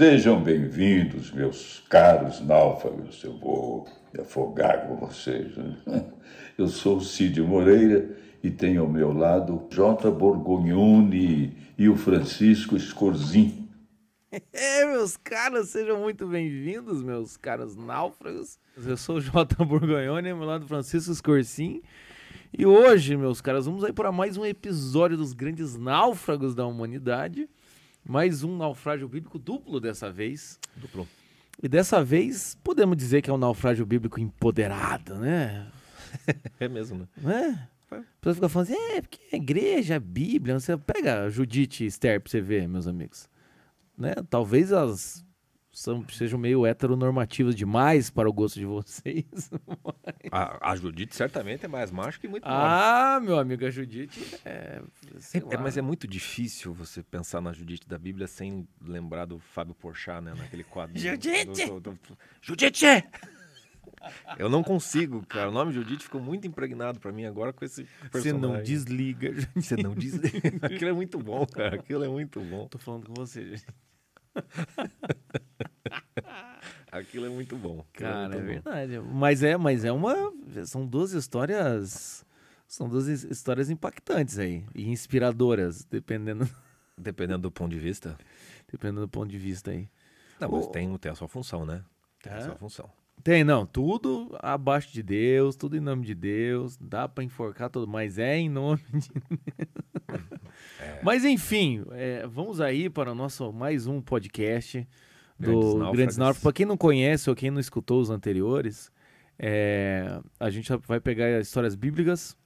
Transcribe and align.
Sejam 0.00 0.42
bem-vindos, 0.42 1.30
meus 1.30 1.84
caros 1.86 2.40
náufragos. 2.40 3.22
Eu 3.22 3.36
vou 3.36 3.86
me 4.14 4.22
afogar 4.22 4.88
com 4.88 4.96
vocês. 4.96 5.54
Né? 5.54 5.76
Eu 6.56 6.68
sou 6.68 6.96
o 6.96 7.00
Cid 7.02 7.42
Moreira 7.42 8.16
e 8.42 8.50
tenho 8.50 8.80
ao 8.80 8.88
meu 8.88 9.12
lado 9.12 9.68
J. 9.70 10.10
Borgognoni 10.10 11.54
e 11.76 11.86
o 11.86 11.96
Francisco 11.98 12.80
Scorzin. 12.80 13.68
É, 14.54 14.86
meus 14.86 15.18
caros, 15.18 15.68
sejam 15.68 16.00
muito 16.00 16.26
bem-vindos, 16.26 17.02
meus 17.02 17.36
caros 17.36 17.76
náufragos. 17.76 18.58
Eu 18.82 18.96
sou 18.96 19.16
o 19.16 19.20
J. 19.20 19.62
Borgognoni, 19.66 20.30
ao 20.30 20.38
meu 20.38 20.46
lado 20.46 20.66
Francisco 20.66 21.12
Scorzin. 21.12 21.82
E 22.56 22.64
hoje, 22.64 23.18
meus 23.18 23.42
caras, 23.42 23.66
vamos 23.66 23.84
aí 23.84 23.92
para 23.92 24.10
mais 24.10 24.38
um 24.38 24.46
episódio 24.46 25.18
dos 25.18 25.34
grandes 25.34 25.76
náufragos 25.76 26.54
da 26.54 26.64
humanidade. 26.64 27.50
Mais 28.04 28.42
um 28.42 28.56
naufrágio 28.56 29.08
bíblico 29.08 29.38
duplo 29.38 29.80
dessa 29.80 30.10
vez. 30.10 30.58
Duplo. 30.76 31.06
E 31.62 31.68
dessa 31.68 32.02
vez, 32.02 32.56
podemos 32.64 32.96
dizer 32.96 33.22
que 33.22 33.30
é 33.30 33.32
um 33.32 33.38
naufrágio 33.38 33.84
bíblico 33.84 34.18
empoderado, 34.18 35.16
né? 35.16 35.70
É 36.58 36.68
mesmo, 36.68 37.08
né? 37.16 37.68
É? 37.90 37.96
A 37.96 38.02
pessoa 38.20 38.34
fica 38.34 38.48
falando 38.48 38.70
assim, 38.70 38.96
é, 38.96 39.00
porque 39.00 39.20
a 39.32 39.36
igreja, 39.36 39.96
a 39.96 40.00
Bíblia, 40.00 40.58
você 40.58 40.76
pega 40.76 41.28
Judite 41.28 41.84
e 41.84 41.86
Esther 41.86 42.20
pra 42.20 42.30
você 42.30 42.40
ver, 42.40 42.68
meus 42.68 42.86
amigos. 42.86 43.28
Né? 43.96 44.14
Talvez 44.28 44.72
elas 44.72 45.24
são, 45.80 46.06
sejam 46.10 46.38
meio 46.38 46.66
heteronormativas 46.66 47.54
demais 47.54 48.10
para 48.10 48.28
o 48.28 48.32
gosto 48.32 48.58
de 48.58 48.66
vocês. 48.66 49.24
A, 50.32 50.70
a 50.72 50.76
Judite 50.76 51.16
certamente 51.16 51.64
é 51.64 51.68
mais 51.68 51.90
macho 51.90 52.20
que 52.20 52.28
muito 52.28 52.44
ah, 52.46 53.18
meu 53.22 53.38
amigo, 53.38 53.64
a 53.64 53.70
Judite 53.70 54.20
é, 54.44 54.80
sei 55.18 55.40
É, 55.50 55.56
lá. 55.56 55.62
mas 55.62 55.76
é 55.76 55.82
muito 55.82 56.06
difícil 56.06 56.72
você 56.72 57.02
pensar 57.02 57.40
na 57.40 57.52
Judite 57.52 57.88
da 57.88 57.98
Bíblia 57.98 58.26
sem 58.28 58.68
lembrar 58.84 59.24
do 59.24 59.38
Fábio 59.38 59.74
Porchat, 59.74 60.20
né? 60.22 60.34
Naquele 60.36 60.62
quadro. 60.62 60.96
Judite! 60.98 61.66
do- 61.66 61.80
do- 61.80 61.90
do- 61.92 61.98
Judite! 62.40 62.86
Eu 64.38 64.48
não 64.48 64.62
consigo, 64.62 65.24
cara. 65.26 65.48
O 65.48 65.52
nome 65.52 65.72
Judite 65.72 66.04
ficou 66.04 66.20
muito 66.20 66.46
impregnado 66.46 66.98
pra 67.00 67.12
mim 67.12 67.24
agora 67.24 67.52
com 67.52 67.64
esse 67.64 67.84
Você 67.84 68.08
personagem. 68.10 68.40
não 68.56 68.62
desliga. 68.62 69.34
Você 69.54 69.76
não 69.76 69.94
diz. 69.94 70.14
Aquilo 70.62 70.90
é 70.90 70.92
muito 70.92 71.18
bom, 71.18 71.44
cara. 71.46 71.76
Aquilo 71.76 72.04
é 72.04 72.08
muito 72.08 72.40
bom. 72.40 72.66
Tô 72.68 72.78
falando 72.78 73.06
com 73.06 73.14
você, 73.14 73.44
gente. 73.56 73.66
Aquilo 76.90 77.26
é 77.26 77.28
muito 77.28 77.56
bom. 77.56 77.84
Aquilo 77.94 78.10
Cara, 78.10 78.34
é 78.34 78.38
bom. 78.40 78.46
verdade. 78.46 78.98
Mas 79.00 79.42
é, 79.42 79.56
mas 79.56 79.84
é 79.84 79.92
uma. 79.92 80.14
São 80.66 80.86
duas 80.86 81.12
histórias. 81.12 82.24
São 82.66 82.88
duas 82.88 83.06
his- 83.08 83.24
histórias 83.24 83.70
impactantes 83.70 84.38
aí. 84.38 84.64
E 84.74 84.88
inspiradoras, 84.90 85.84
dependendo, 85.84 86.48
Dependendo 86.98 87.42
do 87.42 87.50
ponto 87.50 87.70
de 87.72 87.78
vista. 87.78 88.16
dependendo 88.70 89.00
do 89.02 89.08
ponto 89.08 89.30
de 89.30 89.38
vista 89.38 89.70
aí. 89.70 89.88
Não, 90.40 90.50
mas 90.50 90.66
Ô. 90.66 90.70
tem, 90.70 90.96
tem 90.98 91.12
a 91.12 91.14
sua 91.14 91.28
função, 91.28 91.64
né? 91.64 91.82
Tem 92.22 92.32
a 92.32 92.36
É? 92.36 92.40
sua 92.40 92.56
função. 92.56 92.90
Tem, 93.22 93.44
não. 93.44 93.66
Tudo 93.66 94.36
abaixo 94.40 94.92
de 94.92 95.02
Deus, 95.02 95.54
tudo 95.56 95.76
em 95.76 95.80
nome 95.80 96.04
de 96.06 96.14
Deus. 96.14 96.76
Dá 96.76 97.08
pra 97.08 97.22
enforcar 97.24 97.70
todo, 97.70 97.86
mas 97.86 98.18
é 98.18 98.36
em 98.36 98.48
nome 98.48 98.82
de 98.92 99.10
Deus. 100.08 100.29
Mas 101.02 101.24
enfim, 101.24 101.84
é, 101.92 102.26
vamos 102.26 102.60
aí 102.60 102.88
para 102.90 103.12
o 103.12 103.14
nosso 103.14 103.52
mais 103.52 103.86
um 103.86 104.00
podcast 104.00 104.86
do. 105.38 105.92
Grandes 105.92 106.16
Náufragos. 106.16 106.42
Para 106.42 106.52
quem 106.52 106.66
não 106.66 106.76
conhece 106.76 107.28
ou 107.30 107.36
quem 107.36 107.50
não 107.50 107.60
escutou 107.60 108.00
os 108.00 108.10
anteriores, 108.10 108.90
é, 109.38 110.20
a 110.38 110.50
gente 110.50 110.70
vai 110.86 111.00
pegar 111.00 111.40
histórias 111.40 111.74
bíblicas. 111.74 112.36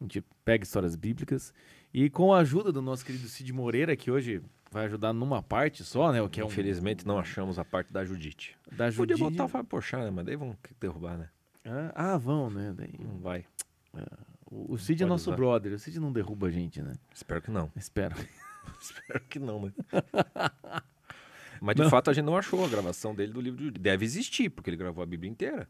A 0.00 0.04
gente 0.04 0.24
pega 0.44 0.64
histórias 0.64 0.96
bíblicas. 0.96 1.52
E 1.92 2.08
com 2.08 2.32
a 2.32 2.38
ajuda 2.38 2.72
do 2.72 2.80
nosso 2.80 3.04
querido 3.04 3.28
Cid 3.28 3.52
Moreira, 3.52 3.94
que 3.94 4.10
hoje 4.10 4.40
vai 4.70 4.86
ajudar 4.86 5.12
numa 5.12 5.42
parte 5.42 5.84
só, 5.84 6.10
né? 6.10 6.22
O 6.22 6.28
que 6.28 6.40
é 6.40 6.44
um, 6.44 6.46
Infelizmente 6.46 7.06
não 7.06 7.18
achamos 7.18 7.58
a 7.58 7.64
parte 7.64 7.92
da 7.92 8.04
Judite. 8.04 8.56
da 8.70 8.90
Podia 8.90 9.16
Judite. 9.16 9.36
botar 9.36 9.44
o 9.44 9.48
Fábio 9.48 9.68
Porchat, 9.68 10.02
né? 10.02 10.10
Mas 10.10 10.24
daí 10.24 10.36
vão 10.36 10.56
derrubar, 10.80 11.18
né? 11.18 11.28
Ah, 11.64 12.14
ah, 12.14 12.18
vão, 12.18 12.48
né? 12.50 12.72
Daí, 12.74 12.94
Não 12.98 13.18
vai. 13.18 13.44
O, 14.52 14.74
o 14.74 14.78
Cid 14.78 15.02
é 15.02 15.06
nosso 15.06 15.30
usar. 15.30 15.36
brother. 15.36 15.72
O 15.72 15.78
Cid 15.78 15.98
não 15.98 16.12
derruba 16.12 16.48
a 16.48 16.50
gente, 16.50 16.82
né? 16.82 16.92
Espero 17.14 17.40
que 17.42 17.50
não. 17.50 17.70
Espero. 17.76 18.14
Espero 18.80 19.20
que 19.28 19.38
não, 19.38 19.66
né? 19.66 19.72
Mas 21.60 21.76
de 21.76 21.82
Não. 21.82 21.90
fato 21.90 22.10
a 22.10 22.12
gente 22.12 22.24
não 22.24 22.36
achou 22.36 22.64
a 22.64 22.68
gravação 22.68 23.14
dele 23.14 23.32
do 23.32 23.40
livro 23.40 23.70
de. 23.70 23.78
Deve 23.78 24.04
existir, 24.04 24.50
porque 24.50 24.68
ele 24.70 24.76
gravou 24.76 25.02
a 25.02 25.06
Bíblia 25.06 25.30
inteira. 25.30 25.68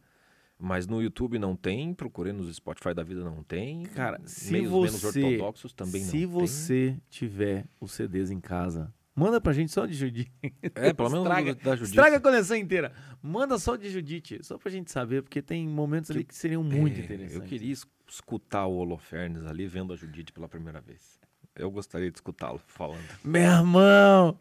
Mas 0.59 0.87
no 0.87 1.03
YouTube 1.03 1.39
não 1.39 1.57
tem, 1.57 1.93
procurei 1.93 2.33
nos 2.33 2.55
Spotify 2.55 2.95
da 2.95 3.03
vida 3.03 3.23
não 3.25 3.43
tem. 3.43 3.83
Cara, 3.83 4.21
se 4.25 4.53
Meios 4.53 4.71
menos 4.73 5.03
você- 5.03 5.23
ortodoxos 5.25 5.73
também 5.73 6.03
Se 6.03 6.23
não 6.25 6.31
você 6.33 6.97
tiver 7.11 7.67
os 7.81 7.93
CDs 7.93 8.31
em 8.31 8.41
casa, 8.41 8.93
manda 9.15 9.41
pra 9.41 9.53
gente 9.53 9.71
só 9.73 9.87
de 9.87 9.95
Judite. 9.95 10.33
É, 10.75 10.93
pelo 10.93 11.11
menos 11.11 11.27
Estraga- 11.27 11.55
da 11.55 11.71
Judite. 11.77 11.91
Estraga 11.91 12.17
a 12.17 12.21
coleção 12.21 12.57
inteira. 12.57 12.93
Manda 13.23 13.59
só 13.59 13.77
de 13.77 13.89
Judite, 13.91 14.39
só 14.43 14.59
pra 14.59 14.71
gente 14.71 14.91
saber, 14.91 15.23
porque 15.23 15.41
tem 15.43 15.69
momentos 15.69 16.11
ali 16.11 16.25
que 16.25 16.35
seriam 16.35 16.63
muito 16.63 16.99
É, 17.01 17.05
interessantes. 17.05 17.35
Eu 17.37 17.43
queria 17.43 17.73
es- 17.73 17.87
escutar 18.09 18.67
o 18.67 18.75
Holofernes 18.77 19.45
ali 19.47 19.67
vendo 19.67 19.93
a 19.93 19.97
Judite 19.97 20.33
pela 20.33 20.49
primeira 20.49 20.81
vez. 20.81 21.21
Eu 21.55 21.71
gostaria 21.71 22.11
de 22.11 22.17
escutá-lo 22.19 22.59
falando. 22.67 23.03
Meu 23.25 23.43
irmão! 23.43 24.39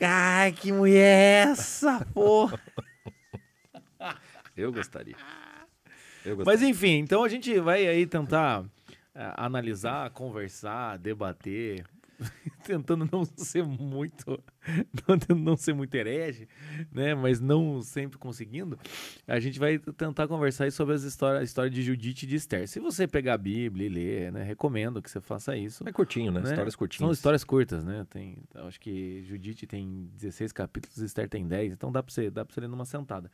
Ai, 0.00 0.52
que 0.52 0.72
mulher 0.72 1.46
é 1.46 1.50
essa, 1.50 2.04
porra! 2.12 2.58
Eu 4.56 4.72
gostaria. 4.72 5.16
Eu 6.24 6.36
Mas 6.36 6.44
gostaria. 6.46 6.68
enfim, 6.68 6.98
então 6.98 7.24
a 7.24 7.28
gente 7.28 7.58
vai 7.60 7.86
aí 7.86 8.06
tentar 8.06 8.64
eh, 9.14 9.32
analisar, 9.36 10.10
conversar, 10.10 10.96
debater, 10.98 11.84
tentando 12.64 13.08
não 13.10 13.24
ser 13.24 13.64
muito, 13.64 14.42
não, 15.06 15.18
tentando 15.18 15.40
não 15.40 15.56
ser 15.56 15.74
muito 15.74 15.94
herege, 15.94 16.48
né? 16.92 17.14
Mas 17.14 17.40
não 17.40 17.82
sempre 17.82 18.18
conseguindo. 18.18 18.78
A 19.26 19.38
gente 19.38 19.58
vai 19.58 19.78
tentar 19.78 20.26
conversar 20.28 20.70
sobre 20.72 20.94
as 20.94 21.02
histórias, 21.02 21.40
a 21.40 21.44
história 21.44 21.70
de 21.70 21.82
Judite 21.82 22.24
e 22.24 22.28
de 22.28 22.36
Esther. 22.36 22.66
Se 22.68 22.80
você 22.80 23.06
pegar 23.06 23.34
a 23.34 23.38
Bíblia 23.38 23.86
e 23.86 23.90
ler, 23.90 24.32
né? 24.32 24.42
Recomendo 24.42 25.02
que 25.02 25.10
você 25.10 25.20
faça 25.20 25.56
isso. 25.56 25.86
É 25.86 25.92
curtinho, 25.92 26.32
né? 26.32 26.40
né? 26.40 26.50
Histórias 26.50 26.76
curtinhas. 26.76 27.00
São 27.00 27.12
histórias 27.12 27.44
curtas, 27.44 27.84
né? 27.84 28.06
Tem, 28.10 28.38
acho 28.54 28.80
que 28.80 29.22
Judite 29.24 29.66
tem 29.66 30.08
16 30.14 30.52
capítulos, 30.52 30.98
Esther 30.98 31.28
tem 31.28 31.46
10, 31.46 31.72
então 31.72 31.90
dá 31.92 32.02
pra 32.02 32.12
você, 32.12 32.30
dá 32.30 32.44
pra 32.44 32.54
você 32.54 32.60
ler 32.60 32.68
numa 32.68 32.84
sentada. 32.84 33.30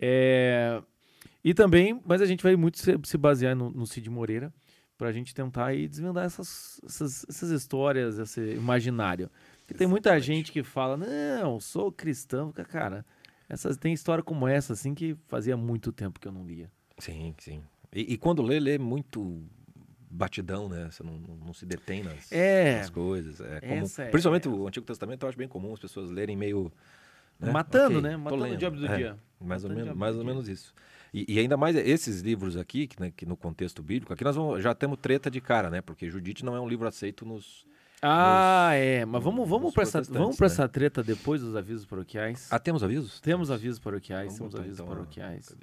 É, 0.00 0.82
e 1.44 1.52
também, 1.52 2.00
mas 2.04 2.22
a 2.22 2.26
gente 2.26 2.42
vai 2.42 2.56
muito 2.56 2.78
se, 2.78 2.98
se 3.04 3.18
basear 3.18 3.54
no, 3.54 3.70
no 3.70 3.86
Cid 3.86 4.08
Moreira 4.08 4.52
pra 5.02 5.10
gente 5.10 5.34
tentar 5.34 5.66
aí 5.66 5.88
desvendar 5.88 6.24
essas, 6.24 6.80
essas, 6.86 7.26
essas 7.28 7.50
histórias, 7.50 8.20
esse 8.20 8.40
imaginário. 8.52 9.28
Porque 9.66 9.74
tem 9.74 9.88
muita 9.88 10.16
gente 10.20 10.52
que 10.52 10.62
fala, 10.62 10.96
não, 10.96 11.58
sou 11.58 11.90
cristão, 11.90 12.52
cara. 12.52 13.04
Essas, 13.48 13.76
tem 13.76 13.92
história 13.92 14.22
como 14.22 14.46
essa, 14.46 14.74
assim, 14.74 14.94
que 14.94 15.16
fazia 15.26 15.56
muito 15.56 15.90
tempo 15.90 16.20
que 16.20 16.28
eu 16.28 16.30
não 16.32 16.46
lia. 16.46 16.70
Sim, 16.98 17.34
sim. 17.38 17.64
E, 17.92 18.12
e 18.12 18.16
quando 18.16 18.42
lê, 18.42 18.60
lê 18.60 18.78
muito 18.78 19.42
batidão, 20.08 20.68
né? 20.68 20.88
Você 20.88 21.02
não, 21.02 21.18
não, 21.18 21.34
não 21.46 21.52
se 21.52 21.66
detém 21.66 22.04
nas, 22.04 22.30
É. 22.30 22.78
nas 22.78 22.88
coisas. 22.90 23.40
É 23.40 23.60
comum. 23.60 23.84
É- 23.98 24.08
Principalmente 24.10 24.48
o 24.48 24.68
Antigo 24.68 24.86
Testamento, 24.86 25.24
eu 25.24 25.28
acho 25.28 25.36
bem 25.38 25.48
comum 25.48 25.72
as 25.72 25.80
pessoas 25.80 26.10
lerem 26.12 26.36
meio. 26.36 26.70
né? 27.40 27.50
Matando, 27.50 27.98
Ok, 27.98 28.02
né? 28.08 28.16
Matando 28.16 28.44
o 28.44 28.56
diabo 28.56 28.76
do 28.76 28.86
É, 28.86 28.96
dia. 28.96 29.18
Mais 29.40 29.64
ou, 29.64 29.70
Matando 29.70 29.72
o 29.72 29.84
menos, 29.86 29.98
mais 29.98 30.14
ou 30.16 30.22
dia. 30.22 30.30
menos 30.32 30.48
isso. 30.48 30.72
E, 31.12 31.34
e 31.34 31.38
ainda 31.38 31.56
mais 31.56 31.76
esses 31.76 32.20
livros 32.22 32.56
aqui, 32.56 32.86
que, 32.86 32.98
né, 33.00 33.12
que 33.14 33.26
no 33.26 33.36
contexto 33.36 33.82
bíblico, 33.82 34.12
aqui 34.12 34.24
nós 34.24 34.34
vamos- 34.34 34.62
já 34.62 34.74
temos 34.74 34.98
treta 34.98 35.30
de 35.30 35.40
cara, 35.40 35.68
né? 35.68 35.82
Porque 35.82 36.08
Judite 36.08 36.44
não 36.44 36.56
é 36.56 36.60
um 36.60 36.68
livro 36.68 36.88
aceito 36.88 37.26
nos. 37.26 37.66
Ah, 38.00 38.70
é. 38.74 39.04
Mas 39.04 39.22
vamos, 39.22 39.40
nos 39.40 39.48
vamos 39.48 39.74
para 39.74 39.82
essa, 39.84 40.02
vamos 40.02 40.40
né? 40.40 40.46
essa 40.46 40.68
treta 40.68 41.02
depois 41.04 41.40
dos 41.40 41.54
avisos 41.54 41.84
paroquiais. 41.86 42.48
Ah, 42.50 42.58
temos 42.58 42.82
avisos? 42.82 43.20
Temos 43.20 43.50
avisos 43.50 43.78
paroquiais, 43.78 44.36
Vamos 44.38 44.54
temos 44.54 44.54
avisos 44.56 44.80
então, 44.80 44.86
paroquiais. 44.88 45.54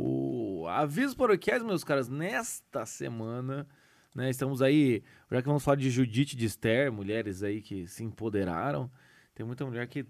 Oh, 0.00 0.66
avisos 0.68 1.14
paroquiais, 1.14 1.62
meus 1.62 1.84
caras, 1.84 2.08
nesta 2.08 2.84
semana, 2.86 3.66
né? 4.14 4.30
Estamos 4.30 4.60
aí, 4.62 5.02
já 5.30 5.40
que 5.42 5.46
vamos 5.48 5.62
falar 5.62 5.76
de 5.76 5.90
Judite 5.90 6.34
de 6.36 6.46
Esther, 6.46 6.90
mulheres 6.92 7.42
aí 7.42 7.60
que 7.60 7.86
se 7.86 8.02
empoderaram. 8.02 8.90
Tem 9.34 9.46
muita 9.46 9.64
mulher 9.64 9.86
que 9.86 10.04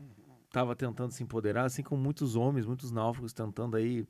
estava 0.49 0.75
tentando 0.75 1.13
se 1.13 1.23
empoderar, 1.23 1.65
assim 1.65 1.83
como 1.83 2.03
muitos 2.03 2.35
homens, 2.35 2.67
muitos 2.67 2.91
náufragos 2.91 3.33
tentando 3.33 3.77
aí 3.77 4.07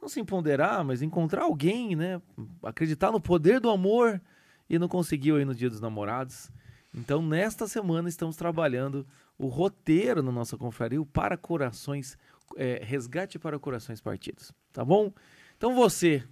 não 0.00 0.08
se 0.08 0.20
empoderar, 0.20 0.82
mas 0.84 1.02
encontrar 1.02 1.42
alguém, 1.42 1.94
né? 1.94 2.22
Acreditar 2.62 3.10
no 3.12 3.20
poder 3.20 3.60
do 3.60 3.68
amor 3.68 4.20
e 4.68 4.78
não 4.78 4.88
conseguiu 4.88 5.36
aí 5.36 5.44
no 5.44 5.54
Dia 5.54 5.68
dos 5.68 5.80
Namorados. 5.80 6.50
Então, 6.94 7.20
nesta 7.20 7.68
semana 7.68 8.08
estamos 8.08 8.36
trabalhando 8.36 9.06
o 9.40 9.48
roteiro 9.48 10.22
na 10.22 10.30
nossa 10.30 10.56
confraria, 10.56 11.02
para 11.06 11.36
corações, 11.36 12.16
é, 12.56 12.80
resgate 12.84 13.38
para 13.38 13.58
corações 13.58 14.00
partidos, 14.00 14.52
tá 14.72 14.84
bom? 14.84 15.12
Então 15.56 15.74
você 15.74 16.22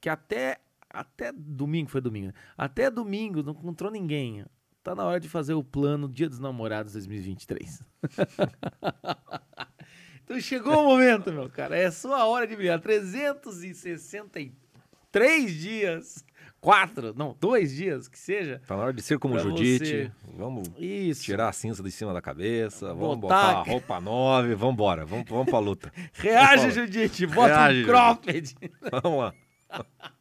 que 0.00 0.08
até 0.08 0.58
até 0.88 1.30
domingo 1.32 1.90
foi 1.90 2.00
domingo, 2.00 2.28
né? 2.28 2.32
até 2.56 2.90
domingo 2.90 3.42
não 3.42 3.52
encontrou 3.52 3.90
ninguém, 3.90 4.44
tá 4.86 4.94
na 4.94 5.04
hora 5.04 5.18
de 5.18 5.28
fazer 5.28 5.54
o 5.54 5.64
plano 5.64 6.08
Dia 6.08 6.28
dos 6.28 6.38
Namorados 6.38 6.92
2023. 6.92 7.82
então 10.24 10.38
chegou 10.38 10.80
o 10.80 10.84
momento, 10.84 11.32
meu 11.32 11.50
cara, 11.50 11.76
é 11.76 11.90
sua 11.90 12.24
hora 12.24 12.46
de 12.46 12.54
brilhar. 12.54 12.80
363 12.80 15.52
dias, 15.52 16.24
quatro, 16.60 17.12
não, 17.16 17.36
dois 17.40 17.74
dias, 17.74 18.06
que 18.06 18.16
seja. 18.16 18.62
Tá 18.64 18.76
na 18.76 18.82
hora 18.84 18.92
de 18.92 19.02
ser 19.02 19.18
como 19.18 19.36
Judite. 19.40 19.84
você. 19.84 20.12
Vamos 20.36 20.70
Isso. 20.78 21.24
tirar 21.24 21.48
a 21.48 21.52
cinza 21.52 21.82
de 21.82 21.90
cima 21.90 22.14
da 22.14 22.22
cabeça. 22.22 22.94
Vamos 22.94 23.18
Botar- 23.18 23.54
botar 23.54 23.58
a 23.58 23.62
roupa 23.64 24.00
nova 24.00 24.54
vamos 24.54 24.74
embora. 24.74 25.04
Vamos, 25.04 25.28
vamos 25.28 25.46
pra 25.50 25.58
luta. 25.58 25.92
Reage. 26.14 26.70
Judite, 26.70 27.26
bota 27.26 27.66
Reage, 27.66 27.82
um 27.82 27.86
cropped. 27.86 28.54
Vamos 29.02 29.18
lá. 29.18 29.34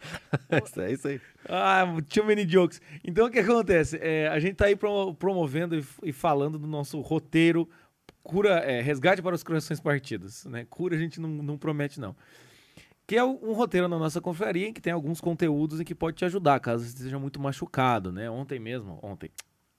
É 0.78 0.92
isso 0.92 1.08
aí. 1.08 1.20
Ah, 1.48 1.84
too 2.08 2.24
many 2.24 2.44
jokes. 2.44 2.80
Então, 3.04 3.26
o 3.26 3.30
que 3.30 3.38
acontece? 3.38 3.98
É, 4.00 4.28
a 4.28 4.38
gente 4.40 4.54
tá 4.54 4.66
aí 4.66 4.76
promo- 4.76 5.14
promovendo 5.14 5.76
e, 5.76 5.84
e 6.04 6.12
falando 6.12 6.58
do 6.58 6.66
nosso 6.66 7.00
roteiro 7.00 7.68
cura, 8.22 8.58
é, 8.58 8.80
resgate 8.80 9.22
para 9.22 9.34
os 9.34 9.42
corações 9.42 9.80
partidos, 9.80 10.44
né? 10.46 10.66
Cura 10.68 10.96
a 10.96 10.98
gente 10.98 11.20
não, 11.20 11.28
não 11.28 11.58
promete, 11.58 12.00
não. 12.00 12.14
Que 13.06 13.16
é 13.16 13.24
um 13.24 13.52
roteiro 13.52 13.88
na 13.88 13.98
nossa 13.98 14.20
confraria 14.20 14.68
em 14.68 14.72
que 14.72 14.80
tem 14.80 14.92
alguns 14.92 15.20
conteúdos 15.20 15.80
em 15.80 15.84
que 15.84 15.94
pode 15.94 16.16
te 16.16 16.24
ajudar, 16.24 16.60
caso 16.60 16.84
você 16.84 16.90
esteja 16.90 17.18
muito 17.18 17.40
machucado, 17.40 18.12
né? 18.12 18.30
Ontem 18.30 18.60
mesmo, 18.60 18.98
ontem, 19.02 19.30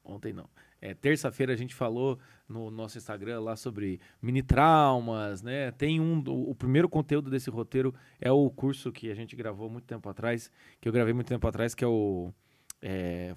ontem 0.04 0.34
não. 0.34 0.50
É, 0.82 0.96
terça-feira 0.96 1.54
a 1.54 1.56
gente 1.56 1.76
falou 1.76 2.18
no 2.50 2.72
nosso 2.72 2.98
Instagram 2.98 3.40
lá 3.40 3.56
sobre 3.56 4.00
mini 4.20 4.42
traumas, 4.42 5.44
né? 5.44 5.70
Tem 5.72 6.00
um, 6.00 6.24
o, 6.28 6.50
o 6.50 6.56
primeiro 6.56 6.90
conteúdo 6.90 7.30
desse 7.30 7.52
roteiro 7.52 7.94
é 8.20 8.32
o 8.32 8.50
curso 8.50 8.92
que 8.92 9.12
a 9.12 9.16
gente 9.16 9.36
gravou 9.36 9.70
muito 9.70 9.86
tempo 9.86 10.10
atrás, 10.10 10.50
que 10.82 10.90
eu 10.90 10.92
gravei 10.92 11.14
muito 11.14 11.28
tempo 11.28 11.48
atrás, 11.48 11.76
que 11.76 11.84
é 11.84 11.88
o 11.88 12.34
é, 12.82 13.36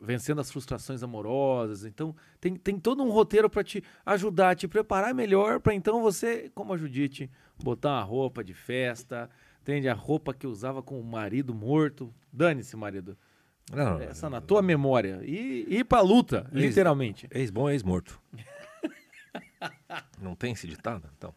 Vencendo 0.00 0.40
as 0.40 0.50
Frustrações 0.50 1.02
Amorosas. 1.02 1.84
Então, 1.84 2.14
tem, 2.40 2.56
tem 2.56 2.78
todo 2.78 3.02
um 3.02 3.10
roteiro 3.10 3.50
para 3.50 3.62
te 3.62 3.82
ajudar, 4.04 4.56
te 4.56 4.66
preparar 4.66 5.14
melhor 5.14 5.60
para 5.60 5.74
então 5.74 6.00
você, 6.00 6.50
como 6.54 6.72
a 6.72 6.76
Judite, 6.78 7.30
botar 7.62 7.90
uma 7.90 8.02
roupa 8.02 8.42
de 8.42 8.54
festa, 8.54 9.28
entende? 9.60 9.88
A 9.88 9.94
roupa 9.94 10.32
que 10.32 10.46
usava 10.46 10.82
com 10.82 10.98
o 10.98 11.04
marido 11.04 11.54
morto. 11.54 12.12
Dane-se, 12.32 12.76
marido. 12.76 13.18
Não, 13.72 14.00
Essa 14.00 14.30
na 14.30 14.40
tua 14.40 14.62
memória. 14.62 15.20
E 15.24 15.66
e 15.68 15.78
ir 15.78 15.84
pra 15.84 16.00
luta, 16.00 16.48
Ex- 16.52 16.66
literalmente. 16.66 17.26
Ex-bom 17.32 17.68
é 17.68 17.72
ex-morto. 17.72 18.20
Não 20.20 20.34
tem 20.34 20.52
esse 20.52 20.66
ditado? 20.66 21.08
Então. 21.16 21.34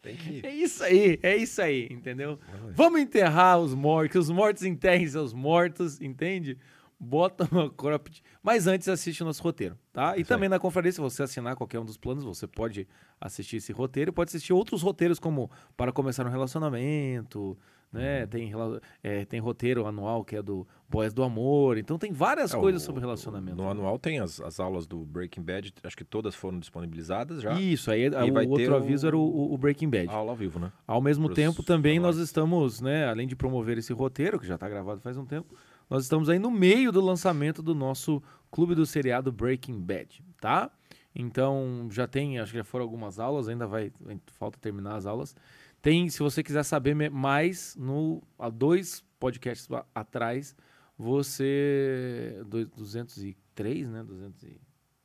Tem 0.00 0.16
que. 0.16 0.46
É 0.46 0.50
isso 0.54 0.82
aí, 0.84 1.18
é 1.22 1.36
isso 1.36 1.60
aí, 1.62 1.88
entendeu? 1.90 2.38
Vamos 2.74 3.00
enterrar 3.00 3.58
os 3.58 3.74
mortos, 3.74 4.12
que 4.12 4.18
os 4.18 4.30
mortos 4.30 4.62
enterrem 4.62 5.06
seus 5.06 5.32
mortos, 5.32 6.00
entende? 6.00 6.58
Bota 7.00 7.48
uma 7.50 7.70
cropped. 7.70 8.22
Mas 8.42 8.66
antes 8.66 8.88
assiste 8.88 9.22
o 9.22 9.26
nosso 9.26 9.42
roteiro, 9.42 9.78
tá? 9.92 10.16
E 10.16 10.20
Isso 10.20 10.28
também 10.28 10.48
na 10.48 10.58
confraria, 10.58 10.92
se 10.92 11.00
você 11.00 11.22
assinar 11.22 11.56
qualquer 11.56 11.78
um 11.78 11.84
dos 11.84 11.96
planos, 11.96 12.22
você 12.24 12.46
pode 12.46 12.86
assistir 13.20 13.56
esse 13.56 13.72
roteiro 13.72 14.10
e 14.10 14.12
pode 14.12 14.28
assistir 14.28 14.52
outros 14.52 14.82
roteiros, 14.82 15.18
como 15.18 15.50
Para 15.76 15.90
Começar 15.92 16.26
um 16.26 16.30
Relacionamento, 16.30 17.58
né? 17.94 18.26
Tem, 18.26 18.48
rela- 18.48 18.80
é, 19.02 19.24
tem 19.24 19.40
roteiro 19.40 19.86
anual 19.86 20.24
que 20.24 20.36
é 20.36 20.42
do 20.42 20.66
Boys 20.88 21.12
do 21.14 21.22
Amor. 21.22 21.78
Então 21.78 21.98
tem 21.98 22.12
várias 22.12 22.52
É, 22.52 22.58
coisas 22.58 22.82
o- 22.82 22.84
sobre 22.86 23.00
relacionamento. 23.00 23.56
No 23.56 23.68
anual 23.68 23.98
tem 23.98 24.18
as, 24.20 24.40
as 24.40 24.60
aulas 24.60 24.86
do 24.86 24.98
Breaking 25.04 25.42
Bad, 25.42 25.72
acho 25.82 25.96
que 25.96 26.04
todas 26.04 26.34
foram 26.34 26.58
disponibilizadas 26.58 27.42
já. 27.42 27.52
Isso, 27.60 27.90
aí 27.90 28.04
E 28.04 28.30
o 28.30 28.50
outro 28.50 28.72
o- 28.72 28.76
aviso 28.76 29.06
era 29.06 29.16
o, 29.16 29.52
o 29.54 29.56
Breaking 29.58 29.88
Bad. 29.88 30.08
A 30.10 30.14
aula 30.14 30.30
ao 30.32 30.36
vivo, 30.36 30.58
né? 30.58 30.72
Ao 30.86 31.00
mesmo 31.00 31.26
pros 31.26 31.36
tempo, 31.36 31.62
também 31.62 31.98
nós 31.98 32.16
estamos, 32.18 32.80
né, 32.80 33.06
além 33.08 33.26
de 33.26 33.34
promover 33.36 33.78
esse 33.78 33.92
roteiro, 33.92 34.38
que 34.38 34.46
já 34.46 34.54
está 34.56 34.68
gravado 34.68 35.00
faz 35.00 35.16
um 35.16 35.24
tempo, 35.24 35.54
nós 35.88 36.02
estamos 36.02 36.28
aí 36.28 36.38
no 36.38 36.50
meio 36.50 36.90
do 36.90 37.00
lançamento 37.00 37.62
do 37.62 37.74
nosso 37.74 38.22
clube 38.50 38.74
do 38.74 38.86
seriado 38.86 39.30
Breaking 39.32 39.80
Bad, 39.80 40.22
tá? 40.40 40.70
Então, 41.14 41.86
já 41.90 42.06
tem, 42.08 42.40
acho 42.40 42.50
que 42.52 42.58
já 42.58 42.64
foram 42.64 42.84
algumas 42.84 43.20
aulas, 43.20 43.48
ainda 43.48 43.66
vai, 43.66 43.92
falta 44.32 44.58
terminar 44.58 44.96
as 44.96 45.06
aulas. 45.06 45.36
Tem, 45.84 46.08
se 46.08 46.18
você 46.20 46.42
quiser 46.42 46.62
saber 46.62 46.94
mais, 47.10 47.76
no, 47.76 48.22
há 48.38 48.48
dois 48.48 49.04
podcasts 49.20 49.68
atrás, 49.94 50.56
você, 50.96 52.42
dois- 52.46 52.68
203, 52.70 53.88
né, 53.90 54.02
200 54.02 54.42
e, 54.44 54.60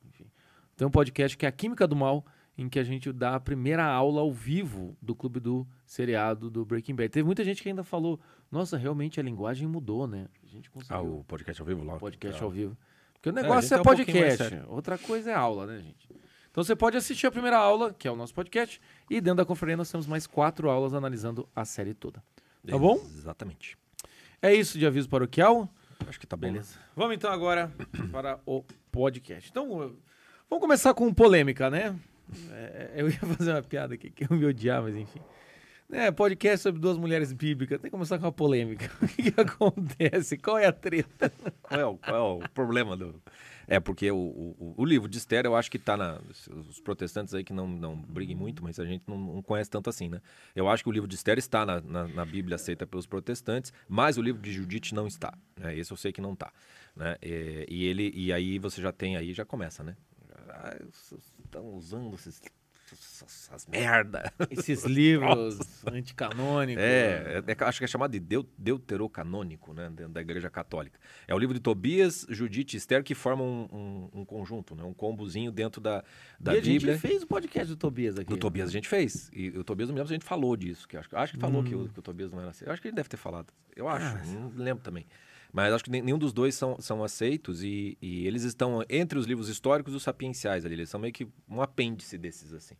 enfim. 0.08 0.26
Tem 0.78 0.88
um 0.88 0.92
podcast 0.92 1.38
que 1.38 1.46
é 1.46 1.50
a 1.50 1.52
Química 1.52 1.86
do 1.86 1.98
Mal, 1.98 2.26
em 2.58 2.70
que 2.70 2.80
a 2.80 2.84
gente 2.84 3.12
dá 3.12 3.36
a 3.36 3.40
primeira 3.42 3.84
aula 3.86 4.22
ao 4.22 4.32
vivo 4.32 4.96
do 5.02 5.14
clube 5.14 5.40
do 5.42 5.68
seriado 5.86 6.50
do 6.50 6.64
Breaking 6.66 6.96
Bad. 6.96 7.10
Teve 7.10 7.26
muita 7.26 7.44
gente 7.44 7.62
que 7.62 7.68
ainda 7.68 7.84
falou, 7.84 8.18
nossa, 8.50 8.78
realmente 8.78 9.20
a 9.20 9.24
linguagem 9.24 9.68
mudou, 9.68 10.08
né? 10.08 10.28
A 10.44 10.48
gente 10.48 10.70
conseguiu 10.70 10.96
Ah, 10.98 11.02
o 11.02 11.24
podcast 11.26 11.62
ao 11.62 11.68
vivo 11.68 11.84
lá. 11.84 11.98
podcast 11.98 12.42
Ah. 12.42 12.46
ao 12.46 12.52
vivo. 12.52 12.78
Porque 13.14 13.30
o 13.30 13.32
a 13.32 13.36
negócio 13.42 13.74
é, 13.74 13.78
é 13.78 13.82
um 13.82 13.84
podcast, 13.84 14.44
outra 14.68 14.98
coisa 14.98 15.32
é 15.32 15.34
aula, 15.34 15.66
né, 15.66 15.80
gente? 15.80 16.08
Então 16.52 16.64
você 16.64 16.76
pode 16.76 16.98
assistir 16.98 17.28
a 17.28 17.32
primeira 17.32 17.58
aula, 17.58 17.94
que 17.94 18.08
é 18.08 18.12
o 18.12 18.16
nosso 18.16 18.34
podcast, 18.34 18.82
e 19.10 19.22
dentro 19.22 19.38
da 19.38 19.46
conferência 19.46 19.78
nós 19.78 19.92
temos 19.92 20.08
mais 20.08 20.26
quatro 20.26 20.70
aulas 20.70 20.94
analisando 20.94 21.48
a 21.56 21.64
série 21.64 21.94
toda. 21.94 22.24
Tá 22.68 22.78
bom? 22.78 22.96
Exatamente. 23.18 23.78
É 24.42 24.54
isso 24.54 24.78
de 24.78 24.86
aviso 24.86 25.08
paroquial. 25.10 25.70
Acho 26.08 26.20
que 26.20 26.26
tá 26.28 26.36
bom. 26.36 26.48
né? 26.48 26.54
Beleza. 26.54 26.76
Vamos 26.96 27.16
então 27.16 27.32
agora 27.32 27.72
para 28.12 28.40
o 28.46 28.64
podcast. 28.92 29.50
Então, 29.50 29.68
vamos 30.50 30.62
começar 30.62 30.94
com 30.94 31.14
polêmica, 31.14 31.70
né? 31.70 31.96
É, 32.52 32.92
eu 32.96 33.10
ia 33.10 33.20
fazer 33.38 33.52
uma 33.52 33.62
piada 33.62 33.94
aqui 33.94 34.10
que 34.10 34.26
eu 34.26 34.36
me 34.36 34.46
odiar, 34.46 34.82
mas 34.82 34.96
enfim. 34.96 35.20
É, 35.92 36.12
podcast 36.12 36.60
sobre 36.62 36.80
duas 36.80 36.98
mulheres 36.98 37.34
bíblicas. 37.34 37.80
Tem 37.80 37.90
que 37.90 37.92
começar 37.92 38.20
com 38.20 38.26
uma 38.26 38.32
polêmica. 38.32 38.90
O 39.02 39.08
que, 39.08 39.32
que 39.32 39.42
acontece? 39.42 40.38
Qual 40.38 40.58
é 40.58 40.68
a 40.68 40.72
treta? 40.72 41.32
Qual 41.64 41.80
é, 41.80 41.86
o, 41.86 41.98
qual 41.98 42.16
é 42.42 42.46
o 42.46 42.50
problema 42.50 42.96
do. 42.96 43.20
É, 43.70 43.80
porque 43.80 44.10
o, 44.10 44.18
o, 44.18 44.74
o 44.78 44.84
livro 44.84 45.08
de 45.08 45.20
Esther, 45.20 45.46
eu 45.46 45.56
acho 45.56 45.70
que 45.70 45.78
tá 45.78 45.96
na. 45.96 46.20
Os 46.68 46.80
protestantes 46.80 47.36
aí 47.36 47.44
que 47.44 47.54
não, 47.54 47.68
não 47.68 47.96
briguem 47.96 48.36
muito, 48.36 48.64
mas 48.64 48.80
a 48.80 48.86
gente 48.86 49.04
não, 49.08 49.16
não 49.16 49.42
conhece 49.44 49.70
tanto 49.70 49.92
assim, 49.92 50.10
né? 50.10 50.20
Eu 50.56 50.68
acho 50.68 50.84
que 50.84 50.90
o 50.90 50.92
livro 50.92 51.08
de 51.08 51.16
Esther 51.16 51.38
está 51.38 51.64
na, 51.64 51.80
na, 51.80 52.08
na 52.08 52.26
Bíblia 52.26 52.56
aceita 52.56 52.88
pelos 52.88 53.06
protestantes, 53.06 53.72
mas 53.88 54.18
o 54.18 54.24
livro 54.24 54.42
de 54.42 54.52
Judite 54.52 54.96
não 54.96 55.06
está. 55.06 55.38
Né? 55.56 55.78
Esse 55.78 55.92
eu 55.92 55.98
sei 55.98 56.12
que 56.12 56.20
não 56.20 56.34
está. 56.34 56.52
Né? 56.96 57.16
E, 57.22 57.68
e 57.70 57.86
ele, 57.86 58.12
e 58.16 58.34
aí 58.34 58.58
você 58.58 58.82
já 58.82 58.92
tem 58.92 59.16
aí, 59.16 59.34
já 59.34 59.46
começa, 59.46 59.84
né? 59.84 59.96
Ah, 60.50 60.76
Estão 61.46 61.74
usando 61.76 62.16
esses, 62.16 62.42
essas 62.94 63.68
merda. 63.68 64.32
Esses 64.52 64.84
livros 64.86 65.60
anticanônicos. 65.86 66.84
É, 66.84 67.44
é- 67.48 67.52
é- 67.52 67.64
acho 67.66 67.80
que 67.80 67.86
é 67.86 67.88
chamado 67.88 68.12
de 68.12 68.20
deu, 68.20 68.48
deuterocanônico, 68.58 69.74
né, 69.74 69.90
dentro 69.90 70.14
da 70.14 70.22
Igreja 70.22 70.50
Católica. 70.50 71.00
É 71.28 71.34
o 71.34 71.38
livro 71.38 71.54
de 71.54 71.60
Tobias, 71.60 72.26
Judite 72.30 72.76
e 72.76 72.78
Esther 72.78 73.04
que 73.04 73.14
formam 73.16 73.70
um, 73.72 73.78
um- 74.16 74.22
um 74.22 74.26
conjunto, 74.26 74.76
né, 74.76 74.84
um 74.84 74.94
combozinho 74.94 75.52
dentro 75.52 75.80
da, 75.82 76.04
da 76.40 76.56
e 76.56 76.58
a 76.58 76.62
Bíblia. 76.62 76.94
gente 76.94 77.02
fez 77.02 77.24
o 77.24 77.28
podcast 77.28 77.68
do 77.68 77.78
Tobias 77.78 78.18
aqui. 78.18 78.30
Do 78.30 78.38
Tobias 78.38 78.70
a 78.70 78.72
gente 78.72 78.88
fez. 78.88 79.30
E 79.34 79.50
o 79.50 79.64
Tobias, 79.64 79.90
não 79.90 79.94
me 79.94 80.00
lembro 80.00 80.08
se 80.08 80.14
a 80.14 80.18
gente 80.18 80.26
falou 80.26 80.56
disso. 80.56 80.88
Que 80.88 80.98
acho, 80.98 81.10
acho 81.16 81.34
que 81.34 81.40
falou 81.40 81.64
que, 81.64 81.76
Hum. 81.76 81.84
o, 81.86 81.90
que 81.90 82.00
o 82.00 82.02
Tobias 82.02 82.32
não 82.32 82.40
era 82.42 82.50
assim. 82.52 82.66
Eu 82.66 82.72
acho 82.72 82.82
que 82.82 82.88
ele 82.88 82.96
deve 82.96 83.10
ter 83.10 83.18
falado. 83.18 83.48
Eu 83.76 83.88
acho, 83.88 84.06
Ah, 84.06 84.22
não 84.26 84.52
lembro 84.64 84.84
também. 84.84 85.06
Mas 85.52 85.74
acho 85.74 85.84
que 85.84 85.90
nenhum 85.90 86.18
dos 86.18 86.32
dois 86.32 86.56
são, 86.56 86.80
são 86.80 87.04
aceitos 87.04 87.64
e, 87.64 87.98
e 88.02 88.28
eles 88.28 88.44
estão 88.44 88.84
entre 88.90 89.18
os 89.18 89.26
livros 89.26 89.50
históricos 89.50 89.94
e 89.94 89.98
os 89.98 90.04
sapienciais 90.04 90.66
ali. 90.66 90.76
Eles 90.76 90.90
são 90.90 91.00
meio 91.00 91.14
que 91.14 91.28
um 91.50 91.62
apêndice 91.62 92.18
desses, 92.18 92.54
assim. 92.54 92.76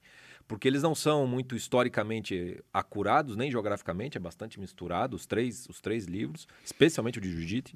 Porque 0.48 0.68
eles 0.68 0.82
não 0.82 0.96
são 0.96 1.28
muito 1.28 1.56
historicamente 1.56 2.60
acurados, 2.74 3.36
nem 3.36 3.52
geograficamente, 3.52 4.18
é 4.18 4.20
bastante 4.20 4.60
misturado, 4.60 5.16
os 5.16 5.26
três, 5.26 5.68
os 5.70 5.80
três 5.80 6.06
livros, 6.06 6.48
especialmente 6.64 7.20
o 7.20 7.22
de 7.22 7.32
Judite. 7.32 7.76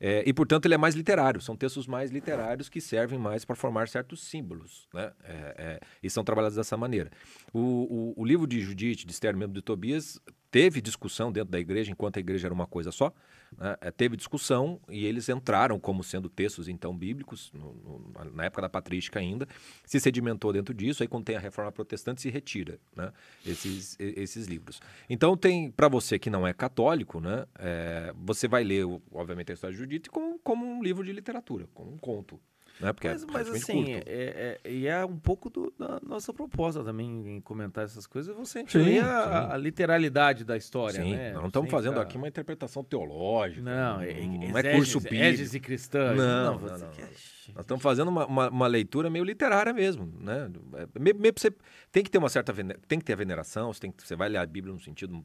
É, 0.00 0.22
e, 0.26 0.32
portanto, 0.32 0.66
ele 0.66 0.74
é 0.74 0.78
mais 0.78 0.94
literário. 0.94 1.40
São 1.40 1.56
textos 1.56 1.86
mais 1.86 2.10
literários 2.10 2.68
que 2.68 2.80
servem 2.80 3.18
mais 3.18 3.44
para 3.44 3.54
formar 3.54 3.88
certos 3.88 4.22
símbolos. 4.22 4.88
Né? 4.92 5.12
É, 5.22 5.54
é, 5.58 5.80
e 6.02 6.10
são 6.10 6.24
trabalhados 6.24 6.56
dessa 6.56 6.76
maneira. 6.76 7.10
O, 7.52 8.12
o, 8.16 8.22
o 8.22 8.24
livro 8.24 8.46
de 8.46 8.60
Judite, 8.60 9.06
de 9.06 9.12
Esther, 9.12 9.36
mesmo 9.36 9.54
de 9.54 9.62
Tobias, 9.62 10.20
teve 10.50 10.80
discussão 10.80 11.32
dentro 11.32 11.50
da 11.50 11.58
igreja, 11.58 11.90
enquanto 11.90 12.16
a 12.16 12.20
igreja 12.20 12.46
era 12.48 12.54
uma 12.54 12.66
coisa 12.66 12.92
só. 12.92 13.12
Né? 13.58 13.76
É, 13.80 13.90
teve 13.90 14.16
discussão 14.16 14.80
e 14.88 15.04
eles 15.06 15.28
entraram 15.28 15.78
como 15.78 16.02
sendo 16.04 16.28
textos, 16.28 16.68
então, 16.68 16.96
bíblicos, 16.96 17.52
no- 17.52 17.74
no- 17.74 18.30
na 18.32 18.44
época 18.44 18.62
da 18.62 18.68
patrística 18.68 19.18
ainda. 19.20 19.46
Se 19.84 19.98
sedimentou 20.00 20.52
dentro 20.52 20.74
disso, 20.74 21.02
aí 21.02 21.08
quando 21.08 21.24
tem 21.24 21.36
a 21.36 21.40
reforma 21.40 21.72
protestante, 21.72 22.20
se 22.22 22.30
retira 22.30 22.78
né? 22.96 23.12
esses, 23.44 23.96
esses 23.98 24.46
livros. 24.46 24.80
Então, 25.08 25.36
tem 25.36 25.70
para 25.70 25.88
você 25.88 26.18
que 26.18 26.30
não 26.30 26.46
é 26.46 26.52
católico, 26.52 27.20
né? 27.20 27.46
é, 27.58 28.12
você 28.16 28.46
vai 28.48 28.64
ler, 28.64 28.84
obviamente, 29.12 29.50
a 29.50 29.54
história 29.54 29.74
de 29.74 29.80
Judite 29.80 30.10
como, 30.10 30.38
como 30.40 30.66
um 30.66 30.82
livro 30.82 31.04
de 31.04 31.12
literatura, 31.12 31.68
como 31.74 31.92
um 31.92 31.98
conto. 31.98 32.40
Né? 32.80 32.92
Porque 32.92 33.08
Mas, 33.08 33.22
é 33.22 33.26
mas 33.30 33.48
assim, 33.50 33.84
curto. 33.84 34.08
é, 34.08 34.60
é- 34.64 34.70
e 34.70 34.86
é 34.86 35.04
um 35.04 35.16
pouco 35.16 35.48
do- 35.48 35.72
da 35.78 36.00
nossa 36.04 36.32
proposta 36.32 36.82
também 36.82 37.36
em 37.36 37.40
comentar 37.40 37.84
essas 37.84 38.06
coisas, 38.06 38.34
você 38.34 38.64
Sim, 38.66 38.98
a, 38.98 39.54
a 39.54 39.56
literalidade 39.56 40.44
da 40.44 40.56
história, 40.56 41.02
Sim, 41.02 41.12
né? 41.14 41.32
não 41.32 41.46
estamos 41.46 41.70
fazendo 41.70 42.00
aqui 42.00 42.16
uma 42.16 42.26
interpretação 42.26 42.82
teológica. 42.82 43.62
Não, 43.62 43.96
não 43.96 44.02
é, 44.02 44.60
é 44.60 44.74
curso 44.74 45.00
bíblico. 45.00 45.22
Égese 45.22 45.60
cristã. 45.60 46.14
Não, 46.14 46.58
não, 46.58 46.78
não. 46.78 46.90
quer- 46.90 47.10
Nós 47.54 47.60
estamos 47.64 47.82
fazendo 47.82 48.08
uma, 48.08 48.26
uma, 48.26 48.50
uma 48.50 48.66
leitura 48.66 49.08
meio 49.08 49.24
literária 49.24 49.72
mesmo, 49.72 50.12
né? 50.20 50.50
É, 50.74 50.98
meio- 50.98 51.16
você, 51.36 51.52
tem 51.92 52.02
que 52.02 52.10
ter 52.10 52.18
uma 52.18 52.28
certa 52.28 52.52
tem 52.88 52.98
que 52.98 53.04
ter 53.04 53.12
a 53.12 53.16
veneração, 53.16 53.72
você, 53.72 53.80
tem 53.80 53.92
que- 53.92 54.06
você 54.06 54.16
vai 54.16 54.28
ler 54.28 54.38
a 54.38 54.46
Bíblia 54.46 54.72
no 54.74 54.80
sentido 54.80 55.24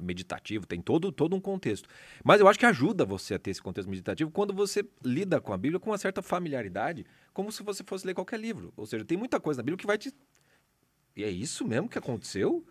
meditativo, 0.00 0.66
tem 0.66 0.80
todo, 0.80 1.10
todo 1.12 1.34
um 1.36 1.40
contexto. 1.40 1.88
Mas 2.24 2.40
eu 2.40 2.48
acho 2.48 2.58
que 2.58 2.66
ajuda 2.66 3.04
você 3.04 3.34
a 3.34 3.38
ter 3.38 3.50
esse 3.50 3.62
contexto 3.62 3.88
meditativo 3.88 4.30
quando 4.30 4.52
você 4.52 4.84
lida 5.04 5.40
com 5.40 5.52
a 5.52 5.58
Bíblia 5.58 5.78
com 5.80 5.90
uma 5.90 5.98
certa 5.98 6.22
familiaridade, 6.22 7.04
como 7.32 7.50
se 7.52 7.62
você 7.62 7.82
fosse 7.84 8.06
ler 8.06 8.14
qualquer 8.14 8.38
livro. 8.40 8.72
Ou 8.76 8.86
seja, 8.86 9.04
tem 9.04 9.16
muita 9.18 9.38
coisa 9.40 9.58
na 9.58 9.62
Bíblia 9.64 9.78
que 9.78 9.86
vai 9.86 9.98
te 9.98 10.12
E 11.16 11.24
é 11.24 11.30
isso 11.30 11.66
mesmo 11.66 11.88
que 11.88 11.98
aconteceu? 11.98 12.64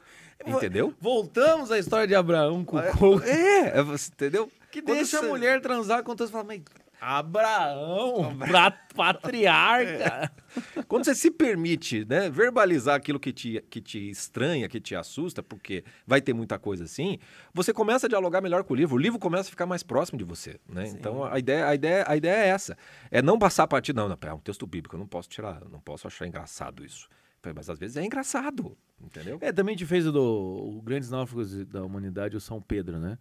Entendeu? 0.45 0.93
Voltamos 0.99 1.71
à 1.71 1.79
história 1.79 2.07
de 2.07 2.15
Abraão 2.15 2.63
com 2.63 2.77
o 2.77 2.83
coco. 2.93 3.23
É, 3.23 3.79
é, 3.79 3.83
você 3.83 4.09
entendeu? 4.11 4.51
Que 4.71 4.81
Quando 4.81 4.95
deixa 4.97 5.19
você- 5.19 5.25
a 5.25 5.29
mulher 5.29 5.61
transar 5.61 6.03
com 6.03 6.13
e 6.13 6.27
fala, 6.27 6.43
mas 6.43 6.61
Abraão, 6.99 8.37
patriarca. 8.95 10.31
Quando 10.87 11.05
você 11.05 11.13
se 11.13 11.29
permite 11.29 12.05
né, 12.05 12.29
verbalizar 12.29 12.95
aquilo 12.95 13.19
que 13.19 13.31
te, 13.31 13.63
que 13.69 13.79
te 13.79 14.09
estranha, 14.09 14.67
que 14.67 14.79
te 14.79 14.95
assusta, 14.95 15.43
porque 15.43 15.83
vai 16.05 16.21
ter 16.21 16.33
muita 16.33 16.57
coisa 16.57 16.85
assim, 16.85 17.19
você 17.53 17.71
começa 17.71 18.07
a 18.07 18.09
dialogar 18.09 18.41
melhor 18.41 18.63
com 18.63 18.73
o 18.73 18.77
livro. 18.77 18.95
O 18.95 18.99
livro 18.99 19.19
começa 19.19 19.49
a 19.49 19.51
ficar 19.51 19.65
mais 19.65 19.83
próximo 19.83 20.17
de 20.17 20.23
você. 20.23 20.59
Né? 20.67 20.87
Então 20.87 21.23
a 21.23 21.37
ideia, 21.37 21.67
a, 21.67 21.75
ideia, 21.75 22.05
a 22.07 22.17
ideia 22.17 22.45
é 22.45 22.47
essa. 22.47 22.77
É 23.11 23.21
não 23.21 23.37
passar 23.37 23.63
a 23.63 23.67
partir, 23.67 23.93
não, 23.93 24.09
não, 24.09 24.17
é 24.19 24.33
um 24.33 24.39
texto 24.39 24.65
bíblico, 24.65 24.95
eu 24.95 24.99
não 24.99 25.07
posso 25.07 25.29
tirar, 25.29 25.61
não 25.69 25.79
posso 25.79 26.07
achar 26.07 26.25
engraçado 26.25 26.83
isso. 26.83 27.07
Mas 27.55 27.69
às 27.69 27.79
vezes 27.79 27.95
é 27.95 28.03
engraçado, 28.03 28.77
entendeu? 28.99 29.37
É, 29.39 29.53
também 29.53 29.73
te 29.73 29.85
fez 29.85 30.05
o, 30.05 30.11
do, 30.11 30.21
o 30.21 30.81
Grandes 30.81 31.09
Náufragos 31.09 31.65
da 31.65 31.81
Humanidade, 31.83 32.35
o 32.35 32.41
São 32.41 32.61
Pedro, 32.61 32.99
né? 32.99 33.17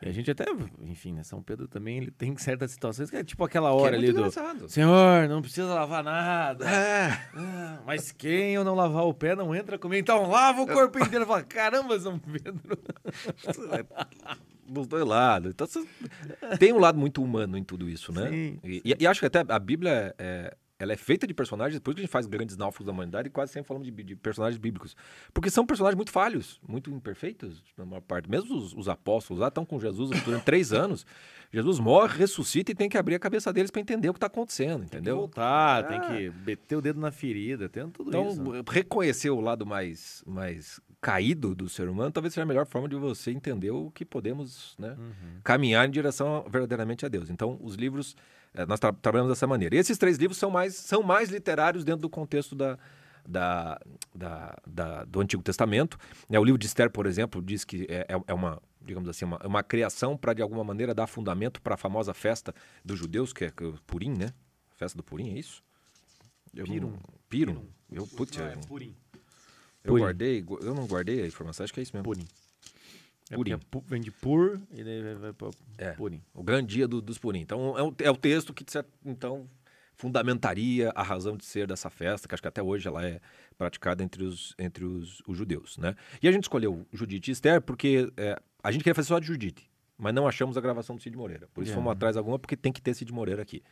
E 0.00 0.08
a 0.08 0.12
gente 0.12 0.30
até, 0.30 0.44
enfim, 0.82 1.12
né? 1.12 1.24
São 1.24 1.42
Pedro 1.42 1.66
também 1.66 1.96
ele 1.98 2.10
tem 2.12 2.36
certas 2.36 2.70
situações 2.70 3.10
que 3.10 3.16
é 3.16 3.24
tipo 3.24 3.42
aquela 3.44 3.68
Que 3.70 3.76
hora 3.82 3.96
é 3.96 3.98
ali 3.98 4.06
muito 4.06 4.14
do. 4.16 4.20
engraçado. 4.20 4.68
Senhor, 4.68 5.28
não 5.28 5.42
precisa 5.42 5.66
lavar 5.74 6.04
nada. 6.04 6.64
É. 6.70 7.08
Ah, 7.34 7.80
mas 7.84 8.12
quem 8.12 8.54
eu 8.54 8.62
não 8.62 8.76
lavar 8.76 9.04
o 9.04 9.12
pé 9.12 9.34
não 9.34 9.52
entra 9.54 9.76
comigo. 9.76 10.00
Então 10.00 10.28
lava 10.30 10.62
o 10.62 10.66
corpo 10.68 11.00
inteiro. 11.00 11.26
Fala, 11.26 11.42
caramba, 11.42 11.98
São 11.98 12.16
Pedro. 12.18 12.78
dos 14.68 14.86
dois 14.86 15.04
lados. 15.04 15.50
Então, 15.52 15.66
tem 16.58 16.72
um 16.72 16.78
lado 16.78 16.98
muito 16.98 17.22
humano 17.22 17.56
em 17.56 17.64
tudo 17.64 17.88
isso, 17.88 18.12
né? 18.12 18.28
Sim, 18.28 18.60
e, 18.62 18.82
e- 18.84 18.96
e 19.00 19.06
acho 19.06 19.20
que 19.20 19.26
até 19.26 19.42
a 19.48 19.58
Bíblia 19.58 20.14
é, 20.18 20.54
ela 20.78 20.92
é 20.92 20.96
feita 20.96 21.26
de 21.26 21.34
personagens, 21.34 21.80
por 21.80 21.90
isso 21.90 21.96
que 21.96 22.00
a 22.02 22.04
gente 22.04 22.12
faz 22.12 22.26
grandes 22.26 22.56
náufragos 22.56 22.86
da 22.86 22.92
humanidade 22.92 23.28
e 23.28 23.30
quase 23.30 23.52
sempre 23.52 23.66
falamos 23.68 23.86
de, 23.90 24.02
de 24.04 24.14
personagens 24.14 24.58
bíblicos. 24.58 24.96
Porque 25.34 25.50
são 25.50 25.66
personagens 25.66 25.96
muito 25.96 26.12
falhos, 26.12 26.60
muito 26.68 26.90
imperfeitos, 26.90 27.62
na 27.76 27.84
maior 27.84 28.00
parte. 28.00 28.30
Mesmo 28.30 28.54
os, 28.56 28.72
os 28.74 28.88
apóstolos 28.88 29.40
lá 29.40 29.48
estão 29.48 29.64
com 29.64 29.80
Jesus 29.80 30.10
durante 30.22 30.44
três 30.44 30.72
anos. 30.72 31.04
Jesus 31.52 31.78
morre, 31.78 32.18
ressuscita 32.18 32.70
e 32.70 32.74
tem 32.74 32.88
que 32.88 32.96
abrir 32.98 33.14
a 33.14 33.18
cabeça 33.18 33.52
deles 33.52 33.70
para 33.70 33.80
entender 33.80 34.08
o 34.08 34.12
que 34.12 34.18
está 34.18 34.26
acontecendo, 34.26 34.84
entendeu? 34.84 35.16
Voltar, 35.16 35.82
tem 35.88 35.98
Ah. 35.98 36.00
que 36.00 36.30
meter 36.46 36.76
o 36.76 36.80
dedo 36.82 37.00
na 37.00 37.10
ferida, 37.10 37.68
tem 37.68 37.88
tudo 37.90 38.10
Então, 38.10 38.28
isso. 38.28 38.42
né? 38.42 38.62
reconhecer 38.70 39.30
o 39.30 39.40
lado 39.40 39.64
mais, 39.66 40.22
mais 40.26 40.80
caído 41.00 41.54
do 41.54 41.68
ser 41.68 41.88
humano 41.88 42.10
talvez 42.10 42.34
seja 42.34 42.42
a 42.42 42.46
melhor 42.46 42.66
forma 42.66 42.88
de 42.88 42.96
você 42.96 43.30
entender 43.30 43.70
o 43.70 43.90
que 43.90 44.04
podemos 44.04 44.74
né, 44.78 44.94
Uhum. 44.98 45.40
caminhar 45.42 45.86
em 45.86 45.90
direção 45.90 46.44
verdadeiramente 46.50 47.06
a 47.06 47.08
Deus. 47.08 47.30
Então, 47.30 47.58
os 47.62 47.74
livros, 47.76 48.14
eh, 48.58 48.66
nós 48.66 48.78
tra 48.80 48.92
trabalhamos 48.92 49.32
dessa 49.32 49.46
maneira. 49.46 49.74
E 49.74 49.78
esses 49.78 49.96
três 49.96 50.16
livros 50.18 50.36
são 50.38 50.50
mais, 50.50 50.74
são 50.74 51.02
mais 51.02 51.28
literários 51.30 51.84
dentro 51.84 52.02
do 52.02 52.10
contexto 52.10 52.54
da, 52.54 52.78
da, 53.26 53.80
da- 54.14 54.56
da- 54.66 55.04
do 55.04 55.20
Antigo 55.20 55.42
Testamento. 55.42 55.96
Né, 56.28 56.38
o 56.38 56.44
livro 56.44 56.58
de 56.58 56.66
Esther, 56.66 56.90
por 56.90 57.06
exemplo, 57.06 57.40
diz 57.42 57.64
que 57.64 57.86
é, 57.88 58.06
é- 58.08 58.22
é 58.26 58.34
uma, 58.34 58.60
digamos 58.80 59.08
assim, 59.08 59.24
uma, 59.24 59.38
uma 59.46 59.62
criação 59.62 60.16
para, 60.16 60.32
de 60.34 60.42
alguma 60.42 60.64
maneira, 60.64 60.94
dar 60.94 61.06
fundamento 61.06 61.60
para 61.62 61.74
a 61.74 61.76
famosa 61.78 62.12
festa 62.14 62.54
dos 62.84 62.98
judeus, 62.98 63.32
que 63.32 63.44
é 63.44 63.52
é 63.60 63.64
o 63.64 63.74
Purim, 63.86 64.10
né? 64.16 64.30
Festa 64.76 64.96
do 64.96 65.02
Purim, 65.02 65.30
é 65.34 65.38
isso? 65.38 65.62
Eu 66.54 66.66
não- 66.66 66.72
Pirum. 66.74 66.98
Pirum. 67.28 67.66
Eu, 67.92 68.06
putz, 68.06 68.36
Não, 68.36 68.46
é 68.46 68.54
eu- 68.54 68.60
purim. 68.60 68.96
eu 69.84 69.96
guardei, 69.98 70.40
gu- 70.42 70.58
eu 70.62 70.74
não 70.74 70.86
guardei 70.86 71.22
a 71.22 71.26
informação, 71.26 71.64
acho 71.64 71.72
que 71.72 71.80
é 71.80 71.82
isso 71.82 71.94
mesmo. 71.94 72.04
Purim. 72.04 72.26
É 73.30 73.34
Purim. 73.36 73.52
é 73.52 73.58
vem 73.86 74.00
de 74.00 74.10
pur 74.10 74.60
e 74.72 74.82
daí 74.82 75.14
vai, 75.14 75.32
pra 75.32 75.50
É. 75.76 75.92
purim. 75.92 76.22
O 76.34 76.42
grande 76.42 76.74
dia 76.74 76.88
do- 76.88 77.00
dos 77.02 77.18
Purim. 77.18 77.40
Então, 77.40 77.76
é 77.78 77.82
o, 77.82 77.94
é 77.98 78.10
o 78.10 78.16
texto 78.16 78.54
que, 78.54 78.64
então, 79.04 79.48
fundamentaria 80.02 80.90
a 80.94 81.02
razão 81.02 81.36
de 81.36 81.44
ser 81.44 81.66
dessa 81.66 81.90
festa, 81.90 82.26
que 82.28 82.34
acho 82.34 82.40
que 82.42 82.48
até 82.48 82.62
hoje 82.62 82.86
ela 82.88 83.04
é 83.04 83.20
praticada 83.58 84.02
entre 84.02 84.22
os, 84.24 84.54
entre 84.58 84.84
os, 84.84 85.20
os 85.26 85.36
judeus, 85.36 85.76
né? 85.76 85.94
E 86.22 86.28
a 86.28 86.32
gente 86.32 86.44
escolheu 86.44 86.86
Judite 86.92 87.30
e 87.30 87.32
Esther 87.32 87.60
porque 87.60 88.10
é, 88.16 88.38
a 88.62 88.70
gente 88.70 88.82
queria 88.82 88.94
fazer 88.94 89.08
só 89.08 89.18
de 89.18 89.26
Judite, 89.26 89.68
mas 89.98 90.14
não 90.14 90.26
achamos 90.26 90.56
a 90.56 90.60
gravação 90.60 90.96
do 90.96 91.02
Cid 91.02 91.16
Moreira. 91.16 91.48
Por 91.52 91.62
isso 91.62 91.72
É. 91.72 91.74
fomos 91.74 91.90
atrás 91.92 92.14
de 92.14 92.18
alguma, 92.18 92.38
porque 92.38 92.56
tem 92.56 92.72
que 92.72 92.80
ter 92.80 92.94
Cid 92.94 93.12
Moreira 93.12 93.42
aqui. 93.42 93.62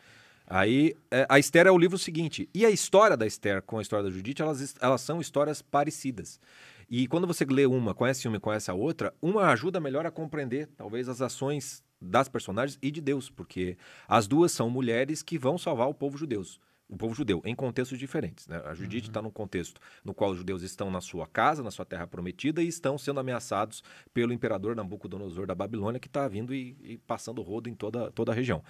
Aí, 0.48 0.94
é, 1.10 1.26
a 1.28 1.38
Esther 1.38 1.66
é 1.66 1.70
o 1.72 1.78
livro 1.78 1.98
seguinte. 1.98 2.48
E 2.54 2.64
a 2.64 2.70
história 2.70 3.16
da 3.16 3.26
Esther 3.26 3.62
com 3.62 3.78
a 3.78 3.82
história 3.82 4.04
da 4.04 4.10
Judite, 4.10 4.42
elas, 4.42 4.76
elas 4.80 5.00
são 5.00 5.20
histórias 5.20 5.60
parecidas. 5.62 6.38
E 6.88 7.08
quando 7.08 7.26
você 7.26 7.44
lê 7.44 7.66
uma, 7.66 7.94
conhece 7.94 8.28
uma 8.28 8.36
e 8.36 8.40
conhece 8.40 8.70
a 8.70 8.74
outra, 8.74 9.12
uma 9.20 9.48
ajuda 9.48 9.80
melhor 9.80 10.06
a 10.06 10.10
compreender, 10.10 10.68
talvez, 10.76 11.08
as 11.08 11.20
ações 11.20 11.84
das 12.00 12.28
personagens 12.28 12.78
e 12.80 12.90
de 12.90 13.00
Deus, 13.00 13.28
porque 13.28 13.76
as 14.06 14.28
duas 14.28 14.52
são 14.52 14.70
mulheres 14.70 15.22
que 15.22 15.38
vão 15.38 15.58
salvar 15.58 15.88
o 15.88 15.94
povo 15.94 16.16
judeus. 16.16 16.60
O 16.88 16.96
povo 16.96 17.12
judeu, 17.12 17.42
em 17.44 17.52
contextos 17.52 17.98
diferentes. 17.98 18.46
Né? 18.46 18.62
A 18.64 18.72
Judite 18.72 19.08
está 19.08 19.20
num 19.20 19.30
contexto 19.30 19.80
no 20.04 20.14
qual 20.14 20.30
os 20.30 20.38
judeus 20.38 20.62
estão 20.62 20.88
na 20.88 21.00
sua 21.00 21.26
casa, 21.26 21.60
na 21.60 21.72
sua 21.72 21.84
terra 21.84 22.06
prometida, 22.06 22.62
e 22.62 22.68
estão 22.68 22.96
sendo 22.96 23.18
ameaçados 23.18 23.82
pelo 24.14 24.32
imperador 24.32 24.76
Nabucodonosor 24.76 25.48
da 25.48 25.54
Babilônia, 25.54 25.98
que 25.98 26.06
está 26.06 26.28
vindo 26.28 26.54
e, 26.54 26.76
e 26.80 26.98
passando 26.98 27.42
rodo 27.42 27.68
em 27.68 27.74
toda, 27.74 28.12
toda 28.12 28.30
a 28.30 28.34
região. 28.34 28.62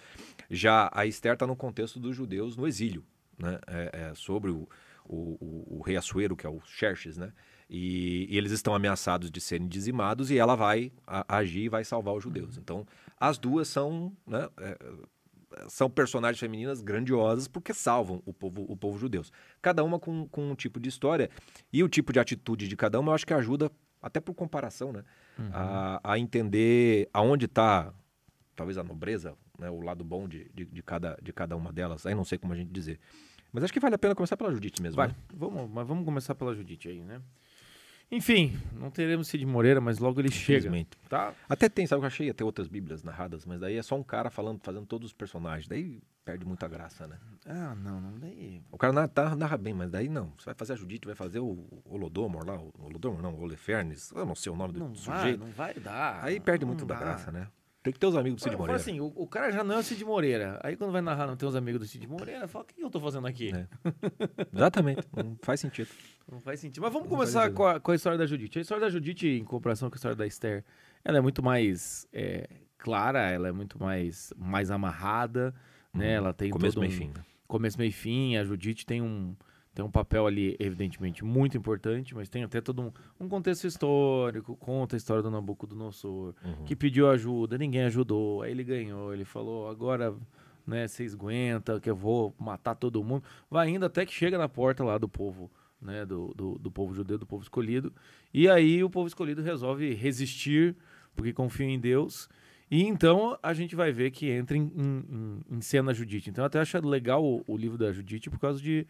Já 0.49 0.89
a 0.95 1.05
Esther 1.05 1.35
está 1.35 1.47
no 1.47 1.55
contexto 1.55 2.01
dos 2.01 2.17
judeus 2.17 2.57
no 2.57 2.67
exílio, 2.67 3.05
né? 3.39 3.59
É, 3.67 4.09
é 4.09 4.15
sobre 4.15 4.51
o, 4.51 4.67
o, 5.05 5.37
o, 5.39 5.79
o 5.79 5.83
rei 5.83 5.99
Assuero, 5.99 6.35
que 6.35 6.47
é 6.47 6.51
o 6.51 6.59
Xerxes, 6.65 7.19
né? 7.19 7.35
E, 7.69 8.27
e 8.31 8.39
eles 8.39 8.53
estão 8.53 8.75
ameaçados 8.75 9.31
de 9.31 9.41
serem 9.41 9.67
dizimados 9.67 10.31
e 10.31 10.39
ela 10.39 10.55
vai 10.55 10.93
a- 11.07 11.25
agir 11.39 11.65
e 11.65 11.69
vai 11.69 11.85
salvar 11.85 12.15
os 12.15 12.23
judeus. 12.23 12.57
Então, 12.57 12.87
as 13.19 13.39
duas 13.39 13.67
são, 13.67 14.13
né, 14.27 14.49
é, 14.59 14.79
são 15.69 15.91
personagens 15.91 16.39
femininas 16.39 16.81
grandiosas 16.81 17.49
porque 17.49 17.75
salvam 17.75 18.23
o 18.25 18.33
povo, 18.33 18.65
o 18.69 18.77
povo 18.77 18.97
judeu. 18.99 19.23
Cada 19.61 19.83
uma 19.83 19.99
com, 19.99 20.29
com 20.29 20.51
um 20.51 20.55
tipo 20.55 20.79
de 20.79 20.89
história 20.89 21.29
e 21.73 21.83
o 21.83 21.89
tipo 21.89 22.13
de 22.13 22.21
atitude 22.21 22.69
de 22.69 22.77
cada 22.77 23.01
uma 23.01 23.11
eu 23.11 23.15
acho 23.17 23.27
que 23.27 23.35
ajuda, 23.35 23.69
até 24.01 24.21
por 24.21 24.35
comparação, 24.35 24.93
né, 24.93 25.03
a, 25.53 26.01
a 26.13 26.19
entender 26.21 27.09
aonde 27.13 27.47
está, 27.47 27.93
talvez 28.55 28.79
a 28.79 28.85
nobreza, 28.85 29.35
né, 29.59 29.69
o 29.69 29.81
lado 29.81 30.05
bom 30.05 30.29
de, 30.29 30.49
de, 30.55 30.67
de 30.67 30.83
cada, 30.85 31.19
de 31.21 31.33
cada 31.33 31.57
uma 31.57 31.73
delas. 31.73 32.07
Aí 32.07 32.15
não 32.15 32.25
sei 32.25 32.39
como 32.39 32.53
a 32.53 32.57
gente 32.57 32.71
dizer. 32.71 33.01
Mas 33.53 33.65
acho 33.65 33.73
que 33.73 33.81
vale 33.81 33.95
a 33.95 33.99
pena 33.99 34.15
começar 34.15 34.37
pela 34.37 34.53
Judite 34.53 34.81
mesmo. 34.83 34.97
Vai, 34.97 35.09
né? 35.09 35.15
vamos, 35.35 35.69
mas 35.71 35.87
vamos 35.89 36.05
começar 36.05 36.35
pela 36.35 36.55
Judite 36.55 36.89
aí, 36.89 37.03
né? 37.03 37.21
Enfim, 38.11 38.57
não 38.73 38.89
teremos 38.91 39.27
Cid 39.29 39.45
Moreira, 39.45 39.81
mas 39.81 39.99
logo 39.99 40.21
ele 40.21 40.31
chega, 40.31 40.71
tá? 41.09 41.35
Até 41.49 41.69
tem, 41.69 41.87
sabe 41.87 42.01
que 42.01 42.05
eu 42.05 42.07
achei 42.07 42.31
até 42.31 42.45
outras 42.45 42.69
bíblias 42.69 43.03
narradas, 43.03 43.45
mas 43.45 43.61
daí 43.61 43.77
é 43.77 43.83
só 43.83 43.97
um 43.97 44.03
cara 44.03 44.31
falando, 44.31 44.61
fazendo 44.63 44.87
todos 44.87 45.07
os 45.09 45.13
personagens. 45.13 45.67
Daí 45.67 46.01
perde 46.25 46.45
muita 46.45 46.69
graça, 46.69 47.07
né? 47.09 47.19
Ah, 47.45 47.75
não, 47.75 48.01
não 48.01 48.19
daí. 48.19 48.63
O 48.71 48.79
cara 48.79 48.93
narra, 48.93 49.09
tá- 49.09 49.35
narra 49.37 49.57
bem, 49.57 49.75
mas 49.75 49.91
daí 49.91 50.09
não. 50.09 50.33
Você 50.39 50.45
vai 50.47 50.55
fazer 50.55 50.75
a 50.75 50.77
Judite, 50.77 51.05
vai 51.07 51.17
fazer 51.17 51.41
o 51.41 51.67
Holodomor 51.85 52.47
lá, 52.47 52.57
o 52.57 52.73
Holodomor 52.79 53.21
não, 53.21 53.35
o 53.35 53.41
Holofernes, 53.41 54.13
eu 54.13 54.25
não 54.25 54.37
sei 54.37 54.53
o 54.53 54.57
nome 54.57 54.75
do 54.75 54.79
Não 54.81 54.95
vai, 54.95 55.19
sujeito. 55.19 55.41
não 55.41 55.51
vai 55.51 55.75
dar. 55.75 56.25
Aí 56.25 56.39
perde 56.39 56.65
muito 56.65 56.85
da 56.87 56.95
dá. 56.95 57.01
graça, 57.01 57.33
né? 57.33 57.49
Tem 57.87 57.93
que 57.93 58.01
ter 58.01 58.07
os 58.07 58.17
amigos 58.17 58.41
do 58.41 58.43
Cid 58.43 58.57
Moreira. 58.57 58.81
assim, 58.81 58.99
o, 58.99 59.13
o 59.15 59.29
cara 59.29 59.53
já 59.53 59.63
não 59.63 59.77
é 59.77 59.79
o 59.79 59.83
Cid 59.85 60.05
Moreira. 60.05 60.59
Aí 60.65 60.77
quando 60.77 60.91
vai 60.91 61.01
narrar 61.01 61.29
não 61.29 61.37
tem 61.37 61.49
os 61.49 61.55
amigos 61.55 61.81
do 61.81 61.87
Cid 61.87 62.05
Moreira, 62.09 62.49
fala, 62.49 62.65
o 62.65 62.67
que 62.67 62.83
eu 62.83 62.91
tô 62.91 62.99
fazendo 62.99 63.29
aqui? 63.29 63.53
É. 63.55 63.69
Exatamente, 64.53 65.07
não 65.15 65.39
faz 65.41 65.61
sentido. 65.61 65.89
Não 66.29 66.41
faz 66.41 66.59
sentido. 66.59 66.83
Mas 66.83 66.93
vamos 66.93 67.09
Não 67.09 67.17
começar 67.17 67.49
com 67.53 67.65
a, 67.65 67.79
com 67.79 67.93
a 67.93 67.95
história 67.95 68.19
da 68.19 68.27
Judite. 68.27 68.59
A 68.59 68.63
história 68.63 68.81
da 68.81 68.91
Judite, 68.91 69.29
em 69.29 69.45
comparação 69.45 69.89
com 69.89 69.95
a 69.95 69.99
história 69.99 70.17
da 70.17 70.27
Esther, 70.27 70.65
ela 71.05 71.19
é 71.19 71.21
muito 71.21 71.45
mais 71.45 72.09
é, 72.13 72.49
clara, 72.77 73.31
ela 73.31 73.47
é 73.47 73.53
muito 73.53 73.81
mais, 73.81 74.33
mais 74.37 74.73
amarrada, 74.73 75.55
né? 75.95 76.15
Ela 76.15 76.35
tem 76.35 76.51
Começo, 76.51 76.81
meio 76.81 76.91
um, 76.91 76.97
fim. 76.97 77.07
né? 77.17 77.25
começo, 77.47 77.79
meio 77.79 77.93
fim. 77.93 78.37
A 78.37 78.43
Judite 78.43 78.85
tem 78.85 79.01
um, 79.01 79.37
tem 79.77 79.85
um 79.85 79.91
papel 79.91 80.27
ali, 80.27 80.57
evidentemente, 80.59 81.23
muito 81.23 81.55
importante, 81.55 82.15
mas 82.15 82.31
tem 82.31 82.43
até 82.43 82.63
todo 82.63 82.81
um, 82.81 82.91
um 83.21 83.29
contexto 83.29 83.67
histórico, 83.67 84.57
conta 84.57 84.97
a 84.97 84.99
história 84.99 85.23
do 85.23 85.31
Nabucodonosor, 85.31 86.35
Uhum. 86.43 86.65
que 86.65 86.75
pediu 86.75 87.11
ajuda, 87.11 87.59
ninguém 87.59 87.83
ajudou, 87.83 88.41
aí 88.41 88.53
ele 88.53 88.65
ganhou, 88.65 89.13
ele 89.13 89.27
falou, 89.27 89.69
agora, 89.69 90.15
né, 90.67 90.89
vocês 90.89 91.13
aguentam, 91.13 91.79
que 91.79 91.91
eu 91.91 91.95
vou 91.95 92.35
matar 92.39 92.75
todo 92.75 93.05
mundo. 93.05 93.23
Vai 93.51 93.69
indo 93.69 93.85
até 93.85 94.07
que 94.07 94.15
chega 94.15 94.39
na 94.39 94.49
porta 94.49 94.83
lá 94.83 94.97
do 94.97 95.07
povo, 95.11 95.51
né, 95.79 96.07
do, 96.07 96.33
do, 96.35 96.59
do 96.59 96.71
povo 96.71 96.95
judeu, 96.95 97.19
do 97.19 97.27
povo 97.27 97.43
escolhido, 97.43 97.93
e 98.33 98.49
aí 98.49 98.83
o 98.83 98.89
povo 98.89 99.07
escolhido 99.07 99.43
resolve 99.43 99.93
resistir, 99.93 100.75
porque 101.15 101.35
confia 101.35 101.67
em 101.67 101.79
Deus, 101.79 102.31
e 102.71 102.83
então 102.83 103.39
a 103.43 103.53
gente 103.53 103.77
vai 103.77 103.93
ver 103.93 104.11
que 104.11 104.31
entra 104.31 104.57
em, 104.57 104.73
em, 104.75 105.41
em 105.51 105.61
cena 105.61 105.91
a 105.91 105.95
Judite. 105.95 106.31
Então 106.31 106.43
eu 106.43 106.47
até 106.47 106.59
acho 106.59 106.79
legal 106.81 107.23
o, 107.23 107.45
o 107.47 107.59
livro 107.59 107.77
da 107.77 107.93
Judite 107.93 108.31
por 108.31 108.41
causa 108.41 108.59
de. 108.59 108.87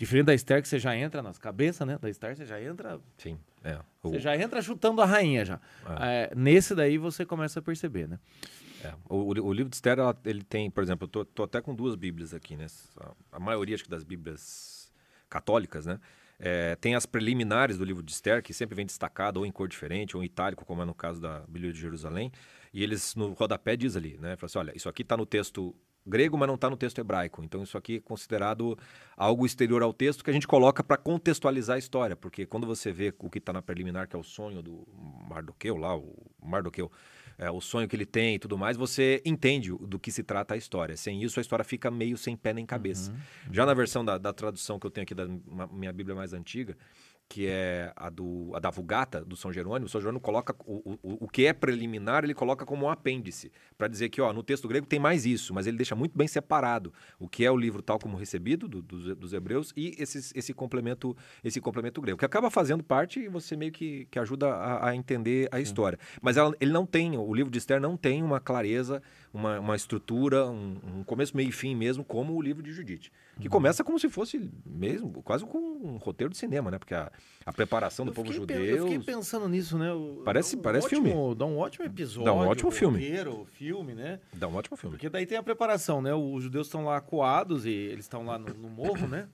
Diferente 0.00 0.24
da 0.26 0.34
Esther, 0.34 0.62
que 0.62 0.68
você 0.68 0.78
já 0.78 0.96
entra 0.96 1.20
nas 1.22 1.36
cabeças, 1.36 1.86
né? 1.86 1.98
Da 2.00 2.08
Esther, 2.08 2.34
você 2.34 2.46
já 2.46 2.58
entra. 2.60 2.98
Sim, 3.18 3.38
é. 3.62 3.78
O, 4.02 4.08
Você 4.08 4.18
já 4.18 4.34
entra 4.34 4.62
chutando 4.62 5.02
a 5.02 5.04
rainha 5.04 5.44
já. 5.44 5.60
É, 6.00 6.32
nesse 6.34 6.74
daí 6.74 6.96
você 6.96 7.26
começa 7.26 7.58
a 7.58 7.62
perceber, 7.62 8.08
né? 8.08 8.18
é. 8.82 8.94
O, 9.10 9.28
o- 9.44 9.52
livro 9.52 9.68
de 9.68 9.76
Esther, 9.76 9.98
ela- 9.98 10.18
ele 10.24 10.42
tem, 10.42 10.70
por 10.70 10.82
exemplo, 10.82 11.04
eu 11.04 11.08
tô, 11.08 11.22
tô 11.26 11.42
até 11.42 11.60
com 11.60 11.74
duas 11.74 11.94
bíblias 11.96 12.32
aqui, 12.32 12.56
né? 12.56 12.66
A, 12.98 13.12
a 13.32 13.38
maioria, 13.38 13.74
acho 13.74 13.84
que 13.84 13.90
das 13.90 14.02
bíblias 14.02 14.90
católicas, 15.28 15.84
né? 15.84 16.00
É, 16.38 16.74
tem 16.76 16.94
as 16.94 17.04
preliminares 17.04 17.76
do 17.76 17.84
livro 17.84 18.02
de 18.02 18.10
Esther, 18.10 18.42
que 18.42 18.54
sempre 18.54 18.74
vem 18.74 18.86
destacado 18.86 19.36
ou 19.36 19.44
em 19.44 19.52
cor 19.52 19.68
diferente, 19.68 20.16
ou 20.16 20.22
em 20.22 20.26
itálico, 20.26 20.64
como 20.64 20.80
é 20.80 20.86
no 20.86 20.94
caso 20.94 21.20
da 21.20 21.40
Bíblia 21.40 21.70
de 21.74 21.78
Jerusalém. 21.78 22.32
E 22.72 22.82
eles, 22.82 23.14
no 23.14 23.34
rodapé, 23.34 23.76
diz 23.76 23.94
ali, 23.96 24.16
né? 24.16 24.34
Fala 24.36 24.46
assim, 24.46 24.58
olha, 24.58 24.72
isso 24.74 24.88
aqui 24.88 25.02
está 25.02 25.14
no 25.18 25.26
texto 25.26 25.76
grego, 26.06 26.36
mas 26.36 26.46
não 26.48 26.54
está 26.54 26.68
no 26.68 26.76
texto 26.76 26.98
hebraico. 26.98 27.42
Então 27.44 27.62
isso 27.62 27.76
aqui 27.76 27.96
é 27.96 28.00
considerado 28.00 28.78
algo 29.16 29.46
exterior 29.46 29.82
ao 29.82 29.92
texto 29.92 30.24
que 30.24 30.30
a 30.30 30.32
gente 30.32 30.46
coloca 30.46 30.82
para 30.82 30.96
contextualizar 30.96 31.76
a 31.76 31.78
história, 31.78 32.16
porque 32.16 32.46
quando 32.46 32.66
você 32.66 32.92
vê 32.92 33.14
o 33.18 33.30
que 33.30 33.38
está 33.38 33.52
na 33.52 33.62
preliminar, 33.62 34.08
que 34.08 34.16
é 34.16 34.18
o 34.18 34.22
sonho 34.22 34.62
do 34.62 34.86
Mardoqueu 35.28 35.76
lá, 35.76 35.96
o 35.96 36.14
Mardoqueu, 36.42 36.90
é, 37.40 37.50
o 37.50 37.60
sonho 37.60 37.88
que 37.88 37.96
ele 37.96 38.04
tem 38.04 38.34
e 38.34 38.38
tudo 38.38 38.58
mais, 38.58 38.76
você 38.76 39.22
entende 39.24 39.70
do 39.70 39.98
que 39.98 40.12
se 40.12 40.22
trata 40.22 40.52
a 40.52 40.56
história. 40.58 40.94
Sem 40.94 41.22
isso, 41.22 41.40
a 41.40 41.42
história 41.42 41.64
fica 41.64 41.90
meio 41.90 42.18
sem 42.18 42.36
pé 42.36 42.52
nem 42.52 42.66
cabeça. 42.66 43.10
Uhum. 43.10 43.54
Já 43.54 43.64
na 43.64 43.72
versão 43.72 44.04
da, 44.04 44.18
da, 44.18 44.30
tradução 44.30 44.78
que 44.78 44.86
eu 44.86 44.90
tenho 44.90 45.04
aqui 45.04 45.14
da 45.14 45.26
minha 45.72 45.90
Bíblia 45.90 46.14
mais 46.14 46.34
antiga, 46.34 46.76
que 47.30 47.46
é 47.46 47.92
a, 47.94 48.10
do, 48.10 48.50
a 48.56 48.58
da 48.58 48.70
Vulgata, 48.70 49.24
do 49.24 49.36
São 49.36 49.52
Jerônimo, 49.52 49.86
o 49.86 49.88
São 49.88 50.00
Jerônimo 50.00 50.20
coloca 50.20 50.52
o, 50.66 50.98
o, 51.00 51.24
o 51.26 51.28
que 51.28 51.46
é 51.46 51.52
preliminar, 51.52 52.24
ele 52.24 52.34
coloca 52.34 52.66
como 52.66 52.86
um 52.86 52.90
apêndice, 52.90 53.52
para 53.78 53.86
dizer 53.86 54.08
que 54.08 54.20
ó, 54.20 54.32
no 54.32 54.42
texto 54.42 54.66
grego 54.66 54.84
tem 54.84 54.98
mais 54.98 55.24
isso, 55.24 55.54
mas 55.54 55.68
ele 55.68 55.76
deixa 55.76 55.94
muito 55.94 56.18
bem 56.18 56.26
separado 56.26 56.92
o 57.20 57.28
que 57.28 57.44
é 57.44 57.50
o 57.50 57.56
livro 57.56 57.82
tal 57.82 58.00
como 58.00 58.16
recebido 58.16 58.66
do, 58.66 58.82
do, 58.82 59.14
dos 59.14 59.32
hebreus 59.32 59.72
e 59.76 59.94
esse, 59.96 60.36
esse, 60.36 60.52
complemento 60.52 61.16
esse 61.44 61.60
complemento 61.60 62.00
grego, 62.00 62.18
que 62.18 62.24
acaba 62.24 62.50
fazendo 62.50 62.82
parte 62.82 63.20
e 63.20 63.28
você 63.28 63.56
meio 63.56 63.70
que, 63.70 64.08
que 64.10 64.18
ajuda 64.18 64.48
a, 64.48 64.88
a 64.88 64.96
entender 64.96 65.48
a 65.52 65.60
história. 65.60 66.00
Mas 66.20 66.36
ela, 66.36 66.52
ele 66.60 66.72
não 66.72 66.84
tem, 66.84 67.16
o 67.16 67.32
livro 67.32 67.52
de 67.52 67.58
Esther 67.58 67.80
não 67.80 67.96
tem 67.96 68.24
uma 68.24 68.40
clareza, 68.40 69.00
uma, 69.32 69.60
uma 69.60 69.76
estrutura, 69.76 70.46
um, 70.46 70.80
um 70.96 71.04
começo, 71.04 71.36
meio 71.36 71.50
e 71.50 71.52
fim 71.52 71.76
mesmo, 71.76 72.02
como 72.02 72.34
o 72.34 72.42
livro 72.42 72.60
de 72.60 72.72
Judite 72.72 73.12
que 73.40 73.48
começa 73.48 73.82
como 73.82 73.98
se 73.98 74.08
fosse 74.08 74.50
mesmo, 74.64 75.22
quase 75.22 75.44
com 75.44 75.58
um 75.58 75.96
roteiro 75.96 76.30
de 76.30 76.38
cinema, 76.38 76.70
né? 76.70 76.78
Porque 76.78 76.94
a, 76.94 77.10
a 77.44 77.52
preparação 77.52 78.04
do 78.04 78.12
povo 78.12 78.32
judeu. 78.32 78.64
Eu 78.64 78.84
fiquei 78.88 78.98
pensando 79.00 79.48
nisso, 79.48 79.76
né? 79.78 79.88
Parece 80.24 80.56
um 80.56 80.62
parece 80.62 80.86
ótimo, 80.86 81.06
filme. 81.06 81.34
Dá 81.34 81.46
um 81.46 81.58
ótimo 81.58 81.86
episódio. 81.86 82.24
Dá 82.24 82.32
um 82.32 82.46
ótimo 82.46 82.70
filme. 82.70 82.98
Roteiro, 83.00 83.46
filme, 83.52 83.94
né? 83.94 84.20
Dá 84.32 84.46
um 84.46 84.54
ótimo 84.54 84.76
filme. 84.76 84.96
Porque 84.96 85.08
daí 85.08 85.26
tem 85.26 85.38
a 85.38 85.42
preparação, 85.42 86.00
né? 86.00 86.14
Os 86.14 86.42
judeus 86.44 86.66
estão 86.66 86.84
lá 86.84 87.00
coados 87.00 87.66
e 87.66 87.70
eles 87.70 88.04
estão 88.04 88.24
lá 88.24 88.38
no, 88.38 88.52
no 88.54 88.68
morro, 88.68 89.08
né? 89.08 89.28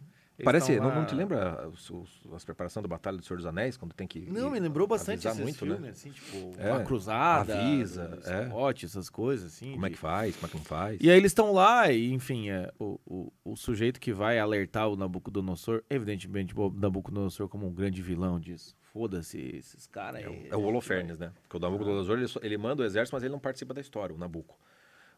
Parece, 0.45 0.77
não, 0.77 0.89
lá... 0.89 0.95
não, 0.95 1.07
te 1.07 1.15
lembra 1.15 1.67
os, 1.69 1.89
os, 1.89 2.21
as 2.35 2.45
preparações 2.45 2.83
da 2.83 2.89
Batalha 2.89 3.17
do 3.17 3.25
Senhor 3.25 3.39
dos 3.39 3.47
Anéis, 3.47 3.77
quando 3.77 3.95
tem 3.95 4.07
que. 4.07 4.21
Não, 4.31 4.51
me 4.51 4.61
lembrou 4.61 4.87
bastante 4.87 5.27
esse 5.27 5.41
muito, 5.41 5.59
filme, 5.59 5.79
né? 5.79 5.91
assim, 5.91 6.11
tipo, 6.11 6.53
é, 6.59 6.73
uma 6.73 6.83
cruzada, 6.83 7.59
avisa, 7.59 8.19
é. 8.25 8.85
Essas 8.85 9.09
coisas, 9.09 9.55
assim. 9.55 9.73
Como 9.73 9.87
de... 9.87 9.87
é 9.87 9.91
que 9.91 9.99
faz, 9.99 10.37
como 10.37 10.47
é 10.47 10.51
que 10.51 10.57
não 10.57 10.65
faz. 10.65 10.99
E 11.01 11.11
aí 11.11 11.17
eles 11.17 11.31
estão 11.31 11.53
lá, 11.53 11.91
e 11.91 12.13
enfim, 12.13 12.51
é, 12.51 12.71
o, 12.79 13.01
o, 13.07 13.33
o, 13.45 13.57
sujeito 13.57 13.99
que 13.99 14.13
vai 14.13 14.39
alertar 14.39 14.89
o 14.89 14.97
Nabucodonosor, 14.97 15.83
evidentemente, 15.89 16.55
o 16.55 16.71
Nabucodonosor 16.71 17.49
como 17.49 17.67
um 17.67 17.73
grande 17.73 18.03
vilão 18.03 18.39
disso. 18.39 18.77
Foda-se 18.93 19.39
esses 19.39 19.87
caras 19.87 20.25
aí. 20.25 20.47
É, 20.47 20.49
é, 20.51 20.57
o 20.57 20.63
Holofernes, 20.63 21.19
né? 21.19 21.33
Porque 21.43 21.57
o 21.57 21.61
Nabucodonosor, 21.61 22.19
ele, 22.19 22.31
ele 22.43 22.59
manda 22.59 22.83
o 22.83 22.87
exército, 22.87 23.17
mas 23.17 23.23
ele 23.23 23.33
não 23.33 23.41
participa 23.41 23.73
da 23.73 23.81
história, 23.81 24.15
o 24.15 24.19
Nabuco. 24.19 24.59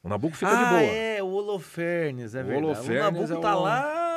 O 0.03 0.09
Nabuco 0.09 0.37
fica 0.37 0.53
ah, 0.53 0.65
de 0.65 0.71
boa. 0.71 0.81
é, 0.83 1.23
o 1.23 1.27
Holofernes, 1.27 2.35
é 2.37 2.43
o 2.43 2.45
verdade. 2.45 2.65
Holofernes 2.65 3.01
o 3.01 3.13
Nabuco 3.13 3.33
é 3.33 3.41
tá 3.41 3.55
lá 3.57 4.08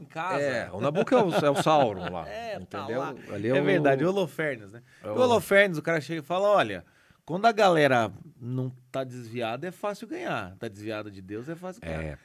em 0.00 0.04
casa. 0.04 0.42
É, 0.42 0.70
o 0.72 0.80
Nabucco 0.80 1.14
é 1.14 1.22
o, 1.22 1.34
é 1.34 1.50
o 1.50 1.62
Sauron 1.62 2.10
lá. 2.10 2.26
É, 2.28 2.58
tá 2.60 2.80
entendeu? 2.80 3.00
Tá 3.00 3.12
lá. 3.12 3.34
Ali 3.34 3.48
é, 3.48 3.56
é 3.56 3.60
o... 3.60 3.64
verdade, 3.64 4.04
o 4.04 4.08
Holofernes, 4.08 4.72
né? 4.72 4.82
É 5.02 5.08
o... 5.08 5.14
o 5.14 5.20
Holofernes, 5.20 5.78
o 5.78 5.82
cara 5.82 6.00
chega 6.00 6.20
e 6.20 6.24
fala: 6.24 6.48
olha, 6.48 6.84
quando 7.24 7.46
a 7.46 7.52
galera 7.52 8.12
não 8.40 8.70
tá 8.90 9.02
desviada, 9.02 9.66
é 9.66 9.72
fácil 9.72 10.06
ganhar. 10.06 10.56
Tá 10.56 10.68
desviada 10.68 11.10
de 11.10 11.20
Deus, 11.20 11.48
é 11.48 11.54
fácil 11.54 11.80
ganhar. 11.82 12.02
É. 12.02 12.18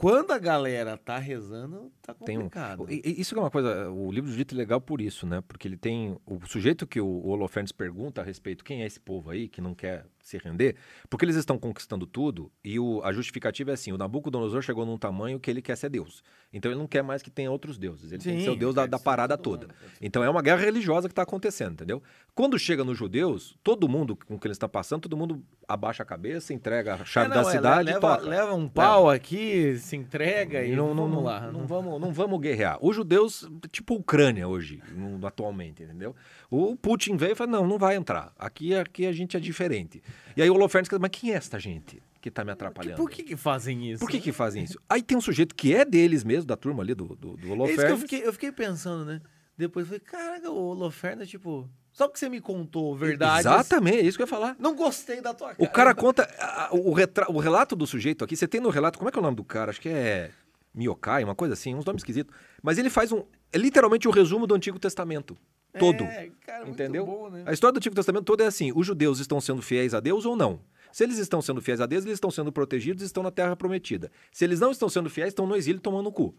Quando 0.00 0.30
a 0.32 0.38
galera 0.38 0.96
tá 0.96 1.18
rezando, 1.18 1.92
tá 2.00 2.14
complicado. 2.14 2.86
Tem 2.86 3.02
um, 3.04 3.20
isso 3.20 3.34
é 3.34 3.38
uma 3.38 3.50
coisa, 3.50 3.90
o 3.90 4.10
livro 4.10 4.30
de 4.30 4.32
Judite 4.32 4.54
é 4.54 4.56
legal 4.56 4.80
por 4.80 4.98
isso, 4.98 5.26
né? 5.26 5.42
Porque 5.46 5.68
ele 5.68 5.76
tem 5.76 6.18
o 6.24 6.40
sujeito 6.46 6.86
que 6.86 6.98
o, 6.98 7.06
o 7.06 7.28
Holofernes 7.28 7.70
pergunta 7.70 8.22
a 8.22 8.24
respeito, 8.24 8.64
quem 8.64 8.82
é 8.82 8.86
esse 8.86 8.98
povo 8.98 9.28
aí 9.28 9.46
que 9.46 9.60
não 9.60 9.74
quer 9.74 10.06
se 10.22 10.38
render, 10.38 10.76
porque 11.08 11.24
eles 11.24 11.36
estão 11.36 11.58
conquistando 11.58 12.06
tudo 12.06 12.50
e 12.64 12.78
o, 12.78 13.00
a 13.04 13.12
justificativa 13.12 13.70
é 13.70 13.74
assim: 13.74 13.92
o 13.92 13.98
Nabucodonosor 13.98 14.62
chegou 14.62 14.84
num 14.84 14.98
tamanho 14.98 15.40
que 15.40 15.50
ele 15.50 15.62
quer 15.62 15.76
ser 15.76 15.88
Deus. 15.88 16.22
Então 16.52 16.70
ele 16.70 16.78
não 16.78 16.86
quer 16.86 17.02
mais 17.02 17.22
que 17.22 17.30
tenha 17.30 17.50
outros 17.50 17.78
deuses. 17.78 18.10
Ele 18.10 18.20
Sim, 18.20 18.30
tem 18.30 18.38
que 18.38 18.44
ser 18.44 18.50
o 18.50 18.56
Deus 18.56 18.74
da, 18.74 18.84
da 18.84 18.98
parada 18.98 19.38
toda. 19.38 19.68
Então 20.00 20.22
é 20.24 20.28
uma 20.28 20.42
guerra 20.42 20.60
religiosa 20.60 21.08
que 21.08 21.12
está 21.12 21.22
acontecendo, 21.22 21.74
entendeu? 21.74 22.02
Quando 22.34 22.58
chega 22.58 22.82
nos 22.82 22.98
judeus, 22.98 23.56
todo 23.62 23.88
mundo 23.88 24.16
com 24.16 24.38
que 24.38 24.46
eles 24.46 24.56
estão 24.56 24.68
passando, 24.68 25.02
todo 25.02 25.16
mundo 25.16 25.44
abaixa 25.68 26.02
a 26.02 26.06
cabeça, 26.06 26.52
entrega 26.52 26.94
a 26.94 27.04
chave 27.04 27.26
é, 27.26 27.28
não, 27.34 27.42
da 27.42 27.48
é, 27.48 27.52
cidade 27.52 27.84
leva, 27.86 27.98
e 27.98 28.00
toca. 28.00 28.28
Leva 28.28 28.54
um 28.54 28.68
pau 28.68 29.12
é. 29.12 29.16
aqui, 29.16 29.76
se 29.76 29.94
entrega 29.96 30.64
e 30.64 30.74
não, 30.74 30.94
não 30.94 31.08
vamos 31.08 31.24
lá. 31.24 31.40
Não, 31.40 31.52
não, 31.52 31.66
vamos, 31.66 32.00
não 32.00 32.12
vamos 32.12 32.40
guerrear. 32.40 32.78
Os 32.80 32.96
judeus, 32.96 33.48
tipo 33.70 33.94
Ucrânia 33.94 34.48
hoje, 34.48 34.82
atualmente, 35.24 35.82
entendeu? 35.82 36.16
O 36.50 36.76
Putin 36.76 37.16
veio 37.16 37.32
e 37.32 37.34
falou: 37.36 37.52
não, 37.52 37.66
não 37.66 37.78
vai 37.78 37.94
entrar. 37.94 38.32
Aqui, 38.38 38.74
aqui 38.74 39.06
a 39.06 39.12
gente 39.12 39.36
é 39.36 39.40
diferente. 39.40 40.02
E 40.36 40.42
aí 40.42 40.50
o 40.50 40.54
Holofernes 40.54 40.88
mas 41.00 41.10
quem 41.10 41.32
é 41.32 41.36
esta 41.36 41.58
gente? 41.58 42.02
que 42.20 42.28
está 42.28 42.44
me 42.44 42.52
atrapalhando. 42.52 42.96
Por 42.96 43.08
que, 43.10 43.22
que 43.22 43.34
fazem 43.36 43.90
isso? 43.90 44.00
Por 44.00 44.10
que, 44.10 44.20
que 44.20 44.30
fazem 44.30 44.62
isso? 44.62 44.78
Aí 44.88 45.02
tem 45.02 45.16
um 45.16 45.22
sujeito 45.22 45.54
que 45.54 45.74
é 45.74 45.84
deles 45.86 46.22
mesmo, 46.22 46.44
da 46.44 46.56
turma 46.56 46.82
ali, 46.82 46.94
do, 46.94 47.16
do, 47.16 47.36
do 47.36 47.50
Holofernes. 47.52 47.84
É 47.84 47.90
eu, 47.92 47.96
fiquei, 47.96 48.26
eu 48.26 48.32
fiquei 48.32 48.52
pensando, 48.52 49.06
né? 49.06 49.22
Depois 49.56 49.86
eu 49.86 49.98
falei, 49.98 50.00
caraca, 50.00 50.50
o 50.50 50.68
Holofernes, 50.68 51.30
tipo, 51.30 51.68
só 51.92 52.06
porque 52.06 52.18
você 52.18 52.28
me 52.28 52.40
contou 52.40 52.94
verdade. 52.96 53.40
Exatamente, 53.40 53.98
é 53.98 54.02
isso 54.02 54.16
que 54.16 54.22
eu 54.22 54.26
ia 54.26 54.30
falar. 54.30 54.56
Não 54.58 54.74
gostei 54.74 55.20
da 55.20 55.34
tua 55.34 55.54
cara. 55.54 55.62
O 55.62 55.68
cara 55.68 55.94
conta. 55.96 56.28
A, 56.38 56.68
o, 56.72 56.92
retra, 56.92 57.30
o 57.30 57.38
relato 57.38 57.74
do 57.74 57.86
sujeito 57.86 58.24
aqui, 58.24 58.36
você 58.36 58.46
tem 58.46 58.60
no 58.60 58.70
relato, 58.70 58.98
como 58.98 59.08
é 59.08 59.12
que 59.12 59.18
é 59.18 59.20
o 59.20 59.22
nome 59.22 59.36
do 59.36 59.44
cara? 59.44 59.70
Acho 59.70 59.80
que 59.80 59.88
é. 59.88 60.30
Miokai, 60.72 61.24
uma 61.24 61.34
coisa 61.34 61.54
assim, 61.54 61.74
uns 61.74 61.84
nomes 61.84 62.00
esquisitos. 62.00 62.34
Mas 62.62 62.78
ele 62.78 62.88
faz 62.88 63.10
um. 63.10 63.24
É 63.52 63.58
literalmente 63.58 64.06
o 64.06 64.10
um 64.10 64.14
resumo 64.14 64.46
do 64.46 64.54
Antigo 64.54 64.78
Testamento. 64.78 65.36
Todo. 65.78 66.02
É, 66.04 66.30
cara, 66.44 66.68
entendeu? 66.68 67.06
Bom, 67.06 67.30
né? 67.30 67.44
A 67.46 67.52
história 67.52 67.72
do 67.72 67.78
Antigo 67.78 67.94
Testamento 67.94 68.24
toda 68.24 68.44
é 68.44 68.46
assim: 68.46 68.72
os 68.74 68.86
judeus 68.86 69.20
estão 69.20 69.40
sendo 69.40 69.62
fiéis 69.62 69.94
a 69.94 70.00
Deus 70.00 70.24
ou 70.24 70.36
não? 70.36 70.60
Se 70.92 71.04
eles 71.04 71.18
estão 71.18 71.40
sendo 71.40 71.60
fiéis 71.60 71.80
a 71.80 71.86
Deus, 71.86 72.04
eles 72.04 72.16
estão 72.16 72.30
sendo 72.30 72.50
protegidos 72.50 73.02
e 73.02 73.06
estão 73.06 73.22
na 73.22 73.30
terra 73.30 73.54
prometida. 73.54 74.10
Se 74.32 74.44
eles 74.44 74.58
não 74.58 74.72
estão 74.72 74.88
sendo 74.88 75.08
fiéis, 75.08 75.30
estão 75.30 75.46
no 75.46 75.54
exílio 75.54 75.80
tomando 75.80 76.08
o 76.08 76.12
cu. 76.12 76.34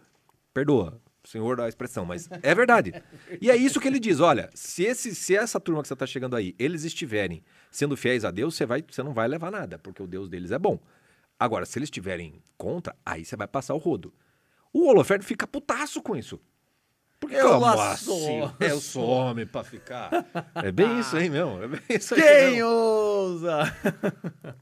Perdoa, 0.54 1.00
senhor 1.24 1.56
da 1.56 1.70
expressão, 1.70 2.06
mas 2.06 2.28
é 2.42 2.54
verdade. 2.54 2.94
E 3.42 3.50
é 3.50 3.56
isso 3.56 3.80
que 3.80 3.88
ele 3.88 4.00
diz: 4.00 4.20
olha, 4.20 4.50
se, 4.54 4.84
esse, 4.84 5.16
se 5.16 5.36
essa 5.36 5.60
turma 5.60 5.82
que 5.82 5.88
você 5.88 5.94
está 5.94 6.06
chegando 6.06 6.36
aí, 6.36 6.54
eles 6.60 6.84
estiverem 6.84 7.44
sendo 7.72 7.96
fiéis 7.96 8.26
a 8.26 8.32
Deus, 8.32 8.56
você, 8.56 8.66
vai, 8.66 8.84
você 8.88 9.02
não 9.02 9.14
vai 9.14 9.28
levar 9.28 9.50
nada, 9.50 9.80
porque 9.80 10.04
o 10.04 10.08
Deus 10.08 10.30
deles 10.30 10.52
é 10.52 10.60
bom. 10.60 10.80
Agora, 11.40 11.66
se 11.66 11.80
eles 11.80 11.88
estiverem 11.88 12.44
contra, 12.58 12.96
aí 13.06 13.26
você 13.26 13.36
vai 13.36 13.48
passar 13.48 13.74
o 13.74 13.78
rodo. 13.78 14.14
O 14.74 14.88
Holofernes 14.88 15.26
fica 15.26 15.48
putaço 15.48 16.02
com 16.02 16.16
isso. 16.16 16.40
Porque 17.22 17.36
eu 17.36 17.50
como 17.50 17.66
assim? 17.68 18.42
Eu 18.60 18.82
sou 18.82 19.08
homem 19.08 19.46
pra 19.46 19.64
ficar. 19.64 20.10
É 20.56 20.72
bem 20.72 21.00
isso 21.00 21.16
aí 21.16 21.30
mesmo. 21.30 21.62
É 21.62 21.68
bem 21.68 21.82
isso 21.92 22.16
aí 22.16 22.22
Quem 22.22 22.52
mesmo. 22.56 22.68
ousa? 22.68 23.60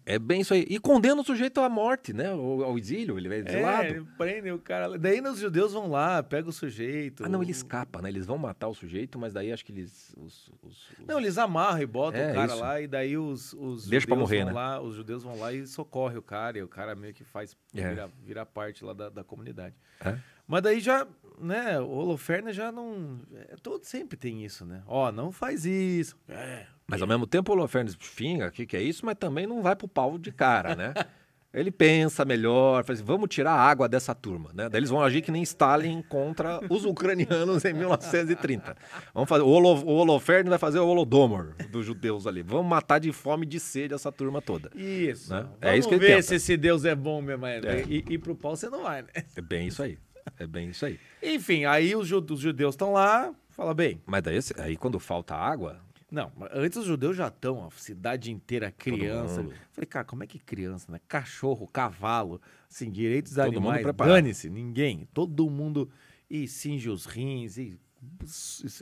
É 0.05 0.19
bem 0.19 0.41
isso 0.41 0.53
aí. 0.53 0.65
E 0.69 0.77
condena 0.77 1.21
o 1.21 1.23
sujeito 1.23 1.61
à 1.61 1.69
morte, 1.69 2.11
né? 2.11 2.27
Ao, 2.27 2.63
ao 2.63 2.77
exílio, 2.77 3.17
ele 3.17 3.29
vai 3.29 3.37
exilado. 3.37 3.87
É, 3.87 4.03
prende 4.17 4.51
o 4.51 4.59
cara. 4.59 4.97
Daí 4.97 5.21
os 5.21 5.39
judeus 5.39 5.71
vão 5.71 5.89
lá, 5.89 6.21
pega 6.21 6.49
o 6.49 6.51
sujeito. 6.51 7.23
Ah, 7.23 7.29
não, 7.29 7.41
ele 7.41 7.51
escapa, 7.51 8.01
né? 8.01 8.09
Eles 8.09 8.25
vão 8.25 8.37
matar 8.37 8.67
o 8.67 8.73
sujeito, 8.73 9.17
mas 9.17 9.31
daí 9.31 9.53
acho 9.53 9.63
que 9.63 9.71
eles. 9.71 10.13
Os, 10.17 10.51
os, 10.61 10.89
os... 10.99 11.07
Não, 11.07 11.17
eles 11.17 11.37
amarram 11.37 11.81
e 11.81 11.85
botam 11.85 12.19
é, 12.19 12.31
o 12.31 12.35
cara 12.35 12.51
isso. 12.51 12.59
lá, 12.59 12.81
e 12.81 12.87
daí 12.87 13.17
os, 13.17 13.53
os 13.53 13.87
Deixa 13.87 14.05
pra 14.05 14.17
morrer, 14.17 14.43
né? 14.43 14.51
lá, 14.51 14.81
os 14.81 14.95
judeus 14.95 15.23
vão 15.23 15.39
lá 15.39 15.53
e 15.53 15.65
socorre 15.65 16.17
o 16.17 16.21
cara, 16.21 16.57
e 16.57 16.61
o 16.61 16.67
cara 16.67 16.93
meio 16.93 17.13
que 17.13 17.23
faz 17.23 17.55
é. 17.73 17.89
virar, 17.89 18.09
virar 18.21 18.45
parte 18.45 18.83
lá 18.83 18.91
da, 18.91 19.09
da 19.09 19.23
comunidade. 19.23 19.75
É. 20.03 20.17
Mas 20.49 20.63
daí 20.63 20.79
já, 20.79 21.05
né, 21.39 21.79
o 21.79 21.89
Holofernes 21.89 22.55
já 22.55 22.71
não. 22.71 23.19
É, 23.35 23.55
todo 23.61 23.85
sempre 23.85 24.17
tem 24.17 24.43
isso, 24.43 24.65
né? 24.65 24.81
Ó, 24.87 25.11
não 25.11 25.31
faz 25.31 25.63
isso. 25.63 26.17
É, 26.27 26.65
mas 26.87 27.03
ao 27.03 27.07
mesmo 27.07 27.27
tempo 27.27 27.51
o 27.51 27.55
Holofernes 27.55 27.95
finga 27.99 28.47
o 28.47 28.51
que, 28.51 28.65
que 28.65 28.75
é 28.75 28.81
isso, 28.81 29.05
mas 29.05 29.15
também 29.15 29.45
não 29.45 29.61
vai 29.61 29.75
pro 29.75 29.87
pau 29.87 30.17
de 30.17 30.31
cara, 30.31 30.75
né? 30.75 30.93
Ele 31.51 31.71
pensa 31.71 32.23
melhor, 32.25 32.83
faz 32.83 32.99
assim, 32.99 33.07
vamos 33.07 33.27
tirar 33.27 33.53
a 33.53 33.59
água 33.59 33.89
dessa 33.89 34.13
turma, 34.13 34.51
né? 34.53 34.69
Daí 34.69 34.79
eles 34.79 34.91
vão 34.91 35.01
agir 35.01 35.23
que 35.23 35.31
nem 35.31 35.41
Stalin 35.41 36.03
contra 36.03 36.59
os 36.69 36.85
ucranianos 36.85 37.65
em 37.65 37.73
1930. 37.73 38.77
Vamos 39.15 39.27
fazer, 39.27 39.41
o, 39.41 39.47
Holo, 39.47 39.83
o 39.83 39.95
Holofernes 39.95 40.47
vai 40.47 40.59
fazer 40.59 40.77
o 40.77 40.87
Holodomor 40.87 41.55
dos 41.71 41.83
judeus 41.87 42.27
ali. 42.27 42.43
Vamos 42.43 42.67
matar 42.67 42.99
de 42.99 43.11
fome 43.11 43.47
e 43.47 43.49
de 43.49 43.59
sede 43.59 43.95
essa 43.95 44.11
turma 44.11 44.43
toda. 44.43 44.69
Isso. 44.75 45.33
Né? 45.33 45.47
é 45.59 45.75
isso 45.75 45.87
que 45.87 45.95
ele 45.95 46.05
ver 46.05 46.15
tenta. 46.17 46.21
se 46.21 46.35
esse 46.35 46.55
Deus 46.55 46.85
é 46.85 46.93
bom 46.93 47.19
mesmo. 47.19 47.47
É. 47.47 47.83
E, 47.87 48.05
e 48.07 48.17
pro 48.19 48.35
pau 48.35 48.55
você 48.55 48.69
não 48.69 48.83
vai, 48.83 49.01
né? 49.01 49.09
É 49.35 49.41
bem 49.41 49.67
isso 49.67 49.81
aí. 49.81 49.97
É 50.37 50.47
bem 50.47 50.69
isso 50.69 50.85
aí. 50.85 50.99
Enfim, 51.21 51.65
aí 51.65 51.95
os, 51.95 52.07
judeus 52.07 52.73
estão 52.73 52.93
lá, 52.93 53.33
fala 53.49 53.73
bem. 53.73 54.01
Mas 54.05 54.23
daí, 54.23 54.39
aí 54.57 54.77
quando 54.77 54.99
falta 54.99 55.35
água, 55.35 55.79
não, 56.11 56.31
antes 56.51 56.77
os 56.77 56.85
judeus 56.85 57.15
já 57.15 57.27
estão, 57.27 57.67
a 57.67 57.71
cidade 57.71 58.31
inteira, 58.31 58.71
criança. 58.71 59.45
Falei, 59.71 59.87
cara, 59.87 60.05
como 60.05 60.23
é 60.23 60.27
que 60.27 60.39
criança, 60.39 60.91
né? 60.91 60.99
Cachorro, 61.07 61.67
cavalo, 61.67 62.41
assim, 62.69 62.89
direitos 62.89 63.35
Todo 63.35 63.45
animais, 63.45 63.85
dane-se, 63.95 64.49
ninguém. 64.49 65.07
Todo 65.13 65.49
mundo, 65.49 65.89
e 66.29 66.47
cinge 66.47 66.89
os 66.89 67.05
rins, 67.05 67.57
e 67.57 67.79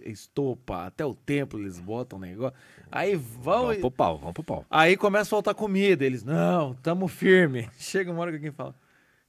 estopa, 0.06 0.86
até 0.86 1.06
o 1.06 1.13
templo 1.13 1.60
eles 1.60 1.80
botam 1.80 2.17
o 2.17 2.21
negócio. 2.21 2.58
Aí 2.91 3.15
vão. 3.15 3.63
Vamos 3.63 3.78
pro 3.78 3.91
pau, 3.91 4.17
vamos 4.17 4.34
pro 4.34 4.43
pau. 4.43 4.65
Aí 4.69 4.95
começa 4.95 5.23
a 5.23 5.32
faltar 5.32 5.56
comida. 5.56 6.06
Eles, 6.06 6.23
não, 6.23 6.76
tamo 6.76 7.08
firme. 7.08 7.69
Chega 7.78 8.12
uma 8.12 8.21
hora 8.21 8.32
que 8.32 8.38
alguém 8.38 8.52
fala, 8.52 8.76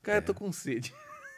cara, 0.02 0.18
é. 0.18 0.20
eu 0.20 0.26
tô 0.26 0.34
com 0.34 0.52
sede. 0.52 0.92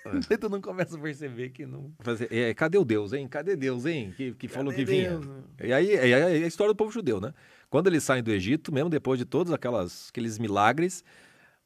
É. 0.30 0.36
tu 0.36 0.48
não 0.48 0.60
começa 0.60 0.96
a 0.96 1.00
perceber 1.00 1.50
que 1.50 1.66
não. 1.66 1.92
Fazer, 2.00 2.32
é, 2.32 2.54
cadê 2.54 2.78
o 2.78 2.84
Deus, 2.84 3.12
hein? 3.12 3.28
Cadê 3.28 3.54
Deus, 3.54 3.84
hein? 3.84 4.14
Que, 4.16 4.32
que 4.32 4.48
falou 4.48 4.72
que 4.72 4.84
vinha. 4.84 5.18
Deus? 5.18 5.26
E 5.62 5.72
aí 5.72 5.92
é, 5.92 6.10
é 6.10 6.24
a 6.24 6.46
história 6.46 6.72
do 6.72 6.76
povo 6.76 6.90
judeu, 6.90 7.20
né? 7.20 7.34
Quando 7.68 7.86
eles 7.86 8.02
saem 8.02 8.22
do 8.22 8.30
Egito, 8.30 8.72
mesmo 8.72 8.88
depois 8.88 9.18
de 9.18 9.24
todos 9.24 9.52
aquelas, 9.52 10.08
aqueles 10.08 10.38
milagres, 10.38 11.04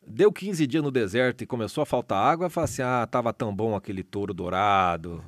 Deu 0.06 0.30
15 0.30 0.66
dias 0.66 0.82
no 0.82 0.90
deserto 0.90 1.42
e 1.42 1.46
começou 1.46 1.82
a 1.82 1.86
faltar 1.86 2.18
água, 2.18 2.50
fala 2.50 2.66
assim: 2.66 2.82
ah, 2.82 3.06
tava 3.10 3.32
tão 3.32 3.54
bom 3.54 3.74
aquele 3.74 4.02
touro 4.02 4.34
dourado. 4.34 5.24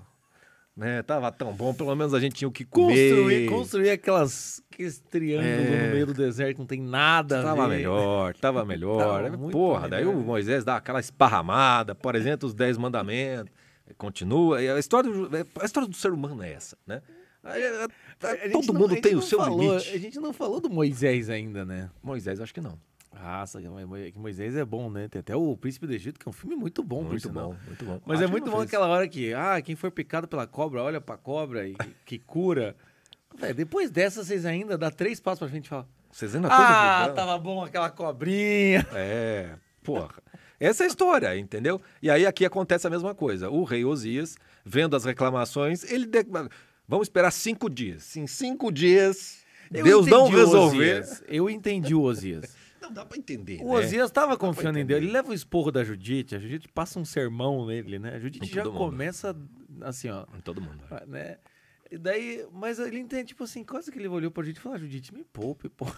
Né? 0.77 1.03
Tava 1.03 1.33
tão 1.33 1.55
bom, 1.55 1.73
pelo 1.73 1.95
menos 1.97 2.13
a 2.13 2.21
gente 2.21 2.35
tinha 2.35 2.47
o 2.49 2.53
que 2.53 2.63
comer. 2.65 3.11
Construir, 3.15 3.49
construir 3.49 3.91
aquelas, 3.91 4.63
aqueles 4.71 4.99
triângulos 4.99 5.49
É. 5.75 5.87
no 5.87 5.93
meio 5.95 6.07
do 6.07 6.13
deserto, 6.13 6.59
não 6.59 6.67
tem 6.67 6.83
nada 6.83 7.41
a 7.41 7.43
Tava 7.45 7.67
ver. 7.69 7.77
melhor, 7.77 8.35
tava 8.37 8.63
melhor. 8.67 9.23
Tava 9.23 9.39
Porra, 9.51 9.89
daí 9.89 10.05
melhor. 10.05 10.19
o 10.21 10.23
Moisés 10.23 10.65
dá 10.65 10.77
aquela 10.77 11.01
esparramada, 11.01 11.95
por 11.95 12.15
exemplo, 12.15 12.47
os 12.47 12.53
Dez 12.55 12.77
Mandamentos. 12.77 13.51
Continua. 13.97 14.59
A 14.59 14.79
história, 14.79 15.11
do, 15.11 15.31
a 15.61 15.65
história 15.65 15.89
do 15.89 15.97
ser 15.97 16.13
humano 16.13 16.43
é 16.43 16.53
essa, 16.53 16.77
né? 16.87 17.01
É, 17.45 17.87
A 18.27 18.37
gente 18.49 18.53
Todo 18.53 18.73
não- 18.75 18.81
mundo 18.83 18.95
a 18.97 19.01
tem 19.01 19.15
o 19.15 19.23
seu 19.23 19.39
falou- 19.39 19.61
limite. 19.61 19.91
A 19.95 19.99
gente 19.99 20.19
não 20.21 20.33
falou 20.33 20.61
do 20.61 20.69
Moisés 20.69 21.31
ainda, 21.31 21.65
né? 21.65 21.89
Moisés, 22.03 22.39
acho 22.41 22.53
que 22.53 22.61
não. 22.61 22.79
Raça, 23.17 23.61
que 23.61 23.69
Mo- 23.69 23.97
que 24.13 24.19
Moisés 24.19 24.55
é 24.57 24.65
bom, 24.65 24.91
né? 24.91 25.09
Tem 25.09 25.21
até 25.21 25.35
o 25.35 25.57
Príncipe 25.57 25.87
do 25.87 25.93
Egito, 25.95 26.19
que 26.21 26.29
é 26.29 26.31
um 26.31 26.33
filme 26.33 26.55
muito 26.57 26.83
bom, 26.83 27.03
Muito 27.03 27.29
bom, 27.31 27.57
muito 27.67 27.85
bom. 27.85 28.01
Mas 28.07 28.19
Acho 28.19 28.29
é 28.29 28.31
muito 28.31 28.51
bom 28.51 28.59
fez. 28.59 28.69
aquela 28.69 28.87
hora 28.89 29.09
que, 29.09 29.33
ah, 29.35 29.61
quem 29.63 29.75
for 29.75 29.91
picado 29.91 30.29
pela 30.29 30.47
cobra, 30.47 30.83
olha 30.83 31.01
pra 31.01 31.17
cobra 31.17 31.67
e 31.67 31.75
que 32.05 32.19
cura. 32.19 32.77
Depois 33.55 33.91
dessa, 33.91 34.25
vocês 34.25 34.45
ainda 34.47 34.79
dá 34.79 34.91
três 34.91 35.21
passos 35.21 35.41
pra 35.41 35.49
frente 35.49 35.67
e 35.67 35.69
falam, 35.69 35.87
Vocês 36.11 36.35
ainda 36.35 36.49
ah, 36.51 37.09
tava 37.15 37.37
bom 37.39 37.63
aquela 37.65 37.91
cobrinha. 37.91 38.87
É, 38.95 39.51
porra. 39.83 40.15
Essa 40.59 40.85
é 40.85 40.87
a 40.87 40.89
história, 40.89 41.37
entendeu? 41.39 41.81
E 42.01 42.09
aí 42.11 42.25
aqui 42.25 42.45
acontece 42.45 42.87
a 42.87 42.91
mesma 42.91 43.15
coisa. 43.15 43.51
O 43.51 43.63
rei 43.65 43.85
Osias, 43.85 44.37
vendo 44.65 44.97
as 44.97 45.05
reclamações, 45.05 45.85
ele. 45.91 46.07
de- 46.07 46.25
Vamos 46.89 47.07
esperar 47.09 47.31
cinco 47.31 47.69
dias. 47.69 48.17
Em 48.17 48.27
cinco 48.27 48.71
dias, 48.73 49.45
Eu 49.71 49.85
Deus 49.85 50.07
não 50.07 50.29
resolver. 50.31 51.01
Osias. 51.03 51.23
Eu 51.29 51.51
entendi 51.51 51.95
o 51.95 52.01
Osias. 52.03 52.57
Não 52.87 52.93
dá 52.93 53.05
pra 53.05 53.19
entender. 53.19 53.61
O 53.63 53.75
né? 53.79 53.85
Osias 53.85 54.11
tava 54.11 54.37
confiando 54.37 54.79
em. 54.79 54.87
Deus. 54.87 55.03
Ele 55.03 55.11
leva 55.11 55.31
o 55.31 55.35
esporro 55.35 55.71
da 55.71 55.83
Judite, 55.85 56.35
a 56.35 56.39
Judite 56.39 56.69
passa 56.69 56.99
um 56.99 57.05
sermão 57.05 57.67
nele, 57.67 57.99
né? 57.99 58.15
A 58.15 58.19
Judite 58.19 58.47
Em 58.49 58.55
já 58.55 58.65
mundo. 58.65 58.77
começa 58.77 59.37
assim, 59.83 60.09
ó. 60.09 60.25
Em 60.37 60.41
todo 60.41 60.61
mundo. 60.61 60.83
né? 61.07 61.39
E 61.91 61.99
daí, 61.99 62.47
mas 62.53 62.79
ele 62.79 62.99
entende, 62.99 63.29
tipo 63.29 63.45
assim, 63.45 63.63
quase 63.65 63.93
que 63.93 63.99
ele 63.99 64.09
olhou 64.09 64.31
pra 64.31 64.43
Judite 64.43 64.59
e 64.59 64.63
falou, 64.63 64.77
ah, 64.77 64.81
Judite, 64.81 65.15
me 65.15 65.23
poupe, 65.25 65.69
pô. 65.69 65.87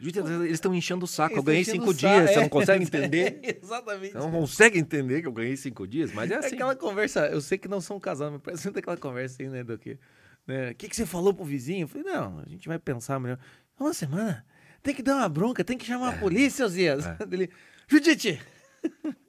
Eles 0.00 0.52
estão 0.54 0.74
enchendo 0.74 1.04
o 1.04 1.08
saco. 1.08 1.36
Eu 1.36 1.42
ganhei 1.44 1.64
cinco 1.64 1.94
dias. 1.94 2.30
Você 2.30 2.38
é. 2.38 2.40
não 2.40 2.48
consegue 2.48 2.82
entender? 2.84 3.58
Exatamente. 3.62 4.12
Você 4.12 4.18
não 4.18 4.32
consegue 4.32 4.78
entender 4.78 5.20
que 5.22 5.28
eu 5.28 5.32
ganhei 5.32 5.56
cinco 5.56 5.86
dias? 5.86 6.12
Mas 6.12 6.28
é 6.30 6.36
assim. 6.36 6.54
Aquela 6.56 6.74
conversa, 6.74 7.26
eu 7.28 7.40
sei 7.40 7.56
que 7.56 7.68
não 7.68 7.80
são 7.80 8.00
casados, 8.00 8.32
mas 8.32 8.42
parece 8.42 8.64
muito 8.66 8.78
aquela 8.80 8.96
conversa 8.96 9.42
aí, 9.42 9.48
né, 9.48 9.62
do 9.62 9.78
que... 9.78 9.96
né, 10.44 10.70
O 10.70 10.74
que, 10.74 10.88
que 10.88 10.96
você 10.96 11.06
falou 11.06 11.32
pro 11.32 11.44
vizinho? 11.44 11.84
Eu 11.84 11.88
falei, 11.88 12.04
não, 12.12 12.40
a 12.40 12.48
gente 12.48 12.66
vai 12.66 12.80
pensar 12.80 13.20
melhor. 13.20 13.38
Uma 13.78 13.94
semana, 13.94 14.44
tem 14.82 14.94
que 14.94 15.02
dar 15.02 15.16
uma 15.16 15.28
bronca, 15.28 15.62
tem 15.64 15.78
que 15.78 15.84
chamar 15.86 16.10
a 16.10 16.18
polícia, 16.18 16.64
Osias. 16.66 17.04
Ele, 17.30 17.50
Judite, 17.88 18.40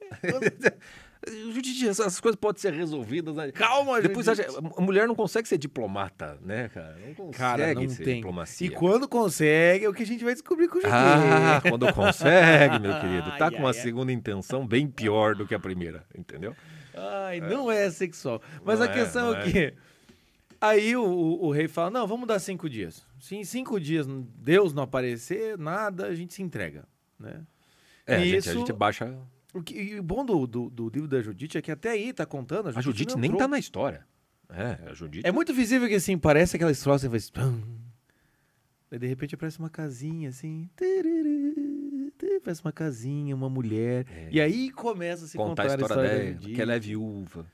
Judite, 1.54 1.88
essas 1.88 2.20
coisas 2.20 2.38
podem 2.38 2.60
ser 2.60 2.72
resolvidas. 2.74 3.34
Né? 3.34 3.50
calma, 3.52 4.00
Depois 4.00 4.26
Judite. 4.26 4.46
a, 4.76 4.80
mulher 4.80 5.08
não 5.08 5.14
consegue 5.14 5.48
ser 5.48 5.56
diplomata, 5.56 6.38
né, 6.42 6.68
cara? 6.68 6.98
Não 7.06 7.14
consegue 7.14 7.38
Cara, 7.38 7.74
não 7.74 7.88
ser 7.88 8.04
tem. 8.04 8.16
diplomacia. 8.16 8.66
E 8.66 8.70
quando 8.70 9.08
consegue, 9.08 9.86
é 9.86 9.88
o 9.88 9.94
que 9.94 10.02
a 10.02 10.06
gente 10.06 10.22
vai 10.22 10.34
descobrir 10.34 10.68
com 10.68 10.78
o 10.78 10.80
Judite. 10.82 10.94
Ah, 10.94 11.62
quando 11.66 11.90
consegue, 11.94 12.78
meu 12.78 13.00
querido. 13.00 13.32
Tá 13.38 13.46
Ai, 13.46 13.50
com 13.52 13.58
uma 13.58 13.70
ai, 13.70 13.76
ai. 13.76 13.82
segunda 13.82 14.12
intenção 14.12 14.66
bem 14.66 14.86
pior 14.86 15.34
do 15.34 15.46
que 15.46 15.54
a 15.54 15.58
primeira, 15.58 16.04
entendeu? 16.16 16.54
Ai, 16.94 17.40
não 17.40 17.70
é 17.70 17.90
sexual. 17.90 18.40
Mas 18.64 18.78
Não 18.78 18.86
a 18.86 18.90
é, 18.90 18.92
questão 18.92 19.32
não 19.32 19.38
é 19.40 19.42
que. 19.50 19.74
Aí 20.68 20.96
o, 20.96 21.04
o, 21.04 21.46
o 21.46 21.50
rei 21.50 21.68
fala: 21.68 21.90
não, 21.90 22.06
vamos 22.06 22.26
dar 22.26 22.38
cinco 22.38 22.68
dias. 22.68 23.06
Se 23.18 23.36
em 23.36 23.44
cinco 23.44 23.78
dias 23.78 24.06
Deus 24.36 24.72
não 24.72 24.84
aparecer, 24.84 25.58
nada, 25.58 26.06
a 26.06 26.14
gente 26.14 26.32
se 26.34 26.42
entrega. 26.42 26.86
Né? 27.18 27.42
É, 28.06 28.16
a 28.16 28.18
gente, 28.20 28.34
a 28.34 28.38
Isso- 28.38 28.52
gente 28.52 28.72
baixa. 28.72 29.16
O, 29.52 29.62
que, 29.62 29.74
e 29.74 30.00
o 30.00 30.02
bom 30.02 30.24
do, 30.24 30.46
do, 30.46 30.68
do 30.68 30.88
livro 30.88 31.06
da 31.08 31.20
Judite 31.22 31.56
é 31.56 31.62
que 31.62 31.70
até 31.70 31.90
aí 31.90 32.12
tá 32.12 32.26
contando. 32.26 32.70
A 32.76 32.80
Judite 32.80 33.14
não 33.14 33.20
nem 33.20 33.28
entrou. 33.28 33.38
tá 33.38 33.46
na 33.46 33.58
história. 33.58 34.04
É, 34.48 34.90
a 34.90 34.94
Judite. 34.94 35.26
É 35.26 35.30
muito 35.30 35.54
visível 35.54 35.88
que 35.88 35.94
assim, 35.94 36.18
parece 36.18 36.56
aquela 36.56 36.72
história, 36.72 36.98
você 36.98 37.08
faz. 37.08 37.30
Daí 38.90 38.98
de 38.98 39.06
repente 39.06 39.34
aparece 39.34 39.58
uma 39.58 39.70
casinha 39.70 40.28
assim. 40.28 40.68
Parece 42.42 42.62
uma 42.62 42.72
casinha, 42.72 43.34
uma 43.34 43.48
mulher. 43.48 44.06
É. 44.08 44.28
E 44.30 44.40
aí 44.40 44.70
começa 44.70 45.24
a 45.24 45.28
se 45.28 45.36
contar 45.36 45.62
contar, 45.62 45.74
a 45.74 45.80
história 45.80 45.96
da 45.96 46.02
dela, 46.02 46.32
Judite, 46.32 46.54
que 46.54 46.62
ela 46.62 46.74
é 46.74 46.78
viúva, 46.78 47.46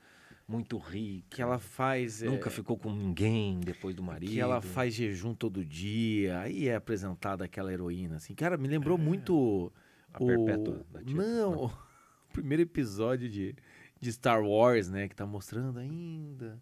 muito 0.47 0.77
rica. 0.77 1.25
que 1.29 1.41
ela 1.41 1.59
faz. 1.59 2.21
é, 2.23 2.25
Nunca 2.27 2.49
ficou 2.49 2.77
com 2.77 2.91
ninguém 2.93 3.59
depois 3.59 3.95
do 3.95 4.03
marido. 4.03 4.31
que 4.31 4.39
ela 4.39 4.61
faz 4.61 4.93
jejum 4.93 5.33
todo 5.33 5.63
dia. 5.65 6.39
Aí 6.39 6.67
é 6.67 6.75
apresentada 6.75 7.43
aquela 7.45 7.71
heroína, 7.71 8.17
assim. 8.17 8.33
Cara, 8.35 8.57
me 8.57 8.67
lembrou 8.67 8.97
muito. 8.97 9.71
É. 9.77 9.91
A 10.13 10.19
Perpétua 10.19 10.85
da 10.91 11.01
Tia, 11.01 11.15
Não, 11.15 11.65
o 12.29 12.33
primeiro 12.33 12.63
episódio 12.63 13.29
de, 13.29 13.55
de 13.99 14.11
Star 14.11 14.43
Wars, 14.43 14.89
né? 14.89 15.07
Que 15.07 15.15
tá 15.15 15.25
mostrando 15.25 15.79
ainda, 15.79 16.61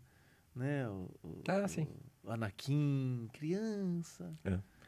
né? 0.56 0.88
O, 0.88 1.10
o- 1.24 1.42
Ah, 1.48 1.68
sim. 1.68 1.88
o 2.24 2.30
Anakin, 2.30 3.28
criança. 3.34 4.32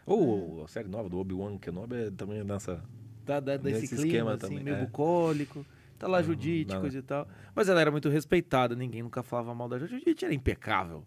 Ou 0.06 0.63
a 0.63 0.67
série 0.67 0.88
nova 0.88 1.10
do 1.10 1.17
Obi-Wan 1.17 1.58
Kenobi 1.58 1.95
é 1.95 2.12
também 2.12 2.43
nessa. 2.43 2.84
Tá, 3.25 3.39
da, 3.39 3.56
desse 3.58 3.88
clima, 3.88 4.04
esquema 4.06 4.32
assim, 4.34 4.39
também, 4.41 4.63
meio 4.63 4.75
é. 4.77 4.86
bucólico. 4.86 5.65
Tá 6.02 6.08
lá 6.08 6.22
Judite, 6.22 6.76
coisa 6.80 6.98
e 6.98 7.02
tal. 7.02 7.28
Mas 7.56 7.70
ela 7.70 7.80
era 7.80 7.92
muito 7.92 8.10
respeitada, 8.10 8.76
ninguém 8.76 9.04
nunca 9.04 9.22
falava 9.22 9.54
mal 9.54 9.70
da 9.70 9.78
Judite. 9.78 10.00
Judite 10.00 10.26
era 10.26 10.34
impecável. 10.34 11.06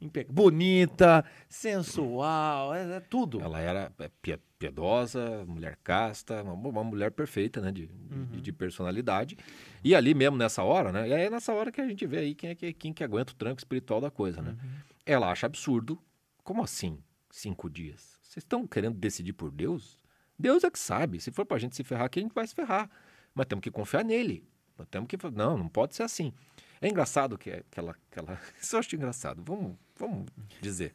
Impe- 0.00 0.26
Bonita, 0.28 1.24
sensual, 1.48 2.74
é, 2.74 2.96
é 2.96 3.00
tudo. 3.00 3.40
Ela 3.40 3.60
era 3.60 3.92
é, 3.98 4.10
pie- 4.20 4.38
piedosa, 4.58 5.44
mulher 5.46 5.78
casta, 5.82 6.42
uma, 6.42 6.52
uma 6.52 6.84
mulher 6.84 7.10
perfeita, 7.10 7.60
né? 7.60 7.70
De, 7.72 7.88
Uhum. 8.10 8.26
de, 8.32 8.40
de 8.40 8.52
personalidade. 8.52 9.36
E 9.82 9.94
ali 9.94 10.14
mesmo 10.14 10.36
nessa 10.36 10.62
hora, 10.62 10.92
né? 10.92 11.08
E 11.08 11.12
aí 11.14 11.22
é 11.22 11.30
nessa 11.30 11.52
hora 11.52 11.72
que 11.72 11.80
a 11.80 11.86
gente 11.88 12.06
vê 12.06 12.18
aí 12.18 12.34
quem 12.34 12.50
é 12.50 12.54
que, 12.54 12.72
quem 12.72 12.92
que 12.92 13.02
aguenta 13.02 13.32
o 13.32 13.36
tranco 13.36 13.60
espiritual 13.60 14.00
da 14.00 14.10
coisa, 14.10 14.42
né? 14.42 14.50
Uhum. 14.50 14.68
Ela 15.06 15.30
acha 15.30 15.46
absurdo. 15.46 15.98
Como 16.42 16.62
assim? 16.62 16.98
Cinco 17.30 17.70
dias? 17.70 18.18
Vocês 18.22 18.42
estão 18.44 18.66
querendo 18.66 18.96
decidir 18.98 19.32
por 19.32 19.50
Deus? 19.50 19.96
Deus 20.38 20.64
é 20.64 20.70
que 20.70 20.78
sabe. 20.78 21.20
Se 21.20 21.30
for 21.30 21.46
pra 21.46 21.58
gente 21.58 21.74
se 21.76 21.84
ferrar 21.84 22.04
aqui, 22.06 22.18
a 22.18 22.22
gente 22.22 22.34
vai 22.34 22.46
se 22.46 22.54
ferrar. 22.54 22.90
Mas 23.34 23.46
temos 23.46 23.62
que 23.62 23.70
confiar 23.70 24.04
nele. 24.04 24.46
Nós 24.78 24.86
temos 24.90 25.08
que. 25.08 25.16
Não, 25.32 25.56
não 25.58 25.68
pode 25.68 25.94
ser 25.94 26.02
assim. 26.02 26.32
É 26.80 26.88
engraçado 26.88 27.36
que, 27.38 27.50
que, 27.70 27.80
ela, 27.80 27.94
que 28.10 28.18
ela. 28.18 28.38
Isso 28.60 28.76
eu 28.76 28.80
acho 28.80 28.94
engraçado. 28.94 29.42
Vamos, 29.44 29.76
vamos 29.96 30.26
dizer. 30.60 30.94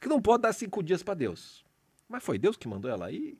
Que 0.00 0.08
não 0.08 0.20
pode 0.20 0.42
dar 0.42 0.52
cinco 0.52 0.82
dias 0.82 1.02
para 1.02 1.14
Deus. 1.14 1.64
Mas 2.08 2.22
foi 2.22 2.38
Deus 2.38 2.56
que 2.56 2.68
mandou 2.68 2.90
ela 2.90 3.10
ir 3.10 3.38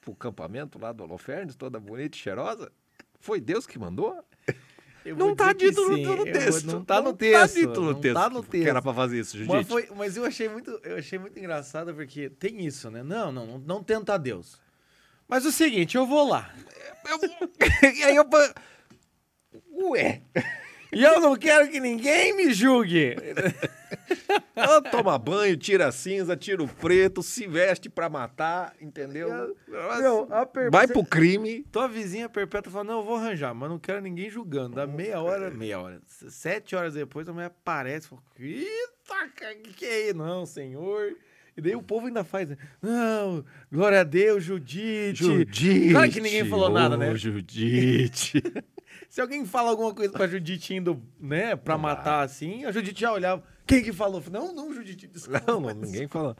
pro 0.00 0.14
campamento 0.14 0.78
lá 0.78 0.92
do 0.92 1.02
Holofernes, 1.04 1.54
toda 1.56 1.78
bonita 1.80 2.16
e 2.16 2.20
cheirosa? 2.20 2.70
Foi 3.20 3.40
Deus 3.40 3.66
que 3.66 3.78
mandou? 3.78 4.22
Eu 5.04 5.16
Não 5.16 5.36
tá 5.36 5.54
que 5.54 5.68
dito 5.68 5.80
no, 5.82 5.96
no 5.96 6.26
eu 6.26 6.32
texto. 6.32 6.66
Não 6.66 6.84
tá 6.84 6.96
no 7.00 7.10
Não 7.10 7.16
texto. 7.16 7.38
Tá 7.54 7.60
dito 7.60 7.80
no 7.80 7.92
não 7.92 8.00
texto. 8.00 8.14
Tá 8.16 8.28
no 8.28 8.42
Que 8.42 8.56
era 8.58 8.64
texto. 8.72 8.82
pra 8.82 8.92
fazer 8.94 9.20
isso, 9.20 9.38
Judite. 9.38 9.54
Mas, 9.54 9.68
foi- 9.68 9.88
mas 9.94 10.16
eu 10.16 10.24
achei 10.24 10.48
muito, 10.48 10.70
eu 10.82 10.96
achei 10.98 11.16
muito 11.18 11.38
engraçado 11.38 11.94
porque 11.94 12.28
tem 12.28 12.66
isso, 12.66 12.90
né? 12.90 13.04
Não, 13.04 13.30
não, 13.30 13.46
não, 13.46 13.58
não 13.58 13.82
tenta 13.84 14.18
Deus. 14.18 14.60
Mas 15.28 15.44
o 15.44 15.52
seguinte, 15.52 15.96
eu 15.96 16.06
vou 16.06 16.28
lá. 16.28 16.52
Eu 17.08 17.18
e 17.94 18.02
aí 18.04 18.16
eu. 18.16 18.24
Ué. 19.90 20.22
E 20.92 21.02
eu 21.02 21.20
não 21.20 21.36
quero 21.36 21.68
que 21.68 21.80
ninguém 21.80 22.34
me 22.34 22.52
julgue. 22.52 23.16
Ela 24.54 24.80
toma 24.80 25.18
banho, 25.18 25.56
tira 25.56 25.88
a 25.88 25.92
cinza, 25.92 26.36
tira 26.36 26.62
o 26.62 26.68
preto, 26.68 27.22
se 27.22 27.46
veste 27.46 27.90
pra 27.90 28.08
matar, 28.08 28.74
entendeu? 28.80 29.28
Meu, 29.68 30.26
Vai 30.70 30.86
pro 30.86 31.04
crime. 31.04 31.64
Tua 31.70 31.88
vizinha 31.88 32.28
perpétua 32.28 32.72
fala: 32.72 32.84
Não, 32.84 32.98
eu 33.00 33.04
vou 33.04 33.16
arranjar, 33.16 33.52
mas 33.54 33.68
não 33.68 33.78
quero 33.78 34.00
ninguém 34.00 34.30
julgando. 34.30 34.76
Dá 34.76 34.86
meia 34.86 35.20
hora, 35.20 35.50
meia 35.50 35.80
hora. 35.80 36.00
Sete 36.06 36.74
horas 36.74 36.94
depois 36.94 37.28
a 37.28 37.32
mulher 37.32 37.46
aparece. 37.46 38.08
Fala, 38.08 38.22
Eita, 38.38 39.54
que 39.62 39.72
que 39.74 39.84
é 39.84 40.06
isso? 40.06 40.16
Não, 40.16 40.46
senhor. 40.46 41.14
E 41.56 41.60
daí 41.62 41.74
o 41.74 41.82
povo 41.82 42.06
ainda 42.06 42.22
faz. 42.22 42.48
né? 42.50 42.56
Não, 42.82 43.44
glória 43.72 44.00
a 44.00 44.04
Deus, 44.04 44.44
Judite. 44.44 45.24
Judite. 45.24 45.90
Claro 45.90 46.10
que 46.10 46.20
ninguém 46.20 46.44
falou 46.44 46.68
nada, 46.70 46.96
né? 46.96 47.14
Judite. 47.14 48.42
Se 49.08 49.20
alguém 49.20 49.46
fala 49.46 49.70
alguma 49.70 49.94
coisa 49.94 50.12
pra 50.12 50.26
Judite 50.26 50.74
indo, 50.74 51.02
né, 51.18 51.56
pra 51.56 51.74
Não 51.74 51.82
matar 51.82 52.22
assim, 52.24 52.64
a 52.64 52.72
Judite 52.72 53.00
já 53.00 53.12
olhava. 53.12 53.42
Quem 53.66 53.82
que 53.82 53.92
falou? 53.92 54.22
Não, 54.30 54.54
não, 54.54 54.72
Judite, 54.74 55.06
desculpa. 55.06 55.42
Não, 55.46 55.60
mas- 55.60 55.76
ninguém 55.76 56.06
fala. 56.08 56.36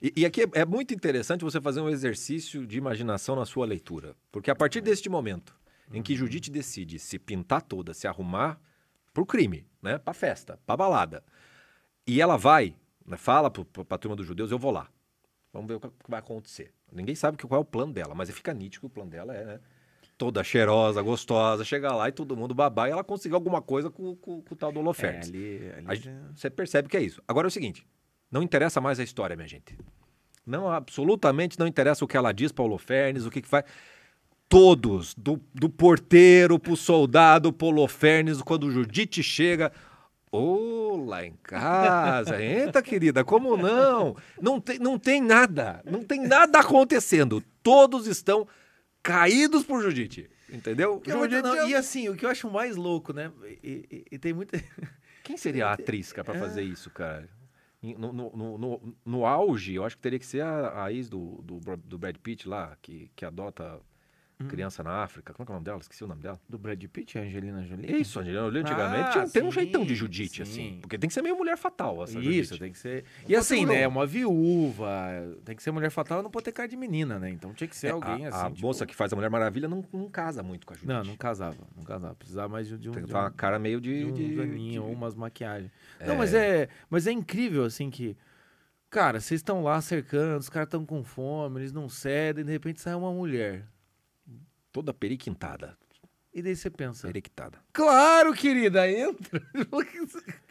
E, 0.00 0.12
e 0.16 0.24
aqui 0.26 0.42
é, 0.42 0.46
é 0.54 0.64
muito 0.64 0.94
interessante 0.94 1.42
você 1.44 1.60
fazer 1.60 1.80
um 1.80 1.88
exercício 1.88 2.66
de 2.66 2.78
imaginação 2.78 3.36
na 3.36 3.44
sua 3.44 3.66
leitura. 3.66 4.14
Porque 4.32 4.50
a 4.50 4.54
partir 4.54 4.80
deste 4.80 5.08
momento 5.08 5.54
em 5.92 6.02
que 6.02 6.14
Judite 6.16 6.50
decide 6.50 6.98
se 6.98 7.18
pintar 7.18 7.62
toda, 7.62 7.92
se 7.92 8.06
arrumar 8.06 8.58
pro 9.12 9.26
crime, 9.26 9.66
né? 9.82 9.98
Pra 9.98 10.14
festa, 10.14 10.58
pra 10.66 10.76
balada. 10.76 11.22
E 12.06 12.20
ela 12.20 12.36
vai, 12.36 12.74
fala 13.16 13.50
pro, 13.50 13.64
pro, 13.64 13.84
pra 13.84 13.98
turma 13.98 14.16
dos 14.16 14.26
judeus, 14.26 14.50
eu 14.50 14.58
vou 14.58 14.70
lá. 14.70 14.88
Vamos 15.52 15.68
ver 15.68 15.74
o 15.74 15.80
que 15.80 15.88
vai 16.08 16.18
acontecer. 16.18 16.72
Ninguém 16.92 17.14
sabe 17.14 17.36
que- 17.36 17.46
qual 17.46 17.58
é 17.60 17.62
o 17.62 17.64
plano 17.64 17.92
dela, 17.92 18.14
mas 18.14 18.30
fica 18.30 18.52
nítido 18.52 18.80
que 18.80 18.86
o 18.86 18.90
plano 18.90 19.10
dela 19.10 19.34
é, 19.34 19.44
né? 19.44 19.60
Toda 20.16 20.42
cheirosa, 20.44 21.02
gostosa, 21.02 21.64
chegar 21.64 21.94
lá 21.94 22.08
e 22.08 22.12
todo 22.12 22.36
mundo 22.36 22.54
babar 22.54 22.88
e 22.88 22.92
ela 22.92 23.02
conseguir 23.04 23.34
alguma 23.34 23.60
coisa 23.60 23.90
com, 23.90 24.14
com- 24.16 24.40
com 24.42 24.54
o 24.54 24.56
tal 24.56 24.70
do 24.72 24.78
É, 24.78 24.82
Holofernes. 24.82 25.28
ali, 25.28 25.70
ali 25.76 25.86
A 25.88 25.94
já- 25.94 26.12
Você 26.34 26.48
percebe 26.50 26.88
que 26.88 26.96
é 26.96 27.02
isso. 27.02 27.20
Agora 27.26 27.46
é 27.46 27.48
o 27.48 27.50
seguinte: 27.50 27.86
não 28.30 28.42
interessa 28.42 28.80
mais 28.80 28.98
a 29.00 29.02
história, 29.04 29.34
minha 29.36 29.48
gente. 29.48 29.76
Não, 30.46 30.70
absolutamente 30.70 31.58
não 31.58 31.66
interessa 31.66 32.04
o 32.04 32.08
que 32.08 32.16
ela 32.16 32.30
diz 32.32 32.52
para 32.52 32.64
Holofernes, 32.64 33.24
o 33.26 33.30
que, 33.30 33.42
que 33.42 33.48
faz. 33.48 33.64
Todos, 34.48 35.14
do, 35.14 35.40
do 35.54 35.68
porteiro 35.68 36.58
pro 36.58 36.76
soldado, 36.76 37.52
pro 37.52 37.68
Holofernes, 37.68 38.40
quando 38.42 38.64
o 38.64 38.70
Judite 38.70 39.22
chega. 39.22 39.72
Ô, 40.36 41.04
lá 41.06 41.24
em 41.24 41.34
casa, 41.42 42.42
entra, 42.42 42.82
querida, 42.82 43.24
como 43.24 43.56
não? 43.56 44.16
Não 44.40 44.60
tem, 44.60 44.78
não 44.78 44.98
tem 44.98 45.20
nada, 45.22 45.82
não 45.84 46.02
tem 46.02 46.20
nada 46.26 46.58
acontecendo. 46.60 47.42
Todos 47.62 48.06
estão 48.06 48.46
caídos 49.02 49.64
por 49.64 49.82
Judite, 49.82 50.28
entendeu? 50.50 51.00
É 51.06 51.10
Judite 51.10 51.42
não, 51.42 51.54
é- 51.54 51.68
E 51.68 51.74
assim, 51.74 52.08
o 52.08 52.16
que 52.16 52.24
eu 52.26 52.30
acho 52.30 52.50
mais 52.50 52.76
louco, 52.76 53.12
né? 53.12 53.30
E, 53.62 53.86
e- 53.90 54.04
e 54.12 54.18
tem 54.18 54.32
muita. 54.32 54.58
Quem 55.22 55.36
seria 55.36 55.68
a 55.68 55.72
atriz 55.72 56.12
cara, 56.12 56.24
pra 56.24 56.34
fazer 56.38 56.62
isso, 56.62 56.90
cara? 56.90 57.28
No, 57.82 58.12
no, 58.12 58.30
no, 58.58 58.94
no- 59.04 59.26
auge, 59.26 59.74
eu 59.74 59.84
acho 59.84 59.96
que 59.96 60.02
teria 60.02 60.18
que 60.18 60.24
ser 60.26 60.40
a, 60.42 60.84
a 60.84 60.92
ex 60.92 61.08
do, 61.08 61.42
do, 61.42 61.60
do 61.76 61.98
Brad 61.98 62.16
Pitt 62.16 62.48
lá, 62.48 62.76
que, 62.80 63.10
que 63.14 63.24
adota 63.26 63.78
criança 64.48 64.82
na 64.82 65.02
África. 65.02 65.32
Como 65.32 65.44
é 65.44 65.46
que 65.46 65.52
é 65.52 65.54
o 65.54 65.56
nome 65.56 65.64
dela? 65.64 65.78
Esqueci 65.80 66.04
o 66.04 66.06
nome 66.06 66.20
dela. 66.22 66.40
Do 66.48 66.58
Brad 66.58 66.82
Pitt, 66.84 67.18
a 67.18 67.22
Angelina 67.22 67.62
Jolie? 67.64 68.00
Isso, 68.00 68.18
Angelina 68.20 68.42
Jolie 68.42 68.60
antigamente 68.60 69.08
Ah, 69.08 69.12
tinha- 69.12 69.28
tem 69.28 69.42
um 69.42 69.50
sim, 69.50 69.60
jeitão 69.60 69.84
de 69.84 69.94
Judite, 69.94 70.44
sim. 70.44 70.68
assim. 70.70 70.78
Porque 70.80 70.98
tem 70.98 71.08
que 71.08 71.14
ser 71.14 71.22
meio 71.22 71.36
mulher 71.36 71.56
fatal, 71.56 72.02
essa 72.02 72.18
Isso, 72.18 72.24
Judite. 72.54 72.58
tem 72.58 72.72
que 72.72 72.78
ser. 72.78 73.04
E 73.28 73.34
assim, 73.36 73.60
né? 73.60 73.66
mulher. 73.66 73.88
Uma 73.88 74.06
viúva. 74.06 74.88
Tem 75.44 75.54
que 75.56 75.62
ser 75.62 75.70
mulher 75.70 75.90
fatal 75.90 76.22
não 76.22 76.30
pode 76.30 76.44
ter 76.44 76.52
cara 76.52 76.68
de 76.68 76.76
menina, 76.76 77.18
né? 77.18 77.30
Então 77.30 77.52
tinha 77.54 77.68
que 77.68 77.76
ser 77.76 77.88
É, 77.88 77.90
alguém 77.90 78.26
a, 78.26 78.28
assim. 78.30 78.46
a 78.46 78.50
tipo- 78.50 78.62
moça 78.66 78.84
que 78.86 78.94
faz 78.94 79.12
a 79.12 79.16
Mulher 79.16 79.30
Maravilha 79.30 79.68
não, 79.68 79.84
não 79.92 80.08
casa 80.10 80.42
muito 80.42 80.66
com 80.66 80.72
a 80.72 80.76
Judite. 80.76 80.92
Não, 80.92 81.04
não 81.04 81.16
casava. 81.16 81.56
Não 81.76 81.84
casava. 81.84 82.14
Precisava 82.14 82.48
mais 82.48 82.66
de, 82.68 82.74
um. 82.88 82.92
Tem 82.92 83.02
que 83.02 83.08
ter 83.08 83.14
uma 83.14 83.28
um- 83.28 83.32
cara 83.32 83.58
meio 83.58 83.80
de... 83.80 83.98
de 83.98 84.04
um 84.10 84.12
de- 84.12 84.70
de- 84.72 84.78
ou 84.78 84.92
umas 84.92 85.14
maquiagens. 85.14 85.70
Não, 86.06 86.16
mas 86.16 86.34
é, 86.34 86.68
mas 86.90 87.06
é 87.06 87.12
incrível, 87.12 87.64
assim, 87.64 87.90
que. 87.90 88.16
Cara, 88.90 89.20
vocês 89.20 89.40
estão 89.40 89.60
lá 89.62 89.80
cercando, 89.80 90.38
os 90.38 90.48
caras 90.48 90.68
estão 90.68 90.86
com 90.86 91.02
fome, 91.02 91.60
eles 91.60 91.72
não 91.72 91.88
cedem, 91.88 92.44
de 92.44 92.52
repente 92.52 92.80
sai 92.80 92.94
uma 92.94 93.12
mulher. 93.12 93.64
Toda 94.74 94.92
periquintada. 94.92 95.78
E 96.34 96.42
daí 96.42 96.56
você 96.56 96.68
pensa. 96.68 97.06
Periquitada. 97.06 97.58
Claro, 97.72 98.32
querida, 98.34 98.90
entra. 98.90 99.40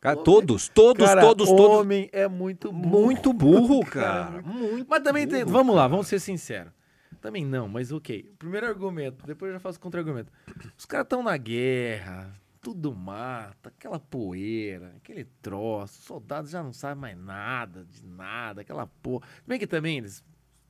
Cara, 0.00 0.14
Homem- 0.14 0.24
todos, 0.24 0.68
todos, 0.68 1.04
Cara, 1.04 1.20
todos, 1.20 1.48
todos. 1.48 1.78
Homem 1.80 2.08
é 2.12 2.28
muito 2.28 2.70
burro. 2.70 2.88
Muito 3.02 3.32
burro, 3.32 3.80
Cara, 3.90 4.30
cara. 4.40 4.42
Muito 4.42 4.86
Mas 4.88 5.02
também 5.02 5.26
tem. 5.26 5.42
burro, 5.44 5.52
Vamos 5.56 5.74
lá, 5.74 5.88
vamos 5.88 6.06
ser 6.06 6.20
sinceros. 6.20 6.72
Também 7.20 7.44
não, 7.44 7.66
mas 7.66 7.90
ok. 7.90 8.32
Primeiro 8.38 8.68
argumento, 8.68 9.26
depois 9.26 9.48
eu 9.48 9.54
já 9.54 9.60
faço 9.60 9.80
contra-argumento. 9.80 10.32
Os 10.76 10.86
caras 10.86 11.06
estão 11.06 11.20
na 11.20 11.36
guerra, 11.36 12.32
tudo 12.60 12.94
mata, 12.94 13.70
aquela 13.70 13.98
poeira, 13.98 14.92
aquele 14.96 15.24
troço, 15.42 15.98
os 15.98 16.04
soldados 16.04 16.52
já 16.52 16.62
não 16.62 16.72
sabem 16.72 17.00
mais 17.00 17.18
nada, 17.18 17.84
de 17.84 18.06
nada, 18.06 18.60
aquela 18.60 18.86
porra. 19.02 19.26
Bem 19.44 19.58
que 19.58 19.66
também 19.66 19.98
eles 19.98 20.22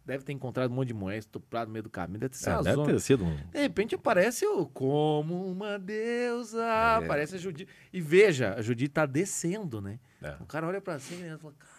devem 0.09 0.25
ter 0.27 0.33
encontrado 0.33 0.71
um 0.71 0.75
monte 0.75 0.89
de 0.89 0.95
mulher 0.95 1.19
estuprada 1.19 1.67
no 1.67 1.73
meio 1.73 1.85
do 1.85 1.91
caminho, 1.91 2.19
deve 2.19 2.31
ter 2.31 2.51
É, 2.51 2.55
sido 2.57 2.63
deve 2.65 2.85
ter 2.93 3.01
sido 3.01 3.25
um... 3.25 3.37
De 3.51 3.59
repente 3.61 3.95
aparece 3.95 4.45
o 4.47 4.67
como 4.67 5.49
uma 5.51 5.79
deusa, 5.79 6.65
É. 6.65 7.05
aparece 7.05 7.37
a 7.37 7.39
Judite. 7.39 7.71
E 7.93 8.01
veja, 8.01 8.55
a 8.55 8.63
Judite 8.63 8.91
tá 8.95 9.07
descendo, 9.07 9.81
né? 9.81 10.01
É. 10.23 10.35
O 10.41 10.47
cara 10.47 10.67
olha 10.67 10.81
pra 10.81 10.99
cima 10.99 11.27
e 11.27 11.39
fala, 11.39 11.55
caraca. 11.59 11.79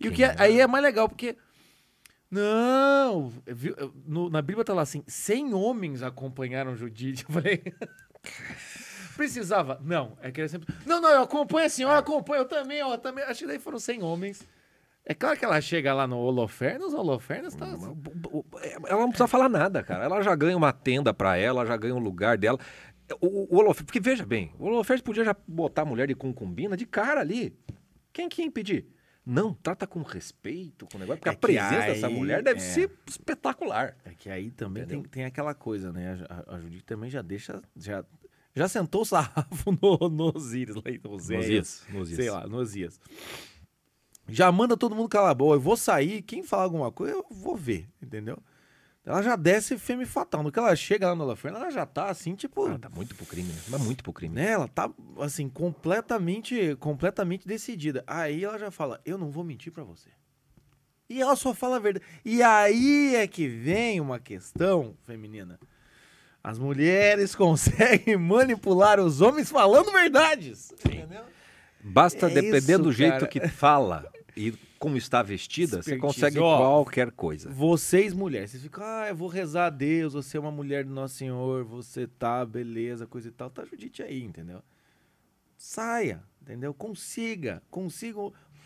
E 0.00 0.08
o 0.08 0.12
que 0.12 0.22
é- 0.24 0.34
aí 0.38 0.60
é 0.60 0.66
mais 0.66 0.82
legal, 0.82 1.08
porque. 1.08 1.36
Não! 2.30 3.32
viu, 3.46 3.74
no- 4.06 4.28
na 4.30 4.40
Bíblia 4.42 4.64
tá 4.64 4.72
lá 4.74 4.82
assim: 4.82 5.02
100 5.06 5.54
homens 5.54 6.02
acompanharam 6.02 6.76
Judite. 6.76 7.24
Eu 7.28 7.32
falei. 7.32 7.62
Precisava? 9.16 9.80
Não. 9.82 10.16
É 10.22 10.30
que 10.30 10.40
ele 10.40 10.48
sempre. 10.48 10.72
Não, 10.86 11.00
não, 11.00 11.10
eu 11.10 11.22
acompanho 11.22 11.66
a 11.66 11.70
senhora, 11.70 11.94
eu 11.96 12.00
acompanho, 12.00 12.42
eu 12.42 12.44
também, 12.44 12.82
ó, 12.82 12.96
também. 12.96 13.24
Acho 13.24 13.40
que 13.40 13.46
daí 13.46 13.58
foram 13.58 13.78
100 13.78 14.02
homens. 14.02 14.46
É 15.10 15.14
claro 15.14 15.38
que 15.38 15.44
ela 15.44 15.58
chega 15.60 15.94
lá 15.94 16.06
no 16.06 16.18
Holofernes, 16.18 16.92
o 16.92 16.98
Holofernes 16.98 17.54
tá. 17.54 17.66
Ela 18.86 19.00
não 19.00 19.08
precisa 19.08 19.26
falar 19.26 19.48
nada, 19.48 19.82
cara. 19.82 20.04
Ela 20.04 20.20
já 20.22 20.34
ganha 20.36 20.54
uma 20.56 20.70
tenda 20.72 21.14
pra 21.14 21.36
ela, 21.36 21.64
já 21.64 21.76
ganha 21.78 21.94
um 21.94 21.98
lugar 21.98 22.36
dela. 22.36 22.58
O, 23.20 23.54
o 23.56 23.58
Holofernes, 23.58 23.86
porque 23.86 24.00
veja 24.00 24.26
bem, 24.26 24.52
o 24.58 24.66
Holofernes 24.66 25.00
podia 25.02 25.24
já 25.24 25.34
botar 25.46 25.82
a 25.82 25.84
mulher 25.86 26.06
de 26.08 26.14
concubina 26.14 26.76
de 26.76 26.84
cara 26.84 27.20
ali. 27.22 27.56
Quem 28.12 28.28
que 28.28 28.42
ia 28.42 28.46
impedir? 28.46 28.86
Não, 29.24 29.54
trata 29.54 29.86
com 29.86 30.02
respeito, 30.02 30.86
com 30.92 30.98
negócio, 30.98 31.20
porque 31.20 31.28
É 31.28 31.32
a 31.32 31.36
presença 31.36 31.86
dessa 31.86 32.06
aí- 32.06 32.14
mulher 32.14 32.42
deve 32.42 32.60
é. 32.60 32.62
ser 32.62 32.90
espetacular. 33.06 33.96
É 34.04 34.10
que 34.10 34.28
aí 34.28 34.50
também 34.50 34.84
tem, 34.86 35.02
tem 35.02 35.24
aquela 35.24 35.54
coisa, 35.54 35.90
né? 35.92 36.18
A, 36.28 36.52
a, 36.52 36.56
a 36.56 36.60
Judite 36.60 36.84
também 36.84 37.08
já 37.08 37.22
deixa. 37.22 37.62
Já, 37.76 38.04
já 38.54 38.68
sentou 38.68 39.02
o 39.02 39.04
sarrafo 39.06 39.70
no, 39.80 40.08
no 40.10 40.32
Osíris, 40.36 40.76
lá 40.76 40.82
em 40.86 40.98
nosias. 41.02 41.86
Sei 42.14 42.30
lá, 42.30 42.46
no 42.46 42.56
Osias. 42.58 43.00
Já 44.28 44.50
manda 44.52 44.76
todo 44.76 44.94
mundo 44.94 45.08
calar 45.08 45.30
a 45.30 45.34
boca. 45.34 45.56
Eu 45.56 45.60
vou 45.60 45.76
sair, 45.76 46.22
quem 46.22 46.42
falar 46.42 46.64
alguma 46.64 46.92
coisa, 46.92 47.14
eu 47.14 47.24
vou 47.30 47.56
ver, 47.56 47.88
entendeu? 48.02 48.38
Ela 49.04 49.22
já 49.22 49.36
desce 49.36 49.78
fêmea 49.78 50.06
fatal. 50.06 50.42
No 50.42 50.52
que 50.52 50.58
ela 50.58 50.76
chega 50.76 51.08
lá 51.08 51.14
no 51.14 51.24
Holofernes, 51.24 51.58
ela 51.60 51.70
já 51.70 51.86
tá 51.86 52.10
assim, 52.10 52.34
tipo. 52.34 52.66
Ah, 52.66 52.78
tá 52.78 52.90
muito 52.90 53.14
pro 53.14 53.24
crime, 53.24 53.48
né? 53.50 53.58
Mas 53.68 53.80
muito 53.80 54.04
pro 54.04 54.12
crime. 54.12 54.34
né? 54.34 54.50
Ela 54.50 54.68
tá, 54.68 54.90
assim, 55.20 55.48
completamente, 55.48 56.76
completamente 56.78 57.48
decidida. 57.48 58.04
Aí 58.06 58.44
ela 58.44 58.58
já 58.58 58.70
fala, 58.70 59.00
eu 59.06 59.16
não 59.16 59.30
vou 59.30 59.42
mentir 59.42 59.72
pra 59.72 59.82
você. 59.82 60.10
E 61.08 61.22
ela 61.22 61.34
só 61.36 61.54
fala 61.54 61.76
a 61.76 61.78
verdade. 61.78 62.04
E 62.22 62.42
aí 62.42 63.16
é 63.16 63.26
que 63.26 63.48
vem 63.48 63.98
uma 63.98 64.18
questão 64.18 64.94
feminina. 65.06 65.58
As 66.44 66.58
mulheres 66.58 67.32
conseguem 67.34 68.18
manipular 68.18 69.00
os 69.00 69.22
homens 69.22 69.50
falando 69.50 69.90
verdades. 69.90 70.70
Entendeu? 70.84 71.22
Basta 71.82 72.26
É 72.26 72.34
depender 72.34 72.72
isso, 72.74 72.82
do 72.82 72.92
jeito 72.92 73.20
cara. 73.20 73.26
que 73.28 73.48
fala 73.48 74.04
e 74.38 74.52
como 74.78 74.96
está 74.96 75.22
vestida, 75.22 75.82
você 75.82 75.96
consegue 75.98 76.38
Ó, 76.38 76.56
qualquer 76.56 77.10
coisa. 77.10 77.50
Vocês, 77.50 78.14
mulheres, 78.14 78.52
vocês 78.52 78.62
ficam, 78.62 78.84
ah, 78.84 79.06
eu 79.08 79.16
vou 79.16 79.28
rezar 79.28 79.66
a 79.66 79.70
Deus, 79.70 80.12
você 80.14 80.36
é 80.36 80.40
uma 80.40 80.52
mulher 80.52 80.84
do 80.84 80.92
Nosso 80.92 81.16
Senhor, 81.16 81.64
você 81.64 82.06
tá, 82.06 82.44
beleza, 82.46 83.06
coisa 83.06 83.28
e 83.28 83.32
tal. 83.32 83.50
Tá 83.50 83.64
Judite 83.64 84.02
aí, 84.02 84.22
entendeu? 84.22 84.62
Saia, 85.56 86.22
entendeu? 86.40 86.72
Consiga, 86.72 87.62
consiga. 87.70 88.18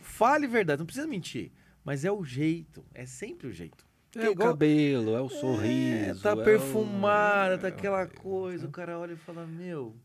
Fale 0.02 0.46
verdade, 0.46 0.80
não 0.80 0.87
precisa 0.87 1.06
mentir. 1.06 1.50
Mas 1.85 2.04
é 2.04 2.12
o 2.12 2.22
jeito, 2.24 2.85
é 2.92 3.06
sempre 3.06 3.46
o 3.48 3.52
jeito. 3.52 3.85
É 4.14 4.28
o 4.28 4.37
cabelo, 4.37 5.16
é 5.16 5.20
o 5.22 5.28
sorriso. 5.28 6.20
É, 6.20 6.22
tá 6.22 6.30
é 6.30 6.35
o- 6.35 6.44
perfumada, 6.44 7.56
tá 7.56 7.68
aquela 7.68 8.06
coisa. 8.06 8.66
O 8.66 8.70
cara 8.70 8.98
olha 8.98 9.14
e 9.14 9.16
fala, 9.16 9.46
meu. 9.46 9.96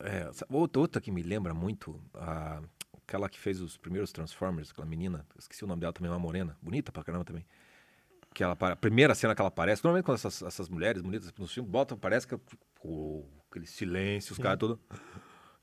É, 0.00 0.28
outra, 0.50 1.00
que 1.00 1.12
me 1.12 1.22
lembra 1.22 1.54
muito, 1.54 2.00
a- 2.14 2.60
aquela 3.08 3.26
que 3.26 3.40
fez 3.40 3.62
os 3.62 3.78
primeiros 3.78 4.12
Transformers, 4.12 4.70
aquela 4.70 4.86
menina, 4.86 5.24
esqueci 5.38 5.64
o 5.64 5.66
nome 5.66 5.80
dela 5.80 5.94
também, 5.94 6.12
uma 6.12 6.18
morena, 6.18 6.54
bonita 6.60 6.92
pra 6.92 7.02
caramba 7.02 7.24
também. 7.24 7.44
Que 8.34 8.44
ela, 8.44 8.52
a 8.60 8.76
primeira 8.76 9.14
cena 9.14 9.34
que 9.34 9.40
ela 9.40 9.48
aparece, 9.48 9.82
normalmente 9.82 10.04
quando 10.04 10.16
essas, 10.16 10.42
essas 10.42 10.68
mulheres 10.68 11.00
bonitas 11.00 11.32
no 11.38 11.48
filme 11.48 11.68
botam, 11.68 11.96
parece 11.96 12.26
que 12.26 12.38
oh, 12.84 13.24
aquele 13.50 13.66
silêncio, 13.66 14.32
os 14.32 14.38
caras 14.38 14.58
todos. 14.58 14.78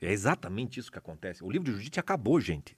É 0.02 0.12
exatamente 0.12 0.80
isso 0.80 0.92
que 0.92 0.98
acontece. 0.98 1.44
O 1.44 1.50
livro 1.50 1.66
de 1.66 1.78
Judite 1.78 2.00
acabou, 2.00 2.42
gente. 2.42 2.76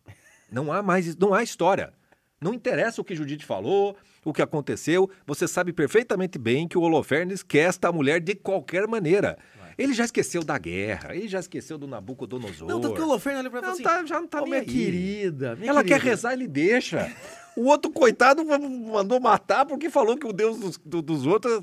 Não 0.51 0.71
há 0.71 0.83
mais, 0.83 1.15
não 1.15 1.33
há 1.33 1.41
história. 1.41 1.93
Não 2.39 2.53
interessa 2.53 3.01
o 3.01 3.03
que 3.03 3.15
Judite 3.15 3.45
falou, 3.45 3.97
o 4.23 4.33
que 4.33 4.41
aconteceu. 4.41 5.09
Você 5.25 5.47
sabe 5.47 5.71
perfeitamente 5.71 6.37
bem 6.37 6.67
que 6.67 6.77
o 6.77 6.81
Holofernes 6.81 7.41
quer 7.41 7.69
esta 7.69 7.91
mulher 7.91 8.19
de 8.19 8.35
qualquer 8.35 8.85
maneira. 8.85 9.37
Ele 9.77 9.93
já 9.93 10.05
esqueceu 10.05 10.43
da 10.43 10.57
guerra, 10.57 11.15
ele 11.15 11.27
já 11.27 11.39
esqueceu 11.39 11.77
do 11.77 11.85
Nabucodonosor. 11.87 12.67
Não, 12.67 12.81
tanto 12.81 12.95
que 12.95 13.01
o 13.01 13.03
Holofernes 13.03 13.41
olha 13.41 13.49
pra 13.49 13.59
ela 13.59 13.67
e 13.73 13.77
fala 13.77 13.83
tá- 13.83 13.97
assim, 13.99 14.07
já 14.07 14.19
não 14.19 14.27
tá 14.27 14.39
"Ô, 14.39 14.41
nem 14.41 14.49
minha 14.51 14.61
aí." 14.61 14.65
querida, 14.67 15.55
minha 15.55 15.69
Ela 15.69 15.83
querida. 15.83 15.99
quer 16.01 16.09
rezar, 16.09 16.33
ele 16.33 16.47
deixa. 16.47 17.15
O 17.55 17.65
outro 17.65 17.91
coitado 17.91 18.43
mandou 18.43 19.19
matar 19.19 19.65
porque 19.65 19.89
falou 19.89 20.17
que 20.17 20.25
o 20.25 20.33
Deus 20.33 20.57
dos, 20.59 20.77
do- 20.77 21.01
dos 21.01 21.25
outros. 21.27 21.61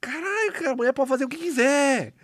Caralho, 0.00 0.52
cara, 0.52 0.70
a 0.70 0.76
mulher 0.76 0.92
pode 0.92 1.08
fazer 1.08 1.24
o 1.24 1.28
que 1.28 1.36
quiser. 1.36 2.14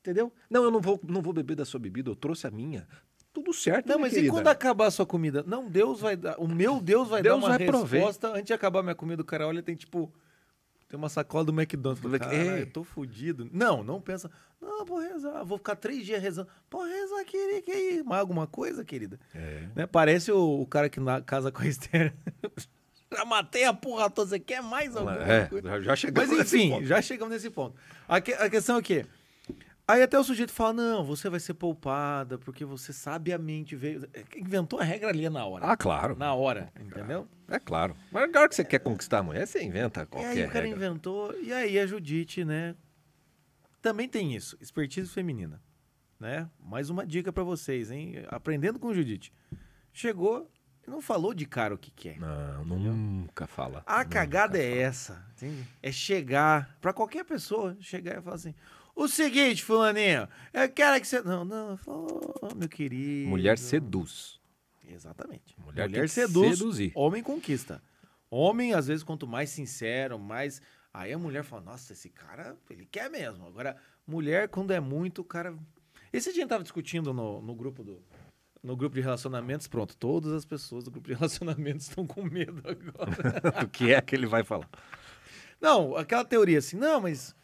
Entendeu? 0.00 0.32
Não, 0.50 0.64
eu 0.64 0.70
não 0.70 0.80
vou, 0.80 1.00
não 1.08 1.22
vou 1.22 1.32
beber 1.32 1.54
da 1.56 1.64
sua 1.64 1.78
bebida, 1.80 2.10
eu 2.10 2.16
trouxe 2.16 2.46
a 2.46 2.50
minha. 2.50 2.86
Tudo 3.32 3.52
certo, 3.54 3.88
Não, 3.88 3.98
mas 3.98 4.12
e 4.12 4.16
querida. 4.16 4.32
quando 4.34 4.48
acabar 4.48 4.86
a 4.86 4.90
sua 4.90 5.06
comida? 5.06 5.42
Não, 5.46 5.66
Deus 5.68 6.00
vai 6.00 6.16
dar. 6.16 6.36
O 6.38 6.46
meu 6.46 6.80
Deus 6.80 7.08
vai 7.08 7.22
Deus 7.22 7.40
dar 7.40 7.46
uma 7.46 7.56
vai 7.56 7.66
prover. 7.66 8.00
resposta 8.00 8.28
antes 8.28 8.44
de 8.46 8.52
acabar 8.52 8.82
minha 8.82 8.94
comida. 8.94 9.22
O 9.22 9.24
cara 9.24 9.46
olha 9.46 9.62
tem 9.62 9.74
tipo. 9.74 10.12
Tem 10.92 10.98
uma 10.98 11.08
sacola 11.08 11.42
do 11.42 11.52
McDonald's. 11.58 12.18
Caralho, 12.18 12.50
é. 12.50 12.60
eu 12.60 12.66
tô 12.70 12.84
fudido. 12.84 13.48
Não, 13.50 13.82
não 13.82 13.98
pensa. 13.98 14.30
Não, 14.60 14.84
vou 14.84 14.98
rezar. 15.00 15.42
Vou 15.42 15.56
ficar 15.56 15.74
três 15.74 16.04
dias 16.04 16.20
rezando. 16.22 16.48
Pô, 16.68 16.84
rezar, 16.84 17.24
querida, 17.24 17.62
que 17.62 17.70
aí? 17.72 18.02
Mais 18.04 18.20
alguma 18.20 18.46
coisa, 18.46 18.84
querida? 18.84 19.18
É. 19.34 19.68
Né? 19.74 19.86
Parece 19.86 20.30
o, 20.30 20.60
o 20.60 20.66
cara 20.66 20.90
que 20.90 21.00
na 21.00 21.22
casa 21.22 21.50
com 21.50 21.62
a 21.62 21.66
Esther. 21.66 22.12
Já 23.10 23.24
matei 23.24 23.64
a 23.64 23.72
porra 23.72 24.10
toda. 24.10 24.28
Você 24.28 24.38
quer 24.38 24.62
mais 24.62 24.94
alguma 24.94 25.16
É, 25.16 25.46
coisa? 25.46 25.66
já- 25.66 25.80
já 25.80 25.96
chegamos 25.96 26.28
Mas 26.28 26.38
nesse 26.38 26.56
enfim, 26.58 26.70
ponto. 26.72 26.84
já 26.86 27.00
chegamos 27.00 27.32
nesse 27.34 27.48
ponto. 27.50 27.74
A, 28.06 28.20
que- 28.20 28.34
a 28.34 28.50
questão 28.50 28.76
é 28.76 28.78
o 28.78 28.82
quê? 28.82 29.06
Aí 29.86 30.02
até 30.02 30.18
o 30.18 30.24
sujeito 30.24 30.52
fala: 30.52 30.72
não, 30.74 31.04
você 31.04 31.28
vai 31.28 31.40
ser 31.40 31.54
poupada, 31.54 32.38
porque 32.38 32.64
você 32.64 32.92
sabiamente 32.92 33.74
veio. 33.76 34.08
Inventou 34.36 34.78
a 34.80 34.84
regra 34.84 35.08
ali 35.08 35.28
na 35.28 35.44
hora. 35.44 35.66
Ah, 35.66 35.76
claro. 35.76 36.16
Na 36.16 36.32
hora, 36.34 36.72
entendeu? 36.80 37.26
É 37.48 37.58
claro. 37.58 37.94
Mas 38.10 38.30
na 38.30 38.40
hora 38.40 38.48
que 38.48 38.54
você 38.54 38.64
quer 38.64 38.78
conquistar 38.78 39.18
a 39.18 39.22
mulher, 39.22 39.46
você 39.46 39.62
inventa 39.62 40.02
E 40.02 40.06
qualquer 40.06 40.28
aí 40.30 40.44
o 40.44 40.48
cara 40.50 40.64
regra. 40.66 40.76
inventou, 40.86 41.34
e 41.40 41.52
aí 41.52 41.78
a 41.78 41.86
Judite, 41.86 42.44
né? 42.44 42.74
Também 43.80 44.08
tem 44.08 44.34
isso, 44.34 44.56
expertise 44.60 45.10
feminina, 45.10 45.60
né? 46.18 46.48
Mais 46.60 46.88
uma 46.88 47.04
dica 47.04 47.32
pra 47.32 47.42
vocês, 47.42 47.90
hein? 47.90 48.24
Aprendendo 48.28 48.78
com 48.78 48.94
Judite. 48.94 49.32
Chegou, 49.92 50.48
Ele 50.84 50.92
não 50.94 51.02
falou 51.02 51.34
de 51.34 51.44
cara 51.46 51.74
o 51.74 51.78
que 51.78 51.90
quer. 51.90 52.16
Não, 52.18 52.64
nunca 52.64 53.46
fala. 53.48 53.82
A 53.84 53.98
Nunca 53.98 54.10
cagada 54.10 54.56
é 54.58 54.70
fala. 54.70 54.80
essa, 54.82 55.26
entende? 55.32 55.66
É 55.82 55.90
chegar, 55.90 56.76
pra 56.80 56.92
qualquer 56.92 57.24
pessoa, 57.24 57.76
chegar 57.80 58.18
e 58.18 58.22
falar 58.22 58.36
assim: 58.36 58.54
o 58.94 59.08
seguinte, 59.08 59.64
fulaninho, 59.64 60.28
eu 60.52 60.68
quero 60.68 61.00
que 61.00 61.06
você. 61.06 61.22
Não, 61.22 61.44
não, 61.44 61.78
oh, 61.86 62.54
meu 62.54 62.68
querido. 62.68 63.28
Mulher 63.28 63.58
seduz. 63.58 64.40
Exatamente. 64.86 65.56
Mulher 65.58 65.88
Mulher, 65.88 66.08
seduz, 66.08 66.58
seduzir. 66.58 66.92
homem 66.94 67.22
conquista. 67.22 67.82
Homem, 68.30 68.74
às 68.74 68.86
vezes, 68.86 69.02
quanto 69.02 69.26
mais 69.26 69.50
sincero, 69.50 70.18
mais. 70.18 70.60
Aí 70.92 71.12
a 71.12 71.18
mulher 71.18 71.42
fala: 71.42 71.62
nossa, 71.62 71.92
esse 71.92 72.10
cara, 72.10 72.56
ele 72.68 72.86
quer 72.86 73.10
mesmo. 73.10 73.46
Agora, 73.46 73.76
mulher, 74.06 74.48
quando 74.48 74.72
é 74.72 74.80
muito, 74.80 75.20
o 75.20 75.24
cara. 75.24 75.56
Esse 76.12 76.30
dia 76.30 76.40
a 76.40 76.44
gente 76.44 76.50
tava 76.50 76.62
discutindo 76.62 77.12
no, 77.14 77.40
no 77.40 77.54
grupo 77.54 77.82
do. 77.82 78.02
No 78.62 78.76
grupo 78.76 78.94
de 78.94 79.00
relacionamentos, 79.00 79.66
pronto, 79.66 79.96
todas 79.96 80.32
as 80.32 80.44
pessoas 80.44 80.84
do 80.84 80.90
grupo 80.90 81.08
de 81.08 81.14
relacionamentos 81.18 81.88
estão 81.88 82.06
com 82.06 82.22
medo 82.22 82.62
agora. 82.64 83.64
o 83.64 83.68
que 83.68 83.92
é 83.92 84.00
que 84.00 84.14
ele 84.14 84.26
vai 84.26 84.44
falar? 84.44 84.68
Não, 85.60 85.96
aquela 85.96 86.24
teoria 86.24 86.58
assim, 86.58 86.76
não, 86.76 87.00
mas 87.00 87.34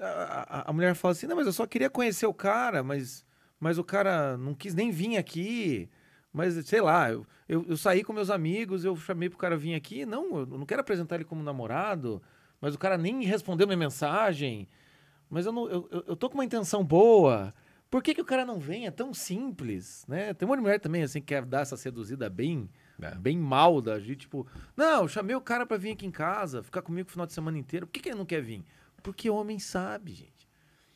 a, 0.00 0.70
a- 0.70 0.72
mulher 0.72 0.94
fala 0.94 1.12
assim, 1.12 1.26
não, 1.26 1.36
mas 1.36 1.46
eu 1.46 1.52
só 1.52 1.66
queria 1.66 1.88
conhecer 1.90 2.26
o 2.26 2.34
cara, 2.34 2.82
mas, 2.82 3.24
mas 3.60 3.78
o 3.78 3.84
cara 3.84 4.36
não 4.36 4.54
quis 4.54 4.74
nem 4.74 4.90
vir 4.90 5.16
aqui, 5.16 5.88
mas 6.32 6.54
sei 6.66 6.80
lá, 6.80 7.10
eu, 7.12 7.26
eu, 7.48 7.64
eu 7.68 7.76
saí 7.76 8.02
com 8.02 8.12
meus 8.12 8.30
amigos, 8.30 8.84
eu 8.84 8.96
chamei 8.96 9.28
pro 9.28 9.38
cara 9.38 9.56
vir 9.56 9.74
aqui, 9.74 10.04
não, 10.04 10.38
eu 10.38 10.46
não 10.46 10.66
quero 10.66 10.80
apresentar 10.80 11.16
ele 11.16 11.24
como 11.24 11.42
namorado, 11.42 12.20
mas 12.60 12.74
o 12.74 12.78
cara 12.78 12.98
nem 12.98 13.22
respondeu 13.24 13.66
minha 13.66 13.76
mensagem, 13.76 14.68
mas 15.30 15.46
eu, 15.46 15.52
não, 15.52 15.68
eu, 15.68 15.88
eu, 16.08 16.16
tô 16.16 16.28
com 16.28 16.34
uma 16.36 16.44
intenção 16.44 16.84
boa, 16.84 17.54
por 17.90 18.02
que, 18.02 18.14
que 18.14 18.20
o 18.20 18.24
cara 18.24 18.44
não 18.44 18.58
vem? 18.58 18.86
É 18.86 18.90
tão 18.90 19.14
simples, 19.14 20.04
né? 20.08 20.34
Tem 20.34 20.46
uma 20.48 20.56
mulher 20.56 20.80
também, 20.80 21.02
assim, 21.04 21.20
que 21.20 21.26
quer 21.28 21.44
dar 21.44 21.60
essa 21.60 21.76
seduzida 21.76 22.28
bem, 22.28 22.68
É. 23.00 23.14
bem 23.14 23.38
mal 23.38 23.80
da 23.80 24.00
gente, 24.00 24.20
tipo, 24.20 24.46
não, 24.76 25.02
eu 25.02 25.08
chamei 25.08 25.36
o 25.36 25.40
cara 25.40 25.64
pra 25.64 25.76
vir 25.76 25.92
aqui 25.92 26.04
em 26.06 26.10
casa, 26.10 26.62
ficar 26.62 26.82
comigo 26.82 27.08
o 27.08 27.12
final 27.12 27.26
de 27.26 27.32
semana 27.32 27.56
inteiro. 27.56 27.86
Por 27.86 27.92
que, 27.92 28.00
que 28.00 28.08
ele 28.08 28.18
não 28.18 28.26
quer 28.26 28.42
vir? 28.42 28.64
Porque 29.04 29.28
homem 29.28 29.58
sabe, 29.58 30.14
gente. 30.14 30.48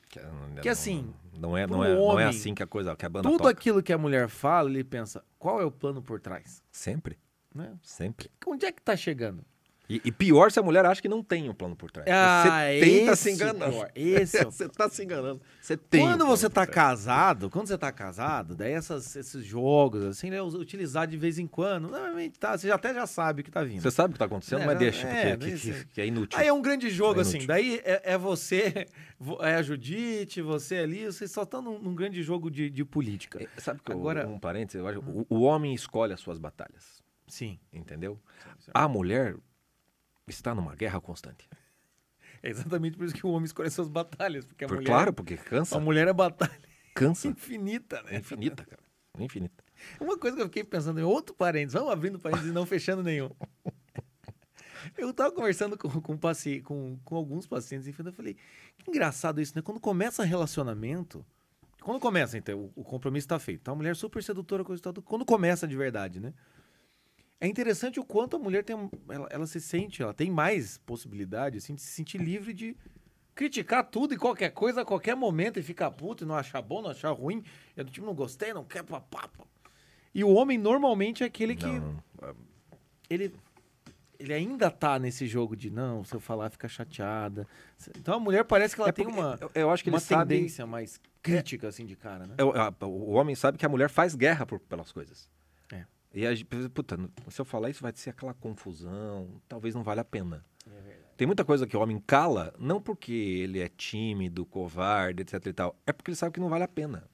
Que, 0.09 0.19
Que 0.63 0.69
assim, 0.71 1.15
Não 1.39 1.55
é, 1.55 1.67
não, 1.67 1.85
é, 1.85 1.95
não 1.95 1.97
é 1.97 1.99
homem, 2.01 2.25
assim 2.27 2.55
que 2.55 2.63
a 2.63 2.67
coisa, 2.67 2.97
que 2.97 3.05
a 3.05 3.09
banda 3.11 3.29
Tudo 3.29 3.39
toca. 3.43 3.51
aquilo 3.51 3.83
que 3.83 3.93
a 3.93 3.99
mulher 3.99 4.31
fala, 4.31 4.71
ele 4.71 4.83
pensa, 4.83 5.23
qual 5.39 5.61
é 5.61 5.65
o 5.67 5.71
plano 5.71 6.03
por 6.03 6.19
trás? 6.19 6.65
Sempre, 6.73 7.19
Né? 7.55 7.79
sempre. 7.83 8.31
Onde 8.47 8.65
é 8.65 8.73
que 8.73 8.81
tá 8.81 8.97
chegando? 8.97 9.45
E, 9.91 10.03
e 10.05 10.13
pior 10.13 10.51
se 10.53 10.59
a 10.61 10.63
mulher 10.63 10.85
acha 10.85 11.01
que 11.01 11.09
não 11.09 11.23
tem 11.23 11.49
um 11.49 11.55
plano 11.55 11.75
por 11.75 11.91
trás. 11.91 12.07
Ah, 12.11 12.43
você 12.69 12.81
tenta 12.81 13.17
se 13.17 13.37
pior, 13.37 13.91
esse 13.97 14.37
é 14.37 14.47
o 14.47 14.51
você 14.51 14.69
tá 14.69 14.87
se 14.91 15.03
enganando. 15.03 15.41
Você 15.63 15.79
Quando 15.79 16.27
você 16.27 16.47
tá 16.51 16.67
trás. 16.67 16.71
casado, 16.75 17.49
quando 17.49 17.69
você 17.69 17.79
tá 17.79 17.91
casado, 17.91 18.55
daí 18.55 18.73
essas- 18.73 19.17
esses 19.17 19.43
jogos, 19.45 20.05
assim, 20.05 20.29
né, 20.29 20.43
utilizar 20.43 21.07
de 21.07 21.17
vez 21.17 21.39
em 21.39 21.47
quando, 21.47 21.89
normalmente 21.89 22.39
tá, 22.39 22.57
você 22.59 22.71
até 22.71 22.93
já 22.93 23.07
sabe 23.07 23.41
o 23.41 23.45
que 23.45 23.51
tá 23.51 23.65
vindo. 23.65 23.81
Você 23.81 23.91
sabe 23.91 24.11
o 24.11 24.13
que 24.13 24.19
tá 24.19 24.27
acontecendo, 24.27 24.61
É, 24.63 24.67
mas 24.67 24.79
deixa, 24.79 25.09
é, 25.09 25.37
porque 25.37 25.45
que, 25.47 25.51
deixa. 25.63 25.73
que- 25.85 25.91
que 25.95 26.01
é 26.03 26.07
inútil. 26.07 26.39
Aí 26.39 26.47
é 26.47 26.53
um 26.53 26.61
grande 26.61 26.91
jogo, 26.91 27.21
É 27.21 27.23
assim. 27.23 27.47
Daí 27.47 27.81
é, 27.83 28.13
é 28.13 28.19
você, 28.19 28.87
vo- 29.19 29.43
é 29.43 29.55
a 29.55 29.63
Judite, 29.63 30.43
você 30.43 30.77
ali, 30.77 31.07
vocês 31.07 31.31
só 31.33 31.45
estão 31.45 31.63
num, 31.63 31.79
num 31.79 31.95
grande 31.95 32.23
jogo 32.23 32.51
de, 32.51 32.69
de 32.69 32.85
política. 32.85 33.43
É, 33.43 33.61
Sabe 33.61 33.81
que 33.83 33.91
Agora- 33.91 34.21
Agora... 34.21 34.35
um 34.35 34.39
parênteses, 34.39 34.79
eu 34.81 34.87
acho, 34.87 35.01
o, 35.01 35.27
o 35.31 35.41
homem 35.43 35.73
escolhe 35.75 36.13
as 36.13 36.21
suas 36.21 36.39
batalhas, 36.39 37.03
Sim. 37.27 37.59
entendeu? 37.73 38.21
sim. 38.59 38.71
A 38.75 38.87
mulher 38.87 39.35
está 40.33 40.55
numa 40.55 40.75
guerra 40.75 41.01
constante. 41.01 41.49
É 42.43 42.51
exatamente 42.51 42.97
por 42.97 43.05
isso 43.05 43.15
que 43.15 43.27
o 43.27 43.31
homem 43.31 43.45
escolhe 43.47 43.71
suas 43.71 43.89
batalhas. 43.89 44.45
Porque 44.45 44.65
a 44.65 44.69
Por, 44.69 44.77
mulher, 44.77 44.87
claro, 44.87 45.13
porque 45.13 45.37
cansa, 45.37 45.77
a 45.77 45.81
mulher 45.81 46.07
é 46.09 46.13
batalha 46.13 46.53
cansa. 46.95 47.27
infinita, 47.29 47.97
É 48.07 48.13
né? 48.13 48.19
infinita, 48.19 48.65
cara. 48.65 48.83
Infinita. 49.19 49.65
Uma 50.01 50.17
coisa 50.19 50.37
que 50.37 50.43
eu 50.43 50.47
fiquei 50.47 50.63
pensando 50.65 51.01
em 51.01 51.03
outro 51.05 51.35
parênteses, 51.35 51.75
vamos 51.75 51.93
abrindo 51.93 52.19
parênteses 52.19 52.51
e 52.51 52.55
não 52.55 52.65
fechando 52.67 53.03
nenhum. 53.03 53.31
Eu 54.97 55.13
tava 55.13 55.33
conversando 55.33 55.77
com, 55.77 55.89
com, 56.01 56.17
paci- 56.17 56.61
com, 56.63 56.99
com 57.05 57.17
alguns 57.17 57.47
pacientes, 57.47 57.87
enfim, 57.89 58.03
eu 58.07 58.13
falei, 58.13 58.37
que 58.79 58.89
engraçado 58.91 59.41
isso, 59.41 59.53
né? 59.55 59.61
Quando 59.61 59.81
começa 59.81 60.25
relacionamento, 60.25 61.27
quando 61.83 62.01
começa, 62.01 62.39
então, 62.39 62.59
o, 62.77 62.81
o 62.81 62.85
compromisso 62.85 63.27
tá 63.29 63.39
feito, 63.39 63.63
tá? 63.63 63.73
Uma 63.73 63.79
mulher 63.79 63.97
super 63.97 64.23
sedutora, 64.23 64.65
coisa 64.65 64.81
e 64.81 64.83
tal, 64.83 64.95
quando 65.03 65.25
começa 65.25 65.67
de 65.67 65.77
verdade, 65.77 66.21
né? 66.21 66.33
É 67.41 67.47
interessante 67.47 68.01
o 68.01 68.05
quanto 68.05 68.37
a 68.37 68.39
mulher 68.39 68.65
tem, 68.65 68.91
ela, 69.09 69.29
ela 69.31 69.47
se 69.47 69.61
sente, 69.61 70.03
ela 70.03 70.13
tem 70.13 70.31
mais 70.31 70.79
possibilidade, 70.79 71.59
assim, 71.59 71.75
de 71.75 71.83
se 71.83 71.93
sentir 71.93 72.19
livre 72.19 72.53
de 72.53 72.77
criticar 73.35 73.85
tudo 73.85 74.13
e 74.13 74.17
qualquer 74.17 74.51
coisa 74.51 74.81
a 74.81 74.85
qualquer 74.85 75.15
momento 75.15 75.59
e 75.61 75.63
ficar 75.63 75.93
puto 75.93 76.25
e 76.25 76.27
não 76.27 76.35
achar 76.35 76.61
bom, 76.61 76.83
não 76.83 76.91
achar 76.91 77.13
ruim. 77.13 77.45
É 77.77 77.85
do 77.85 77.91
tipo, 77.91 78.05
não 78.05 78.15
gostei, 78.15 78.53
não 78.53 78.65
quer 78.65 78.83
papá. 78.83 79.29
E 80.13 80.25
o 80.25 80.31
homem 80.31 80.59
normalmente 80.59 81.23
é 81.23 81.27
aquele 81.27 81.55
que 81.55 81.67
Não, 81.67 82.03
não. 82.21 82.35
ele, 83.09 83.33
ele 84.19 84.33
ainda 84.35 84.69
tá 84.69 84.99
nesse 84.99 85.29
jogo 85.29 85.55
de 85.57 85.71
não, 85.71 86.03
se 86.03 86.13
eu 86.17 86.19
falar 86.19 86.51
fica 86.51 86.67
chateada. 86.67 87.47
Então 87.97 88.15
a 88.15 88.19
mulher 88.19 88.43
parece 88.45 88.75
que 88.75 88.81
ela 88.81 88.89
É 88.89 88.93
tem 88.93 89.07
uma, 89.07 89.39
eu, 89.41 89.51
eu 89.55 89.71
acho 89.71 89.85
que 89.85 89.91
uma 89.91 90.01
tendência 90.01 90.67
mais 90.67 91.01
crítica 91.23 91.69
assim 91.69 91.87
de 91.87 91.95
cara, 91.95 92.27
né? 92.27 92.35
é, 92.37 92.43
o- 92.43 92.51
a- 92.51 92.75
o 92.85 93.13
homem 93.13 93.37
sabe 93.37 93.57
que 93.57 93.65
a 93.65 93.69
mulher 93.69 93.89
faz 93.89 94.17
guerra 94.17 94.45
por- 94.45 94.59
pelas 94.59 94.91
coisas. 94.91 95.31
É. 96.19 96.23
E 96.23 96.27
a 96.27 96.35
gente, 96.35 96.47
puta, 96.71 96.99
se 97.29 97.41
eu 97.41 97.45
falar 97.45 97.71
isso 97.71 97.83
vai 97.83 97.93
ser 97.95 98.11
aquela 98.11 98.35
confusão, 98.35 99.41
talvez 99.49 99.75
não 99.75 99.83
valha 99.83 100.03
a 100.03 100.05
pena. 100.05 100.45
Tem 101.17 101.27
muita 101.27 101.45
coisa 101.45 101.67
que 101.67 101.77
o 101.77 101.81
homem 101.81 102.01
cala, 102.07 102.55
não 102.59 102.81
porque 102.81 103.13
ele 103.13 103.59
é 103.61 103.69
tímido, 103.69 104.47
covarde, 104.47 105.23
etc 105.23 105.47
e 105.47 105.53
tal, 105.53 105.77
é 105.85 105.93
porque 105.93 106.11
ele 106.11 106.17
sabe 106.17 106.33
que 106.33 106.39
não 106.41 106.49
vale 106.49 106.63
a 106.63 106.69
pena. 106.69 107.09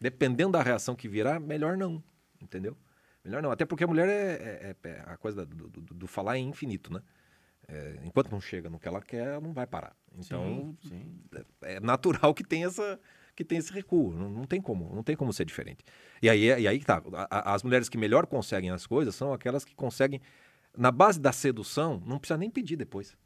Dependendo 0.00 0.52
da 0.52 0.62
reação 0.62 0.96
que 0.96 1.06
virar, 1.06 1.38
melhor 1.38 1.76
não, 1.76 2.02
entendeu? 2.40 2.76
Melhor 3.24 3.40
não, 3.40 3.52
até 3.52 3.64
porque 3.64 3.84
a 3.84 3.86
mulher 3.86 4.08
é, 4.08 4.74
é- 4.82 4.88
é- 4.88 5.02
a 5.06 5.16
coisa 5.16 5.46
do, 5.46 5.68
do- 5.68 5.94
do- 5.94 6.06
falar 6.08 6.34
é 6.36 6.40
infinito, 6.40 6.92
né? 6.92 7.00
É, 7.68 8.00
enquanto 8.02 8.32
não 8.32 8.40
chega 8.40 8.68
no 8.68 8.80
que 8.80 8.88
ela 8.88 9.00
quer, 9.00 9.28
ela 9.28 9.40
não 9.40 9.52
vai 9.52 9.68
parar. 9.68 9.94
Então, 10.18 10.76
sim, 10.82 10.88
sim. 10.88 11.20
é 11.62 11.78
natural 11.78 12.34
que 12.34 12.42
tenha 12.42 12.66
essa 12.66 12.98
que 13.34 13.44
tenha 13.44 13.58
esse 13.58 13.72
recuo, 13.72 14.12
não, 14.14 14.28
não 14.30 14.44
tem 14.44 14.60
como, 14.60 14.94
não 14.94 15.02
tem 15.02 15.16
como 15.16 15.32
ser 15.32 15.44
diferente. 15.44 15.84
E 16.22 16.28
aí 16.28 16.44
e 16.44 16.68
aí 16.68 16.80
tá, 16.84 17.02
as 17.30 17.62
mulheres 17.62 17.88
que 17.88 17.96
melhor 17.98 18.26
conseguem 18.26 18.70
as 18.70 18.86
coisas 18.86 19.14
são 19.14 19.32
aquelas 19.32 19.64
que 19.64 19.74
conseguem 19.74 20.20
na 20.76 20.90
base 20.90 21.20
da 21.20 21.32
sedução, 21.32 22.02
não 22.06 22.18
precisa 22.18 22.38
nem 22.38 22.50
pedir 22.50 22.76
depois. 22.76 23.16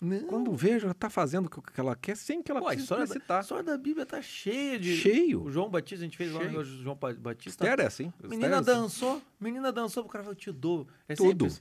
Não. 0.00 0.26
Quando 0.26 0.52
vejo, 0.54 0.86
ela 0.86 0.92
tá 0.94 1.08
fazendo 1.08 1.46
o 1.46 1.62
que 1.62 1.80
ela 1.80 1.94
quer 1.96 2.16
sem 2.16 2.42
que 2.42 2.50
ela 2.50 2.60
Pô, 2.60 2.66
precise 2.66 2.88
da, 3.26 3.38
a 3.38 3.40
história 3.40 3.64
da 3.64 3.78
Bíblia 3.78 4.04
tá 4.04 4.20
cheia 4.20 4.78
de. 4.78 4.96
Cheio. 4.96 5.44
O 5.44 5.50
João 5.50 5.70
Batista, 5.70 6.02
a 6.02 6.06
gente 6.06 6.16
fez 6.16 6.32
lá 6.32 6.40
Cheio. 6.42 6.58
o 6.60 6.64
João 6.64 6.96
Pa- 6.96 7.14
Batista. 7.14 7.64
Esther 7.64 7.80
é 7.84 7.86
assim. 7.86 8.12
Menina 8.22 8.34
Esther 8.34 8.50
é 8.52 8.54
assim. 8.56 8.64
dançou, 8.82 9.22
menina 9.40 9.72
dançou, 9.72 10.04
o 10.04 10.08
cara 10.08 10.24
falou, 10.24 10.32
eu 10.34 10.38
te 10.38 10.50
dou. 10.52 10.86
É 11.08 11.14
Tudo. 11.14 11.46
assim, 11.46 11.60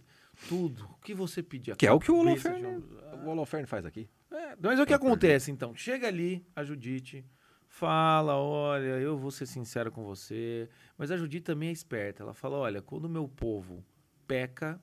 tudo. 0.50 0.84
O 0.86 1.02
que 1.06 1.14
você 1.14 1.44
pedir. 1.44 1.76
Que 1.78 1.86
é 1.88 1.92
o 1.92 2.00
que 2.00 2.12
o 2.12 2.16
Holofernes, 2.18 2.62
João- 2.62 3.24
o 3.24 3.30
Holofernes 3.30 3.70
faz 3.70 3.86
aqui. 3.86 4.10
É, 4.32 4.58
mas 4.60 4.80
o 4.80 4.86
que 4.86 4.94
acontece 4.94 5.52
então? 5.52 5.74
Chega 5.76 6.08
ali 6.08 6.44
a 6.56 6.64
Judite, 6.64 7.24
fala: 7.78 8.36
olha, 8.38 9.00
eu 9.00 9.18
vou 9.18 9.32
ser 9.32 9.46
sincero 9.46 9.92
com 9.92 10.04
você. 10.04 10.70
Mas 10.98 11.10
a 11.12 11.18
Judite 11.18 11.44
também 11.44 11.70
é 11.70 11.72
esperta. 11.72 12.22
Ela 12.24 12.34
fala: 12.34 12.58
olha, 12.58 12.82
quando 12.82 13.06
o 13.06 13.10
meu 13.10 13.28
povo 13.28 13.84
peca, 14.28 14.80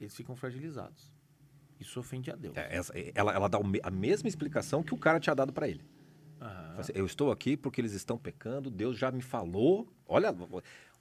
eles 0.00 0.14
ficam 0.16 0.34
fragilizados. 0.34 1.12
Isso 1.78 1.98
ofende 2.00 2.30
a 2.30 2.36
Deus. 2.36 2.56
É, 2.56 2.76
essa- 2.76 2.92
ela, 3.14 3.32
ela 3.32 3.48
dá 3.48 3.58
a 3.82 3.90
mesma 3.90 4.28
explicação 4.28 4.82
que 4.82 4.94
o 4.94 4.98
cara 4.98 5.20
tinha 5.20 5.34
dado 5.34 5.52
para 5.52 5.68
ele. 5.68 5.84
Aham. 6.40 6.74
Assim, 6.78 6.92
eu 6.94 7.04
estou 7.06 7.30
aqui 7.30 7.56
porque 7.56 7.80
eles 7.80 7.92
estão 7.92 8.16
pecando, 8.18 8.70
Deus 8.70 8.98
já 8.98 9.10
me 9.10 9.20
falou. 9.22 9.86
Olha, 10.06 10.34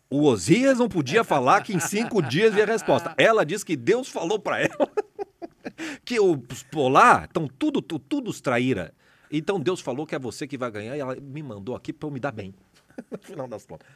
o 0.10 0.24
Osias 0.26 0.80
não 0.80 0.88
podia 0.90 1.24
falar 1.24 1.64
que 1.64 1.74
em 1.74 1.80
cinco 1.80 2.22
dias 2.24 2.54
via 2.54 2.64
a 2.64 2.68
resposta. 2.68 3.14
Ela 3.18 3.46
diz 3.46 3.64
que 3.64 3.76
Deus 3.78 4.10
falou 4.10 4.38
para 4.40 4.60
ela 4.62 4.90
que 6.04 6.20
os 6.20 6.64
polar 6.64 7.26
estão 7.26 7.48
tudo, 7.48 7.82
tu- 7.82 8.00
tudo 8.00 8.30
os 8.30 8.42
traíra. 8.42 8.94
Então 9.32 9.60
Deus 9.60 9.80
falou 9.82 10.06
que 10.06 10.16
é 10.16 10.20
você 10.20 10.48
que 10.48 10.58
vai 10.58 10.72
ganhar 10.72 10.96
e 10.96 11.00
ela 11.00 11.16
me 11.16 11.44
mandou 11.44 11.76
aqui 11.76 11.94
para 11.94 12.08
eu 12.08 12.12
me 12.12 12.20
dar 12.20 12.32
bem. 12.32 12.54
No 13.12 13.18
final 13.22 13.48
das 13.48 13.66
contas. 13.66 13.88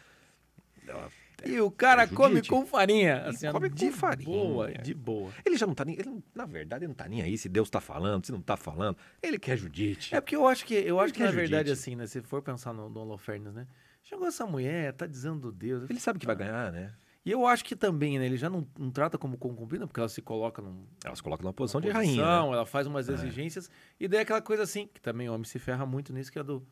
Ela- 0.88 1.10
E 1.46 1.60
o 1.60 1.70
cara 1.72 2.04
É 2.04 2.08
come 2.08 2.42
com 2.46 2.66
farinha. 2.66 3.24
Assim, 3.26 3.52
come 3.52 3.70
de 3.70 3.88
com 3.88 3.92
farinha. 3.94 4.26
boa, 4.26 4.72
de 4.72 4.94
boa. 4.94 5.32
Ele 5.46 5.58
já 5.58 5.66
não 5.66 5.74
tá 5.74 5.84
nem. 5.84 5.96
ele 6.00 6.24
na 6.36 6.46
verdade, 6.46 6.84
ele 6.86 6.90
não 6.90 6.96
tá 6.96 7.08
nem 7.08 7.22
aí 7.22 7.38
se 7.38 7.50
Deus 7.50 7.70
tá 7.70 7.82
falando, 7.82 8.26
se 8.26 8.32
não 8.32 8.42
tá 8.42 8.56
falando. 8.56 8.98
Ele 9.22 9.38
quer 9.40 9.58
Judite. 9.58 10.14
É 10.16 10.22
porque 10.22 10.36
eu 10.36 10.48
acho 10.48 10.66
que, 10.66 10.74
eu 10.76 11.00
acho 11.00 11.14
que, 11.14 11.22
é 11.22 11.26
na 11.26 11.32
verdade, 11.32 11.72
assim, 11.72 11.96
né? 11.96 12.06
Se 12.08 12.22
for 12.22 12.42
pensar 12.42 12.74
no, 12.74 12.90
no 12.90 13.00
Holofernes, 13.02 13.54
né? 13.54 13.66
Chegou 14.04 14.28
essa 14.28 14.46
mulher, 14.46 14.94
tá 14.94 15.08
dizendo 15.08 15.40
do 15.40 15.52
Deus. 15.52 15.90
Ele 15.90 16.00
sabe 16.00 16.20
que 16.20 16.26
vai 16.26 16.36
ganhar, 16.36 16.72
né? 16.72 16.94
E 17.26 17.32
eu 17.32 17.48
acho 17.48 17.64
que 17.64 17.76
também, 17.76 18.20
né? 18.20 18.26
Ele 18.26 18.36
já 18.36 18.50
não, 18.50 18.68
não 18.78 18.92
trata 18.92 19.18
como 19.18 19.38
concubina, 19.38 19.88
porque 19.88 20.00
ela 20.00 20.10
se 20.10 20.22
coloca 20.22 20.62
num, 20.62 20.86
Ela 21.06 21.16
se 21.16 21.24
coloca 21.24 21.42
numa 21.42 21.54
posição 21.54 21.80
de 21.80 21.88
posição, 21.92 22.24
rainha. 22.24 22.42
né? 22.52 22.54
ela 22.54 22.66
faz 22.66 22.86
umas 22.86 23.08
exigências, 23.08 23.70
e 24.00 24.08
daí 24.08 24.20
aquela 24.22 24.42
coisa 24.42 24.64
assim, 24.64 24.88
que 24.94 25.00
também 25.02 25.30
o 25.30 25.34
homem 25.34 25.46
se 25.46 25.58
ferra 25.58 25.86
muito 25.86 26.12
nisso, 26.14 26.32
que 26.32 26.38
é 26.40 26.44
do. 26.44 26.66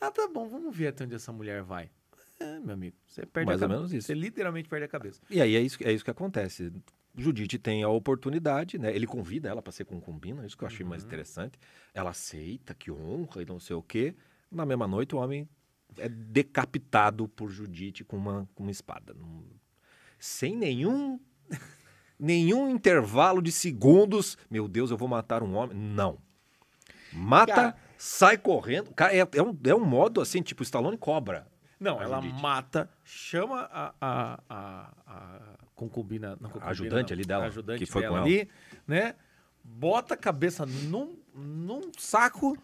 Ah, 0.00 0.10
tá 0.10 0.28
bom, 0.28 0.48
vamos 0.48 0.74
ver 0.76 0.88
até 0.88 1.04
onde 1.04 1.14
essa 1.14 1.32
mulher 1.32 1.62
vai. 1.62 1.90
É, 2.38 2.58
meu 2.58 2.72
amigo, 2.74 2.96
você 3.06 3.24
perde 3.26 3.46
Mais 3.46 3.60
a 3.62 3.64
ou 3.64 3.68
cabeça. 3.68 3.78
menos 3.80 3.92
isso. 3.92 4.06
Você 4.06 4.14
literalmente 4.14 4.68
perde 4.68 4.84
a 4.84 4.88
cabeça. 4.88 5.20
E 5.30 5.40
aí 5.40 5.54
é 5.56 5.60
isso, 5.60 5.78
é 5.82 5.92
isso 5.92 6.04
que 6.04 6.10
acontece. 6.10 6.72
Judite 7.16 7.58
tem 7.58 7.82
a 7.82 7.88
oportunidade, 7.88 8.78
né? 8.78 8.94
Ele 8.94 9.06
convida 9.06 9.48
ela 9.48 9.60
para 9.60 9.72
ser 9.72 9.84
concubina, 9.84 10.46
isso 10.46 10.56
que 10.56 10.64
eu 10.64 10.68
achei 10.68 10.86
mais 10.86 11.04
interessante. 11.04 11.58
Ela 11.92 12.10
aceita, 12.10 12.72
que 12.74 12.90
honra 12.90 13.42
e 13.42 13.44
não 13.46 13.58
sei 13.60 13.76
o 13.76 13.82
quê. 13.82 14.14
Na 14.50 14.64
mesma 14.64 14.86
noite, 14.86 15.14
o 15.14 15.18
homem 15.18 15.46
é 15.98 16.08
decapitado 16.08 17.28
por 17.28 17.50
Judite 17.50 18.04
com 18.04 18.16
uma, 18.16 18.48
com 18.54 18.62
uma 18.62 18.70
espada. 18.72 19.12
Não- 19.12 19.44
sem 20.20 20.54
nenhum 20.54 21.18
nenhum 22.18 22.68
intervalo 22.68 23.40
de 23.42 23.50
segundos. 23.50 24.36
Meu 24.50 24.68
Deus, 24.68 24.90
eu 24.90 24.96
vou 24.96 25.08
matar 25.08 25.42
um 25.42 25.54
homem. 25.56 25.76
Não. 25.76 26.18
Mata, 27.12 27.54
Cara- 27.54 27.76
sai 27.98 28.36
correndo. 28.36 28.92
Cara, 28.94 29.14
é, 29.16 29.20
é 29.20 29.42
um, 29.42 29.58
é 29.64 29.74
um 29.74 29.84
modo 29.84 30.20
assim, 30.20 30.42
tipo 30.42 30.62
Stallone 30.62 30.96
cobra. 30.98 31.48
Não, 31.80 32.00
ela 32.00 32.20
Judite. 32.20 32.42
mata, 32.42 32.90
chama 33.02 33.62
a, 33.72 33.94
a, 33.98 34.40
a, 34.50 34.90
a 35.06 35.40
concubina, 35.74 36.36
não, 36.38 36.50
concubina, 36.50 36.70
ajudante 36.70 37.10
não, 37.12 37.16
ali 37.16 37.24
dela, 37.26 37.46
ajudante 37.46 37.78
que 37.78 37.90
foi 37.90 38.02
dela 38.02 38.18
com 38.18 38.24
ali, 38.24 38.48
né? 38.86 39.14
Bota 39.64 40.12
a 40.12 40.16
cabeça 40.16 40.66
num, 40.66 41.16
num 41.34 41.90
saco 41.96 42.54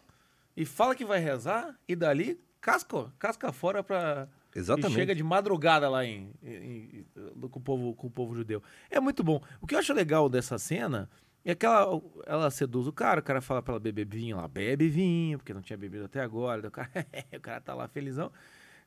e 0.54 0.66
fala 0.66 0.94
que 0.94 1.04
vai 1.04 1.18
rezar 1.18 1.74
e 1.88 1.96
dali 1.96 2.38
casca, 2.61 3.11
casca 3.18 3.50
fora 3.52 3.82
pra... 3.82 4.28
Exatamente. 4.54 4.92
E 4.92 4.94
chega 4.94 5.14
de 5.14 5.22
madrugada 5.22 5.88
lá 5.88 6.04
em, 6.04 6.30
em- 6.42 6.48
em- 6.54 7.07
com, 7.49 7.59
o 7.59 7.62
povo, 7.62 7.95
com 7.95 8.07
o 8.07 8.11
povo 8.11 8.34
judeu. 8.34 8.62
É 8.91 8.99
muito 9.01 9.22
bom. 9.24 9.41
O 9.61 9.66
que 9.66 9.74
eu 9.74 9.78
acho 9.78 9.93
legal 9.93 10.28
dessa 10.28 10.59
cena 10.59 11.09
é 11.45 11.55
que 11.55 11.64
ela, 11.64 12.01
ela 12.26 12.51
seduz 12.51 12.87
o 12.87 12.93
cara, 12.93 13.20
o 13.20 13.22
cara 13.22 13.41
fala 13.41 13.62
pra 13.62 13.72
ela 13.74 13.80
beber 13.80 14.07
vinho, 14.07 14.37
ela 14.39 14.49
bebe 14.49 14.89
vinho, 14.89 15.39
porque 15.39 15.55
não 15.55 15.62
tinha 15.62 15.76
bebido 15.76 16.05
até 16.05 16.20
agora. 16.20 16.66
O 16.66 16.70
cara, 16.70 16.91
o 17.37 17.41
cara 17.41 17.61
tá 17.61 17.74
lá 17.74 17.87
felizão. 17.89 18.32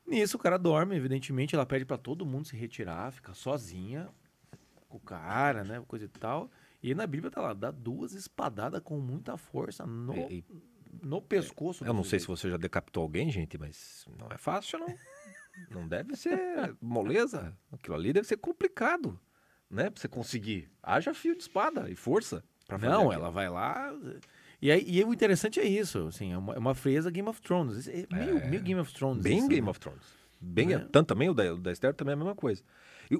Nisso 0.06 0.36
o 0.36 0.40
cara 0.40 0.58
dorme, 0.58 0.96
evidentemente, 0.96 1.54
ela 1.54 1.64
pede 1.66 1.84
pra 1.84 1.96
todo 1.98 2.26
mundo 2.26 2.46
se 2.46 2.56
retirar, 2.56 3.12
fica 3.12 3.32
sozinha 3.34 4.08
com 4.88 4.96
o 4.96 5.00
cara, 5.00 5.62
né, 5.62 5.80
coisa 5.86 6.06
e 6.06 6.08
tal. 6.08 6.50
E 6.82 6.94
na 6.94 7.06
Bíblia 7.06 7.30
tá 7.30 7.40
lá, 7.40 7.52
dá 7.52 7.70
duas 7.70 8.12
espadadas 8.14 8.80
com 8.82 8.98
muita 8.98 9.36
força 9.36 9.86
no, 9.86 10.14
E- 10.30 10.44
no 11.02 11.20
pescoço. 11.22 11.84
Eu 11.84 11.92
não 11.92 12.02
sei 12.02 12.18
se 12.18 12.26
você 12.26 12.50
já 12.50 12.56
decapitou 12.56 13.02
alguém, 13.02 13.30
gente, 13.30 13.56
mas 13.56 14.04
não 14.18 14.28
é 14.32 14.36
fácil, 14.38 14.78
não. 14.80 14.88
Não 15.70 15.86
deve 15.86 16.16
ser 16.16 16.74
moleza. 16.80 17.56
Aquilo 17.72 17.94
ali 17.96 18.12
deve 18.12 18.26
ser 18.26 18.36
complicado, 18.36 19.18
né? 19.70 19.90
Pra 19.90 20.00
você 20.00 20.08
conseguir. 20.08 20.70
Haja 20.82 21.12
fio 21.14 21.34
de 21.36 21.42
espada 21.42 21.90
e 21.90 21.94
força. 21.94 22.42
Pra 22.66 22.78
fazer 22.78 22.90
Não, 22.92 23.06
aquilo. 23.08 23.14
ela 23.14 23.30
vai 23.30 23.48
lá. 23.48 23.92
E, 24.62 24.70
aí, 24.70 24.84
e 24.86 25.02
o 25.04 25.12
interessante 25.12 25.58
é 25.58 25.64
isso, 25.66 26.06
assim, 26.06 26.32
é 26.32 26.38
uma, 26.38 26.54
é 26.54 26.58
uma 26.58 26.74
frieza 26.74 27.10
Game 27.10 27.28
of 27.28 27.40
Thrones. 27.40 27.88
É 27.88 28.06
meio, 28.12 28.46
meio 28.48 28.62
Game 28.62 28.80
of 28.80 28.92
Thrones. 28.92 29.22
Bem 29.22 29.38
isso, 29.38 29.48
Game 29.48 29.64
né? 29.64 29.70
of 29.70 29.80
Thrones. 29.80 30.02
Bem, 30.40 30.68
Né? 30.68 30.86
Tanto 30.92 31.08
também 31.08 31.28
o 31.28 31.34
da, 31.34 31.52
o 31.54 31.58
da 31.58 31.72
Esther 31.72 31.94
também 31.94 32.12
é 32.12 32.14
a 32.14 32.18
mesma 32.18 32.34
coisa. 32.34 32.62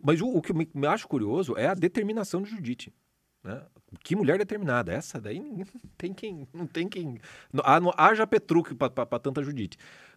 Mas 0.03 0.20
o, 0.20 0.28
o 0.28 0.41
que 0.41 0.53
eu 0.53 0.57
me, 0.57 0.70
me 0.74 0.87
acho 0.87 1.09
curioso 1.09 1.57
é 1.57 1.66
a 1.66 1.74
determinação 1.74 2.43
de 2.43 2.51
Judite. 2.51 2.95
Né? 3.43 3.61
Que 4.05 4.14
mulher 4.14 4.39
determinada. 4.39 4.93
Essa 4.93 5.20
daí 5.20 5.41
não 5.41 5.64
tem 5.99 6.12
quem. 6.14 6.47
Não 6.53 6.66
tem 6.66 6.89
quem. 6.89 7.18
não- 7.53 7.81
não- 7.81 7.93
haja 7.97 8.26
Petruc 8.26 8.74
para 8.74 9.18
tanta 9.18 9.43
Judite. 9.43 9.76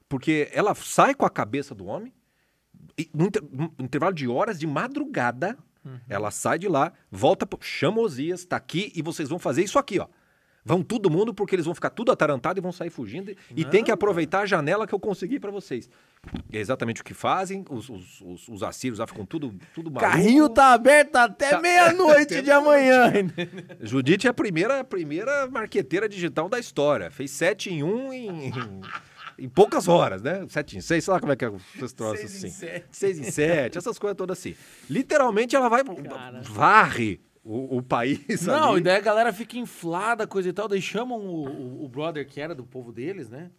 Porque 0.09 0.49
ela 0.53 0.73
sai 0.75 1.13
com 1.15 1.25
a 1.25 1.29
cabeça 1.29 1.73
do 1.73 1.85
homem, 1.85 2.13
e 2.97 3.09
num, 3.13 3.25
inter- 3.25 3.43
num 3.51 3.71
intervalo 3.79 4.13
de 4.13 4.27
horas 4.27 4.59
de 4.59 4.67
madrugada, 4.67 5.57
Uhum. 5.85 5.99
ela 6.07 6.31
sai 6.31 6.57
de 6.57 6.67
lá, 6.69 6.93
volta, 7.11 7.45
chama 7.59 7.99
Osias, 7.99 8.45
tá 8.45 8.55
aqui 8.55 8.89
e 8.95 9.01
vocês 9.01 9.27
vão 9.27 9.37
fazer 9.37 9.63
isso 9.63 9.77
aqui, 9.77 9.99
ó. 9.99 10.07
Vão 10.65 10.81
todo 10.81 11.09
mundo 11.09 11.33
porque 11.33 11.53
eles 11.55 11.65
vão 11.65 11.75
ficar 11.75 11.89
tudo 11.89 12.09
atarantado 12.09 12.57
e 12.57 12.61
vão 12.61 12.71
sair 12.71 12.89
fugindo. 12.89 13.31
E, 13.31 13.37
e 13.53 13.65
tem 13.65 13.83
que 13.83 13.91
aproveitar 13.91 14.43
a 14.43 14.45
janela 14.45 14.87
que 14.87 14.95
eu 14.95 14.99
consegui 14.99 15.37
para 15.41 15.51
vocês. 15.51 15.89
É 16.53 16.57
exatamente 16.57 17.01
o 17.01 17.03
que 17.03 17.13
fazem. 17.13 17.65
Os, 17.69 17.89
os, 17.89 18.21
os, 18.21 18.47
os 18.47 18.63
assírios 18.63 18.99
lá 18.99 19.05
ficam 19.05 19.25
tudo, 19.25 19.53
tudo 19.75 19.91
maluco. 19.91 20.09
Carrinho 20.09 20.47
tá 20.47 20.71
aberto 20.71 21.17
até 21.17 21.49
Tá- 21.49 21.59
meia-noite 21.59 22.41
de 22.41 22.47
amanhã. 22.49 23.11
Judite 23.81 24.25
é 24.25 24.29
a 24.29 24.33
primeira, 24.33 24.79
a 24.79 24.83
primeira 24.85 25.47
marqueteira 25.47 26.07
digital 26.07 26.47
da 26.47 26.57
história. 26.57 27.11
Fez 27.11 27.31
7 27.31 27.69
em 27.73 27.83
1 27.83 28.13
em, 28.13 28.51
em, 29.37 29.49
poucas 29.49 29.87
horas, 29.87 30.21
né? 30.21 30.45
7 30.47 30.77
em 30.77 30.81
6, 30.81 31.03
sei 31.03 31.13
lá 31.13 31.19
como 31.19 31.31
é 31.31 31.35
que 31.35 31.45
é 31.45 31.51
esses 31.75 31.93
troços 31.93 32.19
Seis 32.19 32.43
em 32.43 32.47
assim. 32.47 32.57
sete. 32.57 32.85
6 32.91 33.19
em 33.19 33.23
7, 33.31 33.77
essas 33.77 33.99
coisas 33.99 34.17
todas 34.17 34.37
assim. 34.37 34.55
Literalmente 34.89 35.55
ela 35.55 35.69
vai, 35.69 35.83
Cara. 35.83 36.41
varre 36.43 37.21
o, 37.43 37.77
o 37.77 37.81
país 37.83 38.45
Não, 38.45 38.71
ali. 38.71 38.79
e 38.79 38.83
daí 38.83 38.95
a 38.97 39.01
galera 39.01 39.33
fica 39.33 39.57
inflada, 39.57 40.25
coisa 40.25 40.49
e 40.49 40.53
tal. 40.53 40.67
Daí 40.67 40.81
chamam 40.81 41.19
o, 41.19 41.47
o, 41.47 41.85
o 41.85 41.89
brother 41.89 42.25
que 42.27 42.39
era 42.39 42.55
do 42.55 42.63
povo 42.65 42.91
deles, 42.91 43.29
né? 43.29 43.51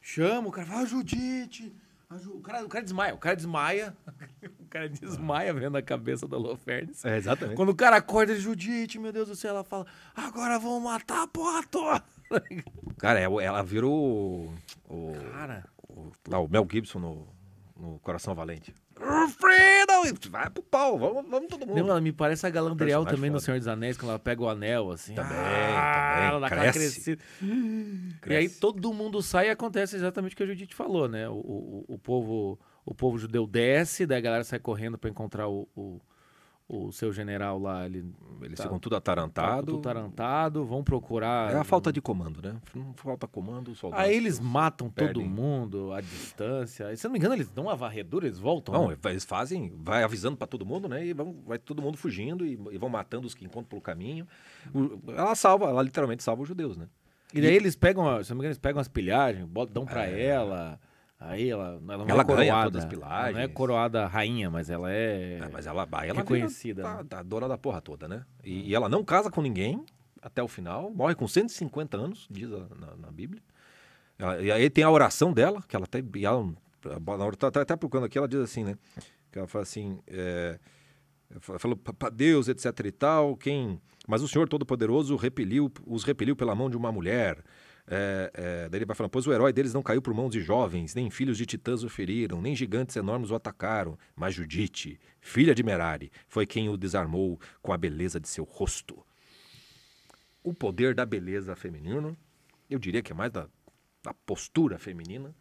Chama, 0.00 0.48
o 0.48 0.50
cara 0.50 0.66
fala, 0.66 0.80
ah, 0.80 0.86
Judite. 0.86 1.74
a 2.08 2.16
Ju-" 2.16 2.36
O 2.36 2.40
cara, 2.40 2.64
o 2.64 2.68
cara 2.68 2.82
desmaia, 2.82 3.14
o 3.14 3.18
cara 3.18 3.36
desmaia. 3.36 3.94
o 4.58 4.64
cara 4.70 4.88
desmaia 4.88 5.52
vendo 5.52 5.76
a 5.76 5.82
cabeça 5.82 6.26
da 6.26 6.38
Lofernes. 6.38 7.04
É, 7.04 7.18
exatamente. 7.18 7.56
Quando 7.56 7.68
o 7.68 7.74
cara 7.74 7.96
acorda, 7.96 8.32
ele, 8.32 8.40
Judite, 8.40 8.98
meu 8.98 9.12
Deus 9.12 9.28
do 9.28 9.36
céu, 9.36 9.50
ela 9.50 9.64
fala, 9.64 9.86
agora 10.14 10.58
vamos 10.58 10.82
matar 10.82 11.24
a 11.24 11.26
porra 11.26 11.62
toda. 11.64 12.02
Cara, 13.00 13.18
ela, 13.18 13.42
ela 13.42 13.62
virou 13.62 14.52
o, 14.88 15.12
Cara, 15.32 15.64
o, 15.88 16.12
lá, 16.28 16.38
o 16.38 16.48
Mel 16.48 16.66
Gibson 16.70 16.98
no, 16.98 17.28
no 17.78 17.98
Coração 18.00 18.34
Valente. 18.34 18.74
Freedom! 19.38 20.30
Vai 20.30 20.50
pro 20.50 20.62
pau, 20.62 20.98
vamos, 20.98 21.24
vamos 21.30 21.48
todo 21.48 21.66
mundo. 21.66 21.80
Não, 21.80 21.88
ela 21.88 22.00
me 22.00 22.12
parece 22.12 22.46
a 22.46 22.50
Galadriel 22.50 23.06
também 23.06 23.30
no 23.30 23.36
foda. 23.36 23.44
Senhor 23.46 23.58
dos 23.58 23.68
Anéis, 23.68 23.96
quando 23.96 24.10
ela 24.10 24.18
pega 24.18 24.42
o 24.42 24.48
anel, 24.48 24.90
assim. 24.90 25.14
Também, 25.14 25.38
ah, 25.38 26.12
também. 26.12 26.28
Ela 26.28 26.40
dá 26.40 26.48
Cresce. 26.50 26.78
crescida. 26.78 27.22
E 27.40 28.14
Cresce. 28.20 28.38
aí 28.38 28.48
todo 28.50 28.92
mundo 28.92 29.22
sai 29.22 29.48
e 29.48 29.50
acontece 29.50 29.96
exatamente 29.96 30.34
o 30.34 30.36
que 30.36 30.42
a 30.42 30.46
Judite 30.46 30.74
falou, 30.74 31.08
né? 31.08 31.26
O, 31.28 31.32
o, 31.32 31.84
o 31.88 31.98
povo, 31.98 32.58
o 32.84 32.94
povo 32.94 33.16
judeu 33.18 33.46
desce, 33.46 34.04
daí 34.04 34.18
a 34.18 34.20
galera 34.20 34.44
sai 34.44 34.58
correndo 34.58 34.98
pra 34.98 35.08
encontrar 35.08 35.48
o, 35.48 35.66
o, 35.74 35.98
o 36.72 36.92
seu 36.92 37.12
general 37.12 37.58
lá. 37.58 37.84
Ele 37.84 38.04
Eles 38.42 38.56
tá- 38.56 38.62
ficam 38.62 38.78
tudo 38.78 38.92
tá 38.92 38.98
atarantado. 38.98 39.66
tudo 39.66 39.82
tarantado, 39.82 40.64
vão 40.64 40.82
procurar. 40.84 41.52
É 41.52 41.56
a 41.56 41.64
falta 41.64 41.92
de 41.92 42.00
comando, 42.00 42.40
né? 42.40 42.56
Não 42.74 42.94
falta 42.94 43.26
comando, 43.26 43.72
o 43.72 43.74
soldado. 43.74 44.00
Aí 44.02 44.14
eles 44.16 44.38
matam 44.40 44.88
todo 44.88 44.94
perdem. 45.06 45.26
mundo 45.28 45.92
à 45.92 46.00
distância. 46.00 46.92
E, 46.92 46.96
se 46.96 47.04
eu 47.06 47.08
não 47.08 47.12
me 47.12 47.18
engano, 47.18 47.34
eles 47.34 47.50
dão 47.50 47.64
uma 47.64 47.76
varredura, 47.76 48.26
eles 48.26 48.38
voltam. 48.38 48.72
Não, 48.72 48.88
né? 48.88 48.96
eles 49.06 49.24
fazem, 49.24 49.72
vai 49.82 50.02
avisando 50.02 50.36
pra 50.36 50.46
todo 50.46 50.64
mundo, 50.64 50.88
né? 50.88 51.04
E 51.04 51.12
vão, 51.12 51.36
vai 51.46 51.58
todo 51.58 51.82
mundo 51.82 51.98
fugindo 51.98 52.46
e, 52.46 52.52
e 52.70 52.78
vão 52.78 52.88
matando 52.88 53.26
os 53.26 53.34
que 53.34 53.44
encontram 53.44 53.64
pelo 53.68 53.82
caminho. 53.82 54.26
O- 54.74 54.98
ela 55.10 55.34
salva, 55.34 55.66
ela 55.66 55.82
literalmente 55.82 56.22
salva 56.22 56.42
os 56.42 56.48
judeus, 56.48 56.76
né? 56.76 56.86
E 57.34 57.40
daí 57.40 57.54
eles 57.54 57.76
pegam, 57.76 58.04
se 58.24 58.30
não 58.30 58.36
me 58.36 58.40
engano, 58.40 58.46
eles 58.52 58.58
pegam 58.58 58.80
as 58.80 58.88
pilhagens, 58.88 59.44
botam, 59.46 59.72
dão 59.74 59.84
pra 59.86 60.06
ela. 60.06 60.80
Aí 61.22 61.50
ela, 61.50 61.78
ela 61.86 61.98
não 61.98 62.06
É. 62.06 62.10
Ela 62.10 62.22
é 62.22 62.24
coroada. 62.24 62.64
todas 62.70 62.84
as 62.84 62.90
Ela 63.28 63.32
não 63.32 63.40
é 63.40 63.48
coroada 63.48 64.06
rainha, 64.06 64.50
mas 64.50 64.70
ela 64.70 64.90
é. 64.90 65.38
É, 65.42 65.48
mas 65.52 65.66
ela, 65.66 65.86
ela 66.02 66.20
reconhecida, 66.20 66.82
vira 66.82 67.02
né? 67.02 67.08
a, 67.12 67.18
a 67.18 67.22
dona 67.22 67.46
da 67.46 67.58
porra 67.58 67.80
toda, 67.82 68.08
né? 68.08 68.24
E, 68.42 68.70
e 68.70 68.74
ela 68.74 68.88
não 68.88 69.04
casa 69.04 69.30
com 69.30 69.42
ninguém 69.42 69.84
até 70.22 70.42
o 70.42 70.48
final, 70.48 70.90
morre 70.90 71.14
com 71.14 71.28
150 71.28 71.96
anos, 71.96 72.26
diz 72.30 72.50
a- 72.50 72.66
na, 72.74 72.96
na 72.96 73.10
Bíblia. 73.10 73.42
Ela- 74.18 74.40
e 74.42 74.50
aí 74.50 74.70
tem 74.70 74.82
a 74.82 74.90
oração 74.90 75.32
dela, 75.32 75.62
que 75.68 75.76
ela 75.76 75.84
até. 75.84 76.02
E 76.14 76.24
ela, 76.24 76.42
na 77.18 77.24
hora, 77.24 77.36
tá, 77.36 77.50
tá 77.50 77.60
até 77.62 77.76
procurando 77.76 78.06
aqui, 78.06 78.16
ela 78.16 78.26
diz 78.28 78.40
assim, 78.40 78.64
né? 78.64 78.76
Que 79.30 79.38
ela 79.38 79.46
fala 79.46 79.62
assim. 79.62 79.98
É, 80.06 80.58
falou 81.38 81.76
para 81.76 82.08
Deus, 82.10 82.48
etc 82.48 82.64
e 82.86 82.90
tal, 82.92 83.36
quem. 83.36 83.78
Mas 84.08 84.22
o 84.22 84.28
Senhor 84.28 84.48
Todo-Poderoso 84.48 85.14
repeliu, 85.16 85.70
os 85.86 86.02
repeliu 86.02 86.34
pela 86.34 86.54
mão 86.54 86.68
de 86.70 86.76
uma 86.78 86.90
mulher. 86.90 87.38
É, 87.92 88.30
é, 88.34 88.68
daí 88.68 88.78
ele 88.78 88.84
vai 88.84 88.94
falando, 88.94 89.10
pois 89.10 89.26
o 89.26 89.32
herói 89.32 89.52
deles 89.52 89.74
não 89.74 89.82
caiu 89.82 90.00
por 90.00 90.14
mãos 90.14 90.30
de 90.30 90.40
jovens, 90.40 90.94
nem 90.94 91.10
filhos 91.10 91.36
de 91.36 91.44
titãs 91.44 91.82
o 91.82 91.88
feriram, 91.88 92.40
nem 92.40 92.54
gigantes 92.54 92.94
enormes 92.94 93.32
o 93.32 93.34
atacaram, 93.34 93.98
mas 94.14 94.32
Judite, 94.32 95.00
filha 95.20 95.52
de 95.56 95.64
Merari, 95.64 96.12
foi 96.28 96.46
quem 96.46 96.68
o 96.68 96.76
desarmou 96.76 97.40
com 97.60 97.72
a 97.72 97.76
beleza 97.76 98.20
de 98.20 98.28
seu 98.28 98.44
rosto. 98.44 99.04
O 100.40 100.54
poder 100.54 100.94
da 100.94 101.04
beleza 101.04 101.56
feminina, 101.56 102.16
eu 102.70 102.78
diria 102.78 103.02
que 103.02 103.10
é 103.10 103.14
mais 103.14 103.32
da, 103.32 103.48
da 104.04 104.14
postura 104.14 104.78
feminina, 104.78 105.34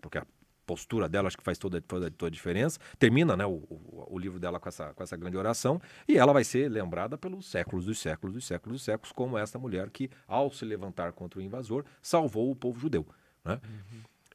porque 0.00 0.18
a 0.18 0.26
postura 0.66 1.08
dela 1.08 1.28
acho 1.28 1.38
que 1.38 1.44
faz 1.44 1.56
toda, 1.56 1.80
toda, 1.80 2.10
toda 2.10 2.28
a 2.28 2.30
diferença. 2.30 2.78
Termina 2.98 3.36
né, 3.36 3.46
o, 3.46 3.52
o, 3.52 4.06
o 4.10 4.18
livro 4.18 4.40
dela 4.40 4.58
com 4.58 4.68
essa, 4.68 4.92
com 4.92 5.02
essa 5.02 5.16
grande 5.16 5.36
oração 5.36 5.80
e 6.08 6.18
ela 6.18 6.32
vai 6.32 6.44
ser 6.44 6.68
lembrada 6.68 7.16
pelos 7.16 7.46
séculos 7.46 7.86
dos 7.86 7.98
séculos 7.98 8.34
dos 8.34 8.44
séculos 8.44 8.74
dos 8.74 8.84
séculos 8.84 9.12
como 9.12 9.38
essa 9.38 9.58
mulher 9.58 9.88
que, 9.90 10.10
ao 10.26 10.50
se 10.50 10.64
levantar 10.64 11.12
contra 11.12 11.38
o 11.38 11.42
invasor, 11.42 11.84
salvou 12.02 12.50
o 12.50 12.56
povo 12.56 12.78
judeu. 12.78 13.06
Né? 13.44 13.60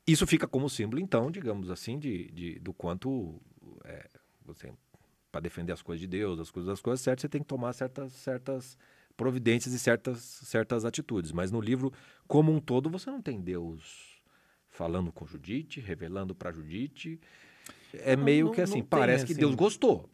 Isso 0.07 0.25
fica 0.25 0.47
como 0.47 0.69
símbolo, 0.69 1.01
então, 1.01 1.29
digamos 1.29 1.69
assim, 1.69 1.99
de, 1.99 2.31
de, 2.31 2.59
do 2.59 2.73
quanto 2.73 3.39
é, 3.83 4.07
você, 4.45 4.71
para 5.31 5.41
defender 5.41 5.73
as 5.73 5.81
coisas 5.81 5.99
de 5.99 6.07
Deus, 6.07 6.39
as 6.39 6.49
coisas, 6.49 6.71
as 6.71 6.81
coisas 6.81 7.01
certas, 7.01 7.21
você 7.21 7.29
tem 7.29 7.41
que 7.41 7.47
tomar 7.47 7.73
certas, 7.73 8.13
certas 8.13 8.77
providências 9.15 9.73
e 9.73 9.79
certas, 9.79 10.19
certas 10.19 10.85
atitudes. 10.85 11.31
Mas 11.31 11.51
no 11.51 11.61
livro, 11.61 11.93
como 12.27 12.51
um 12.51 12.59
todo, 12.59 12.89
você 12.89 13.11
não 13.11 13.21
tem 13.21 13.39
Deus 13.39 14.10
falando 14.71 15.11
com 15.11 15.25
Judite, 15.27 15.79
revelando 15.79 16.33
para 16.33 16.51
Judite. 16.51 17.19
É 17.93 18.15
Não, 18.15 18.23
meio 18.23 18.45
não- 18.47 18.53
que 18.53 18.61
assim, 18.61 18.75
tem, 18.75 18.83
parece 18.83 19.25
que 19.25 19.33
assim. 19.33 19.41
Deus 19.41 19.53
gostou. 19.53 20.09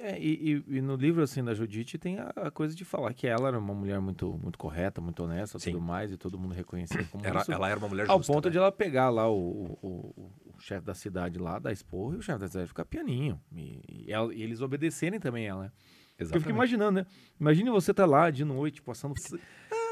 É, 0.00 0.16
e, 0.18 0.62
e- 0.68 0.76
e 0.76 0.80
no 0.80 0.94
livro 0.94 1.22
assim 1.22 1.42
da 1.42 1.52
Judite 1.54 1.98
tem 1.98 2.18
a, 2.20 2.28
a 2.36 2.50
coisa 2.52 2.72
de 2.74 2.84
falar 2.84 3.12
que 3.12 3.26
ela 3.26 3.48
era 3.48 3.58
uma 3.58 3.74
mulher 3.74 4.00
muito, 4.00 4.38
muito 4.40 4.56
correta, 4.56 5.00
muito 5.00 5.22
honesta, 5.24 5.58
Sim. 5.58 5.72
tudo 5.72 5.82
mais, 5.82 6.12
e 6.12 6.16
todo 6.16 6.38
mundo 6.38 6.54
reconhecia 6.54 7.02
como 7.10 7.26
Ela, 7.26 7.40
isso. 7.42 7.52
ela 7.52 7.68
era 7.68 7.78
uma 7.78 7.88
mulher 7.88 8.08
Ao 8.08 8.18
justa. 8.18 8.32
ponto 8.32 8.44
né? 8.46 8.52
de 8.52 8.58
ela 8.58 8.70
pegar 8.70 9.10
lá 9.10 9.28
o, 9.28 9.36
o, 9.82 9.88
o- 10.16 10.32
o 10.56 10.60
chefe 10.60 10.86
da 10.86 10.94
cidade 10.94 11.38
lá, 11.38 11.58
da 11.58 11.72
esporra, 11.72 12.14
e 12.14 12.18
o 12.18 12.22
chefe 12.22 12.38
da 12.38 12.46
cidade 12.48 12.68
ficar 12.68 12.84
pianinho. 12.84 13.40
E, 13.52 13.80
e 14.06 14.12
ela- 14.12 14.32
e 14.32 14.40
eles 14.42 14.60
obedecerem 14.60 15.18
também 15.20 15.46
ela. 15.48 15.64
né? 15.64 15.72
Porque 16.16 16.22
Eu 16.22 16.26
fico 16.26 16.36
Exatamente. 16.38 16.56
imaginando, 16.56 16.92
né? 17.00 17.06
Imagine 17.40 17.70
você 17.70 17.92
tá 17.92 18.06
lá 18.06 18.30
de 18.30 18.44
noite, 18.44 18.80
passando. 18.82 19.14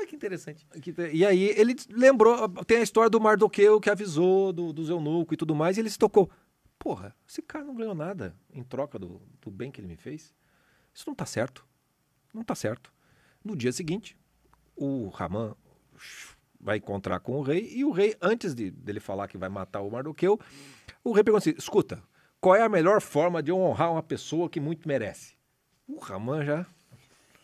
Que 0.06 0.14
interessante. 0.14 0.66
E 1.12 1.24
aí 1.24 1.44
ele 1.56 1.74
lembrou, 1.90 2.48
tem 2.64 2.78
a 2.78 2.82
história 2.82 3.10
do 3.10 3.20
Mardoqueu 3.20 3.80
que 3.80 3.90
avisou 3.90 4.52
do, 4.52 4.72
do 4.72 4.88
eunuco 4.88 5.34
e 5.34 5.36
tudo 5.36 5.54
mais, 5.54 5.76
e 5.76 5.80
ele 5.80 5.90
se 5.90 5.98
tocou. 5.98 6.30
porra, 6.78 7.14
esse 7.28 7.42
cara 7.42 7.64
não 7.64 7.74
ganhou 7.74 7.94
nada 7.94 8.34
em 8.52 8.62
troca 8.62 8.98
do, 8.98 9.20
do 9.40 9.50
bem 9.50 9.70
que 9.70 9.80
ele 9.80 9.88
me 9.88 9.96
fez. 9.96 10.34
Isso 10.94 11.04
não 11.06 11.14
tá 11.14 11.26
certo. 11.26 11.66
Não 12.32 12.42
tá 12.42 12.54
certo. 12.54 12.92
No 13.44 13.56
dia 13.56 13.72
seguinte, 13.72 14.16
o 14.76 15.08
Raman 15.08 15.54
vai 16.60 16.78
encontrar 16.78 17.20
com 17.20 17.38
o 17.38 17.42
rei 17.42 17.70
e 17.72 17.84
o 17.84 17.90
rei, 17.90 18.16
antes 18.20 18.54
de, 18.54 18.70
dele 18.70 19.00
falar 19.00 19.28
que 19.28 19.38
vai 19.38 19.48
matar 19.48 19.80
o 19.80 19.90
Mardoqueu, 19.90 20.38
o 21.02 21.12
rei 21.12 21.24
pergunta 21.24 21.48
assim: 21.48 21.58
escuta, 21.58 22.02
qual 22.40 22.54
é 22.54 22.62
a 22.62 22.68
melhor 22.68 23.00
forma 23.00 23.42
de 23.42 23.52
honrar 23.52 23.92
uma 23.92 24.02
pessoa 24.02 24.48
que 24.48 24.60
muito 24.60 24.86
merece? 24.86 25.34
O 25.88 25.98
Raman 25.98 26.44
já. 26.44 26.66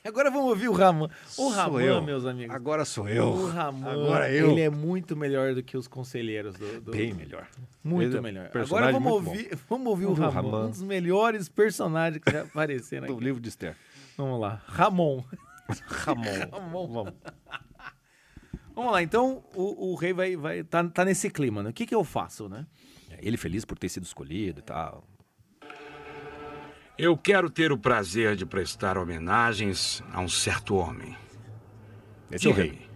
Agora 0.04 0.30
vamos 0.30 0.48
ouvir 0.50 0.68
o 0.68 0.72
Raman. 0.72 1.08
O 1.38 1.48
Raman, 1.48 1.80
eu. 1.82 2.02
meus 2.02 2.26
amigos. 2.26 2.54
Agora 2.54 2.84
sou 2.84 3.08
eu. 3.08 3.28
O 3.28 3.46
Raman, 3.48 3.88
Agora 3.92 4.30
eu. 4.32 4.50
ele 4.50 4.60
é 4.62 4.68
muito 4.68 5.16
melhor 5.16 5.54
do 5.54 5.62
que 5.62 5.76
os 5.76 5.86
conselheiros 5.86 6.56
do, 6.56 6.80
do- 6.80 6.90
Bem 6.90 7.14
melhor. 7.14 7.46
Muito 7.84 8.08
Ele 8.08 8.16
é 8.16 8.20
um 8.20 8.22
melhor. 8.22 8.50
Agora 8.52 8.90
vamos 8.90 9.12
ouvir, 9.12 9.56
vamos 9.68 9.86
ouvir 9.86 10.06
o 10.06 10.14
Vamos 10.14 10.18
ouvir 10.20 10.38
o 10.38 10.42
Ramon, 10.42 10.50
Raman. 10.50 10.66
um 10.66 10.70
dos 10.70 10.82
melhores 10.82 11.48
personagens 11.48 12.22
que 12.22 12.32
já 12.32 12.42
apareceram 12.42 13.06
Do 13.08 13.14
aqui. 13.14 13.24
livro 13.24 13.40
de 13.40 13.48
Esther. 13.48 13.76
Vamos 14.16 14.40
lá, 14.40 14.60
Ramon. 14.66 15.22
Ramon. 15.86 16.22
Ramon. 16.52 16.86
Vamos. 16.88 17.14
Vamos 18.74 18.90
lá, 18.92 19.02
então 19.02 19.44
o, 19.54 19.92
o 19.92 19.94
rei 19.94 20.12
vai, 20.14 20.34
vai 20.34 20.64
tá, 20.64 20.82
tá 20.88 21.04
nesse 21.04 21.28
clima, 21.28 21.62
né? 21.62 21.70
O 21.70 21.72
que 21.74 21.84
que 21.86 21.94
eu 21.94 22.02
faço, 22.02 22.48
né? 22.48 22.66
Ele 23.18 23.36
feliz 23.36 23.64
por 23.66 23.78
ter 23.78 23.88
sido 23.90 24.04
escolhido 24.04 24.60
e 24.60 24.62
tal. 24.62 25.04
Eu 26.98 27.16
quero 27.16 27.48
ter 27.48 27.72
o 27.72 27.78
prazer 27.78 28.36
de 28.36 28.44
prestar 28.44 28.98
homenagens 28.98 30.02
a 30.12 30.20
um 30.20 30.28
certo 30.28 30.76
homem. 30.76 31.16
Esse 32.30 32.46
é 32.46 32.50
o 32.50 32.54
Diga-me, 32.54 32.70
rei. 32.70 32.90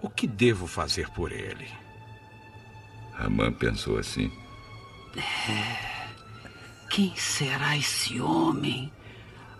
O 0.00 0.08
que 0.08 0.26
devo 0.26 0.66
fazer 0.66 1.10
por 1.10 1.32
ele? 1.32 1.68
Ramã 3.12 3.52
pensou 3.52 3.98
assim. 3.98 4.30
Quem 6.88 7.14
será 7.16 7.76
esse 7.76 8.20
homem 8.20 8.92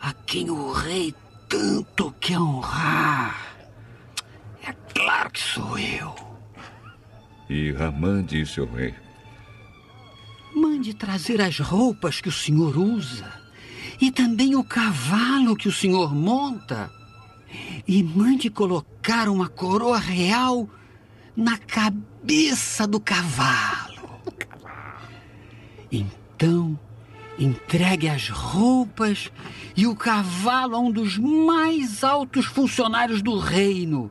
a 0.00 0.12
quem 0.12 0.48
o 0.50 0.70
rei 0.72 1.12
tanto 1.48 2.12
quer 2.20 2.38
honrar? 2.38 3.56
É 4.62 4.72
claro 4.94 5.30
que 5.30 5.40
sou 5.40 5.76
eu. 5.76 6.14
E 7.50 7.72
Ramã 7.72 8.22
disse 8.22 8.60
ao 8.60 8.66
rei: 8.66 8.94
Mande 10.54 10.94
trazer 10.94 11.40
as 11.40 11.58
roupas 11.58 12.20
que 12.20 12.28
o 12.28 12.32
senhor 12.32 12.76
usa 12.76 13.47
e 14.00 14.10
também 14.10 14.54
o 14.54 14.64
cavalo 14.64 15.56
que 15.56 15.68
o 15.68 15.72
senhor 15.72 16.14
monta. 16.14 16.90
E 17.86 18.02
mande 18.02 18.50
colocar 18.50 19.28
uma 19.28 19.48
coroa 19.48 19.98
real 19.98 20.68
na 21.34 21.56
cabeça 21.56 22.86
do 22.86 23.00
cavalo. 23.00 24.20
Então, 25.90 26.78
entregue 27.38 28.08
as 28.08 28.28
roupas 28.28 29.30
e 29.76 29.86
o 29.86 29.94
cavalo 29.94 30.76
a 30.76 30.78
um 30.78 30.90
dos 30.90 31.16
mais 31.16 32.02
altos 32.02 32.44
funcionários 32.44 33.22
do 33.22 33.38
reino 33.38 34.10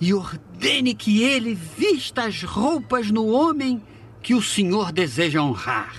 e 0.00 0.14
ordene 0.14 0.94
que 0.94 1.22
ele 1.22 1.54
vista 1.54 2.24
as 2.24 2.42
roupas 2.42 3.10
no 3.10 3.26
homem 3.26 3.82
que 4.22 4.34
o 4.34 4.42
senhor 4.42 4.92
deseja 4.92 5.42
honrar. 5.42 5.94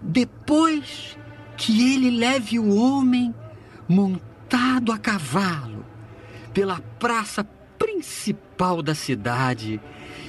Depois 0.00 1.17
que 1.58 1.92
ele 1.92 2.10
leve 2.10 2.58
o 2.58 2.76
homem 2.76 3.34
montado 3.88 4.92
a 4.92 4.96
cavalo 4.96 5.84
pela 6.54 6.80
praça 7.00 7.44
principal 7.76 8.80
da 8.80 8.94
cidade 8.94 9.80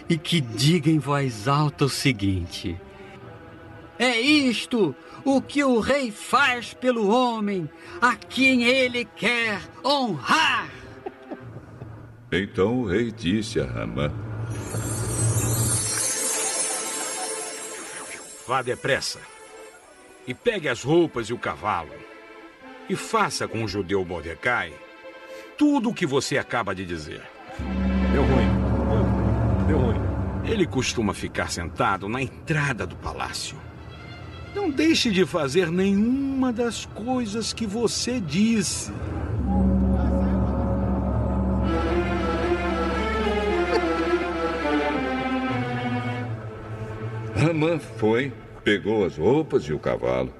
e 0.09 0.17
que 0.17 0.41
diga 0.41 0.89
em 0.89 0.97
voz 0.97 1.47
alta 1.47 1.85
o 1.85 1.89
seguinte: 1.89 2.75
É 3.97 4.19
isto 4.19 4.95
o 5.23 5.39
que 5.39 5.63
o 5.63 5.79
rei 5.79 6.11
faz 6.11 6.73
pelo 6.73 7.09
homem 7.09 7.69
a 8.01 8.15
quem 8.15 8.63
ele 8.63 9.05
quer 9.05 9.61
honrar. 9.85 10.67
Então 12.31 12.81
o 12.81 12.87
rei 12.87 13.11
disse 13.11 13.59
a 13.59 13.65
Ramã: 13.65 14.11
Vá 18.47 18.63
depressa 18.63 19.28
e 20.27 20.33
pegue 20.33 20.69
as 20.69 20.83
roupas 20.83 21.27
e 21.27 21.33
o 21.33 21.37
cavalo 21.37 21.93
e 22.89 22.95
faça 22.95 23.47
com 23.47 23.63
o 23.63 23.67
judeu 23.67 24.03
Mordecai 24.03 24.73
tudo 25.57 25.89
o 25.89 25.93
que 25.93 26.05
você 26.05 26.37
acaba 26.37 26.73
de 26.73 26.85
dizer. 26.85 27.21
Deu 28.13 28.23
ruim. 28.23 29.67
Deu 29.67 29.77
ruim. 29.77 29.99
Ele 30.45 30.65
costuma 30.65 31.13
ficar 31.13 31.51
sentado 31.51 32.07
na 32.07 32.21
entrada 32.21 32.87
do 32.87 32.95
palácio. 32.95 33.57
Não 34.55 34.69
deixe 34.69 35.11
de 35.11 35.25
fazer 35.25 35.69
nenhuma 35.69 36.51
das 36.51 36.85
coisas 36.85 37.51
que 37.51 37.67
você 37.67 38.19
disse. 38.19 38.91
Ramã 47.35 47.79
foi, 47.79 48.33
pegou 48.69 49.03
as 49.03 49.17
roupas 49.17 49.63
e 49.63 49.73
o 49.73 49.79
cavalo 49.79 50.31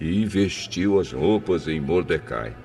e 0.00 0.22
investiu 0.22 0.98
as 0.98 1.12
roupas 1.12 1.68
em 1.68 1.78
Mordecai. 1.78 2.56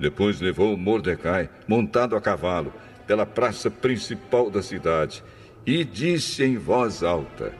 Depois 0.00 0.40
levou 0.40 0.74
Mordecai, 0.74 1.50
montado 1.68 2.16
a 2.16 2.20
cavalo, 2.20 2.72
pela 3.06 3.26
praça 3.26 3.70
principal 3.70 4.48
da 4.48 4.62
cidade 4.62 5.22
e 5.66 5.84
disse 5.84 6.42
em 6.42 6.56
voz 6.56 7.02
alta: 7.02 7.52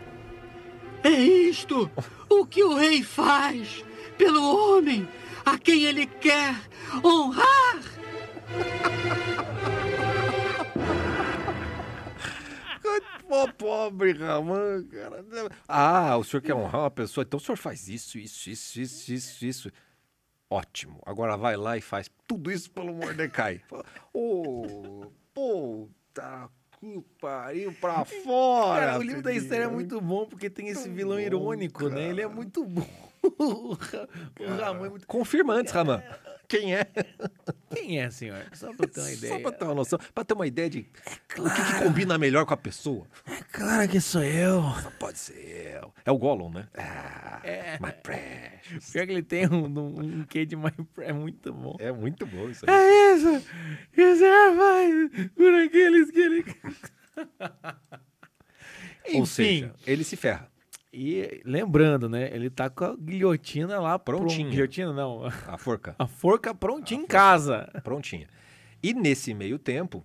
É 1.04 1.10
isto 1.10 1.90
o 2.26 2.46
que 2.46 2.64
o 2.64 2.74
rei 2.74 3.02
faz 3.02 3.84
pelo 4.16 4.42
homem 4.42 5.06
a 5.44 5.58
quem 5.58 5.84
ele 5.84 6.06
quer 6.06 6.56
honrar. 7.04 7.82
Pô, 13.32 13.48
pobre 13.54 14.12
Raman, 14.12 14.84
cara. 14.88 15.24
Ah, 15.66 16.18
o 16.18 16.24
senhor 16.24 16.42
quer 16.42 16.54
honrar 16.54 16.82
uma 16.82 16.90
pessoa, 16.90 17.24
então 17.24 17.38
o 17.38 17.40
senhor 17.40 17.56
faz 17.56 17.88
isso, 17.88 18.18
isso, 18.18 18.50
isso, 18.50 18.78
isso, 18.78 19.12
isso, 19.12 19.44
isso. 19.46 19.70
Ótimo. 20.50 21.00
Agora 21.06 21.34
vai 21.34 21.56
lá 21.56 21.78
e 21.78 21.80
faz 21.80 22.10
tudo 22.28 22.50
isso 22.52 22.70
pelo 22.70 22.92
Mordecai. 22.92 23.62
Ô, 24.12 25.06
puta 25.32 26.50
que 26.78 27.00
pariu 27.18 27.72
pra 27.80 28.04
fora. 28.04 28.86
Cara, 28.86 28.98
o 28.98 29.02
livro 29.02 29.22
da. 29.22 29.32
Esther 29.32 29.62
é 29.62 29.66
muito 29.68 29.98
bom 29.98 30.26
porque 30.26 30.50
tem 30.50 30.68
esse 30.68 30.90
vilão 30.90 31.18
irônico, 31.18 31.88
né? 31.88 32.10
Ele 32.10 32.20
é 32.20 32.28
muito 32.28 32.66
bom. 32.66 32.86
o 33.38 33.72
Ra- 33.72 34.08
o 34.40 34.56
Ramon 34.60 34.84
é 34.84 34.88
muito... 34.90 35.06
Confirma 35.06 35.54
antes, 35.54 35.72
Raman. 35.72 36.02
Quem 36.52 36.74
é? 36.76 36.86
Quem 37.74 37.98
é, 37.98 38.10
senhor? 38.10 38.44
Só 38.52 38.74
pra 38.74 38.86
ter 38.86 39.00
uma 39.00 39.06
Só 39.08 39.14
ideia. 39.14 39.40
pra 39.40 39.52
ter 39.52 39.64
uma 39.64 39.74
noção, 39.74 39.98
pra 40.14 40.22
ter 40.22 40.34
uma 40.34 40.46
ideia 40.46 40.68
de 40.68 40.80
o 41.38 41.44
que, 41.48 41.64
que 41.64 41.82
combina 41.82 42.18
melhor 42.18 42.44
com 42.44 42.52
a 42.52 42.56
pessoa. 42.58 43.06
Claro 43.50 43.88
que 43.88 43.98
sou 44.02 44.22
eu. 44.22 44.60
Só 44.82 44.90
pode 44.98 45.18
ser 45.18 45.78
eu. 45.80 45.90
É 46.04 46.10
o 46.12 46.18
Gollum, 46.18 46.50
né? 46.50 46.68
Ah, 46.76 47.40
É. 47.42 47.78
my 47.80 47.90
precious. 48.02 48.90
Pior 48.92 49.06
que 49.06 49.12
ele 49.12 49.22
tem 49.22 49.48
um, 49.48 49.64
um, 49.64 50.00
um 50.20 50.24
quê 50.24 50.44
de 50.44 50.54
mais... 50.54 50.74
É 50.98 51.10
muito 51.14 51.54
bom. 51.54 51.74
É 51.80 51.90
muito 51.90 52.26
bom 52.26 52.50
isso 52.50 52.66
aí. 52.68 52.74
É 52.74 53.14
isso 53.14 53.46
que 53.90 54.14
você 54.14 54.30
faz 54.54 55.30
por 55.34 55.54
aqueles 55.54 56.10
que 56.10 56.20
ele... 56.20 56.44
Ou 59.14 59.22
Enfim, 59.22 59.24
seja, 59.26 59.74
ele 59.86 60.04
se 60.04 60.16
ferra. 60.16 60.51
E 60.92 61.40
lembrando, 61.44 62.08
né? 62.08 62.28
Ele 62.34 62.50
tá 62.50 62.68
com 62.68 62.84
a 62.84 62.96
guilhotina 62.96 63.80
lá 63.80 63.98
Prontinha. 63.98 64.44
pron- 64.44 64.50
Guilhotina 64.50 64.92
não, 64.92 65.24
A 65.46 65.56
forca. 65.56 65.94
a 65.98 66.06
forca 66.06 66.54
prontinha 66.54 67.00
em 67.00 67.06
casa. 67.06 67.68
Prontinha. 67.82 68.26
E 68.82 68.92
nesse 68.92 69.32
meio 69.32 69.58
tempo, 69.58 70.04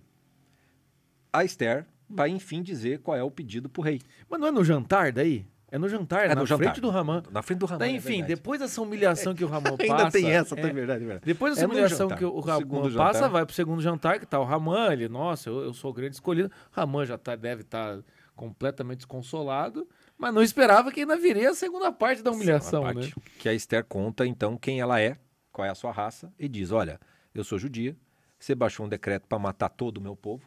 a 1.32 1.44
Esther 1.44 1.86
vai 2.08 2.30
enfim 2.30 2.62
dizer 2.62 3.00
qual 3.00 3.16
é 3.16 3.22
o 3.22 3.30
pedido 3.30 3.68
pro 3.68 3.82
rei. 3.82 4.00
Mas 4.28 4.40
não 4.40 4.48
é 4.48 4.50
no 4.50 4.64
jantar 4.64 5.12
daí? 5.12 5.44
É 5.70 5.76
no 5.76 5.86
jantar, 5.86 6.24
É 6.24 6.28
na 6.28 6.36
no 6.36 6.46
jantar. 6.46 6.64
frente 6.64 6.80
do 6.80 6.88
Ramã. 6.88 7.22
Na 7.30 7.42
frente 7.42 7.58
do 7.58 7.66
Ramã. 7.66 7.80
Daí, 7.80 7.92
é 7.92 7.96
enfim, 7.96 8.08
verdade. 8.20 8.34
depois 8.36 8.58
dessa 8.58 8.80
humilhação 8.80 9.34
que 9.34 9.44
o 9.44 9.48
Ramã 9.48 9.76
passa... 9.76 9.82
Ainda 9.92 10.10
tem 10.10 10.30
essa, 10.30 10.54
é, 10.58 10.62
tá 10.62 10.68
verdade, 10.72 11.04
verdade. 11.04 11.26
Depois 11.26 11.52
dessa 11.54 11.64
É 11.66 11.68
humilhação 11.68 12.08
que 12.08 12.24
o 12.24 12.42
segundo 12.56 12.96
passa, 12.96 13.28
vai 13.28 13.44
pro 13.44 13.54
segundo 13.54 13.82
jantar, 13.82 14.18
que 14.18 14.24
tá 14.24 14.40
o 14.40 14.44
Ramã, 14.44 14.90
ele, 14.90 15.06
nossa, 15.10 15.50
eu, 15.50 15.60
eu 15.64 15.74
sou 15.74 15.90
o 15.90 15.92
grande 15.94 16.14
escolhido. 16.14 16.50
Ramã 16.70 17.04
já 17.04 17.18
tá, 17.18 17.36
deve 17.36 17.60
estar 17.60 17.98
completamente 18.34 18.98
desconsolado, 19.00 19.86
mas 20.18 20.34
não 20.34 20.42
esperava 20.42 20.90
que 20.92 21.00
ainda 21.00 21.16
viria 21.16 21.50
a 21.50 21.54
segunda 21.54 21.90
parte 21.92 22.22
da 22.22 22.30
humilhação, 22.30 22.82
Uma 22.82 22.92
né? 22.92 23.00
parte 23.02 23.14
Que 23.38 23.48
a 23.48 23.54
Esther 23.54 23.84
conta, 23.84 24.26
então, 24.26 24.56
quem 24.58 24.80
ela 24.80 25.00
é, 25.00 25.16
qual 25.52 25.64
é 25.66 25.70
a 25.70 25.74
sua 25.74 25.92
raça, 25.92 26.32
e 26.38 26.48
diz: 26.48 26.70
Olha, 26.72 27.00
eu 27.34 27.44
sou 27.44 27.58
judia, 27.58 27.96
você 28.38 28.54
baixou 28.54 28.84
um 28.84 28.88
decreto 28.88 29.26
para 29.28 29.38
matar 29.38 29.68
todo 29.68 29.98
o 29.98 30.00
meu 30.00 30.16
povo. 30.16 30.44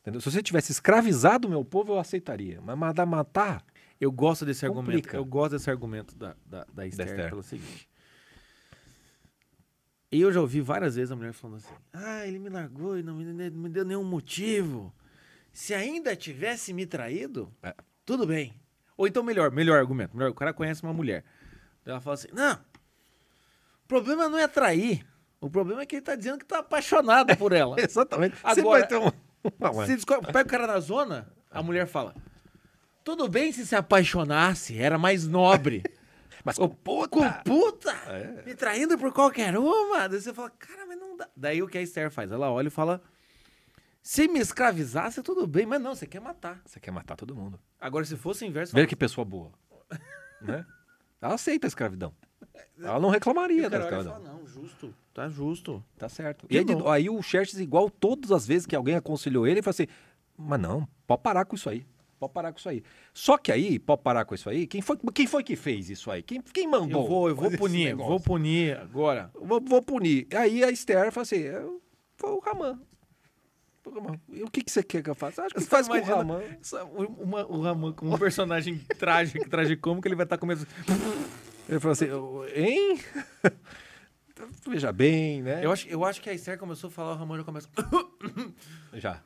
Entendeu? 0.00 0.20
Se 0.20 0.30
você 0.30 0.42
tivesse 0.42 0.72
escravizado 0.72 1.46
o 1.46 1.50
meu 1.50 1.64
povo, 1.64 1.92
eu 1.92 1.98
aceitaria. 1.98 2.60
Mas 2.60 2.76
mandar 2.76 3.06
matar. 3.06 3.64
Eu 4.00 4.10
gosto 4.10 4.44
desse 4.44 4.66
argumento. 4.66 4.86
Complica. 4.86 5.16
Eu 5.16 5.24
gosto 5.24 5.52
desse 5.52 5.70
argumento 5.70 6.16
da, 6.16 6.34
da, 6.44 6.66
da 6.72 6.84
Esther, 6.86 7.06
Esther. 7.06 7.28
pelo 7.30 7.42
seguinte. 7.42 7.88
E 10.10 10.20
eu 10.20 10.32
já 10.32 10.40
ouvi 10.40 10.60
várias 10.60 10.96
vezes 10.96 11.10
a 11.12 11.16
mulher 11.16 11.32
falando 11.32 11.56
assim: 11.58 11.74
Ah, 11.92 12.26
ele 12.26 12.38
me 12.38 12.48
largou 12.50 12.98
e 12.98 13.02
não 13.02 13.14
me, 13.14 13.24
não 13.50 13.62
me 13.62 13.68
deu 13.68 13.84
nenhum 13.84 14.04
motivo. 14.04 14.92
Se 15.52 15.72
ainda 15.72 16.16
tivesse 16.16 16.72
me 16.72 16.84
traído, 16.84 17.52
É. 17.62 17.74
tudo 18.04 18.26
bem. 18.26 18.52
Ou 18.96 19.06
então, 19.06 19.22
melhor, 19.22 19.50
melhor 19.50 19.78
argumento. 19.78 20.16
Melhor, 20.16 20.30
o 20.30 20.34
cara 20.34 20.52
conhece 20.52 20.82
uma 20.82 20.92
mulher. 20.92 21.24
Ela 21.84 22.00
fala 22.00 22.14
assim: 22.14 22.28
Não, 22.32 22.54
o 22.54 23.88
problema 23.88 24.28
não 24.28 24.38
é 24.38 24.46
trair. 24.48 25.04
O 25.40 25.50
problema 25.50 25.82
é 25.82 25.86
que 25.86 25.96
ele 25.96 26.02
tá 26.02 26.14
dizendo 26.14 26.38
que 26.38 26.44
tá 26.44 26.60
apaixonado 26.60 27.36
por 27.36 27.52
ela. 27.52 27.76
Exatamente. 27.80 28.36
Você 28.36 28.60
Agora- 28.60 28.80
vai 28.80 28.88
ter 28.88 28.96
um... 28.98 29.10
Se 29.86 29.96
descobre- 29.96 30.32
pega 30.32 30.46
o 30.46 30.50
cara 30.50 30.66
na 30.68 30.78
zona, 30.78 31.32
a 31.50 31.62
mulher 31.62 31.86
fala: 31.86 32.14
Tudo 33.02 33.28
bem 33.28 33.50
se 33.52 33.66
se 33.66 33.74
apaixonasse, 33.74 34.78
era 34.78 34.96
mais 34.98 35.26
nobre. 35.26 35.82
Mas 36.44 36.58
Ô, 36.58 36.68
puta! 36.68 37.08
Com 37.08 37.30
puta! 37.44 37.92
É. 38.08 38.42
Me 38.44 38.54
traindo 38.56 38.98
por 38.98 39.12
qualquer 39.12 39.56
uma. 39.56 40.08
Daí 40.08 40.20
você 40.20 40.34
fala, 40.34 40.50
cara, 40.50 40.84
mas 40.86 40.98
não 40.98 41.16
dá. 41.16 41.28
Daí 41.36 41.62
o 41.62 41.68
que 41.68 41.78
a 41.78 41.82
Esther 41.82 42.10
faz? 42.10 42.32
Ela 42.32 42.50
olha 42.50 42.66
e 42.66 42.70
fala: 42.70 43.00
Se 44.02 44.26
me 44.26 44.40
escravizasse, 44.40 45.22
tudo 45.22 45.46
bem, 45.46 45.64
mas 45.64 45.80
não, 45.80 45.94
você 45.94 46.06
quer 46.06 46.20
matar. 46.20 46.60
Você 46.66 46.80
quer 46.80 46.90
matar 46.90 47.16
todo 47.16 47.36
mundo. 47.36 47.58
Agora, 47.80 48.04
se 48.04 48.16
fosse 48.16 48.44
o 48.44 48.48
inverso, 48.48 48.74
Veja 48.74 48.86
que 48.88 48.96
pessoa 48.96 49.24
boa. 49.24 49.52
né? 50.42 50.66
Ela 51.20 51.34
aceita 51.34 51.66
a 51.66 51.68
escravidão. 51.68 52.12
Ela 52.78 52.98
não 52.98 53.10
reclamaria 53.10 53.70
da 53.70 53.78
escravidão. 53.78 54.12
fala, 54.14 54.28
não, 54.28 54.46
justo, 54.46 54.92
tá 55.14 55.28
justo. 55.28 55.84
Tá 55.96 56.08
certo. 56.08 56.48
Que 56.48 56.56
E 56.56 56.58
aí, 56.58 56.64
aí 56.90 57.08
o 57.10 57.22
Xerxes, 57.22 57.60
igual 57.60 57.88
todas 57.88 58.32
as 58.32 58.44
vezes 58.44 58.66
que 58.66 58.74
alguém 58.74 58.96
aconselhou 58.96 59.46
ele, 59.46 59.54
ele 59.54 59.62
fala 59.62 59.70
assim: 59.72 59.86
Mas 60.36 60.60
não, 60.60 60.88
pode 61.06 61.22
parar 61.22 61.44
com 61.44 61.54
isso 61.54 61.70
aí. 61.70 61.86
Pode 62.18 62.32
parar 62.32 62.52
com 62.52 62.58
isso 62.58 62.68
aí. 62.68 62.82
Só 63.14 63.38
que 63.38 63.52
aí, 63.52 63.78
pode 63.78 64.02
parar 64.02 64.24
com 64.24 64.34
isso 64.34 64.48
aí. 64.50 64.66
Quem 64.66 64.80
foi, 64.80 64.96
quem 65.14 65.26
foi 65.26 65.44
que 65.44 65.54
fez 65.56 65.90
isso 65.90 66.10
aí? 66.10 66.22
Quem, 66.22 66.40
quem 66.40 66.66
mandou? 66.66 67.02
Eu 67.02 67.08
vou, 67.08 67.28
eu 67.28 67.36
vou 67.36 67.50
punir, 67.52 67.94
vou 67.94 68.20
punir 68.20 68.76
agora. 68.78 69.30
Vou, 69.34 69.60
vou 69.60 69.82
punir. 69.82 70.26
Aí 70.34 70.64
a 70.64 70.70
Esther 70.70 71.12
fala 71.12 71.22
assim: 71.22 71.36
"Eu- 71.36 71.80
Foi 72.16 72.30
o 72.30 72.40
Ramã. 72.40 72.80
O 73.84 74.50
que, 74.50 74.62
que 74.62 74.70
você 74.70 74.82
quer 74.82 75.02
que 75.02 75.10
eu 75.10 75.14
faça? 75.14 75.42
Acho 75.44 75.54
que 75.54 75.60
Você 75.60 75.66
faz 75.68 75.88
com 75.88 75.94
o 75.94 76.04
só 76.62 76.84
uma- 76.86 77.46
o 77.46 77.60
Ramon 77.62 77.92
como 77.92 78.14
um 78.14 78.18
personagem 78.18 78.78
trágico, 78.98 79.48
tragicômico, 79.48 80.06
ele 80.06 80.14
vai 80.14 80.24
estar 80.24 80.38
começando. 80.38 80.68
Ele 81.68 81.80
falou 81.80 81.92
assim: 81.92 82.06
Hein? 82.54 83.00
Veja 84.68 84.92
bem, 84.92 85.42
né? 85.42 85.64
Eu 85.64 85.70
acho, 85.72 85.88
eu 85.88 86.04
acho 86.04 86.20
que 86.20 86.28
a 86.28 86.34
Esther 86.34 86.58
começou 86.58 86.88
a 86.88 86.90
falar, 86.90 87.12
o 87.12 87.16
Ramon 87.16 87.36
já 87.36 87.44
começa. 87.44 87.68
Já. 88.94 89.22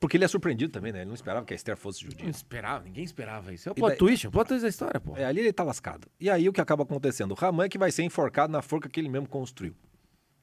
Porque 0.00 0.16
ele 0.16 0.24
é 0.24 0.28
surpreendido 0.28 0.72
também, 0.72 0.92
né? 0.92 0.98
Ele 1.00 1.06
não 1.06 1.14
esperava 1.14 1.46
que 1.46 1.54
a 1.54 1.56
Esther 1.56 1.76
fosse 1.76 2.04
Não 2.04 2.10
judia. 2.10 2.28
esperava, 2.28 2.84
ninguém 2.84 3.04
esperava 3.04 3.52
isso. 3.54 3.68
É 3.68 3.72
o 3.72 3.74
plot 3.74 3.90
daí- 3.90 3.98
twist, 3.98 4.26
o 4.26 4.30
plot 4.30 4.48
twist 4.48 4.62
da 4.62 4.68
história, 4.68 5.00
pô. 5.00 5.16
É, 5.16 5.24
ali 5.24 5.40
ele 5.40 5.52
tá 5.52 5.62
lascado. 5.62 6.08
E 6.20 6.28
aí 6.28 6.48
o 6.48 6.52
que 6.52 6.60
acaba 6.60 6.82
acontecendo? 6.82 7.30
O 7.30 7.34
Ramã 7.34 7.64
é 7.64 7.68
que 7.68 7.78
vai 7.78 7.90
ser 7.90 8.02
enforcado 8.02 8.52
na 8.52 8.60
forca 8.60 8.88
que 8.88 9.00
ele 9.00 9.08
mesmo 9.08 9.28
construiu. 9.28 9.74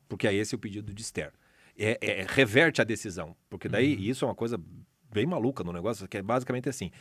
Porque 0.09 0.27
aí 0.27 0.37
esse 0.37 0.55
é 0.55 0.57
o 0.57 0.59
pedido 0.59 0.93
de 0.93 1.01
Esther. 1.01 1.31
É, 1.77 1.97
é- 2.01 2.25
reverte 2.27 2.81
a 2.81 2.83
decisão. 2.83 3.35
Porque 3.49 3.67
daí 3.67 4.09
isso 4.09 4.25
é 4.25 4.27
uma 4.27 4.35
coisa 4.35 4.59
bem 5.11 5.25
maluca 5.25 5.63
no 5.63 5.73
negócio, 5.73 6.07
que 6.07 6.17
é 6.17 6.21
basicamente 6.21 6.69
assim. 6.69 6.91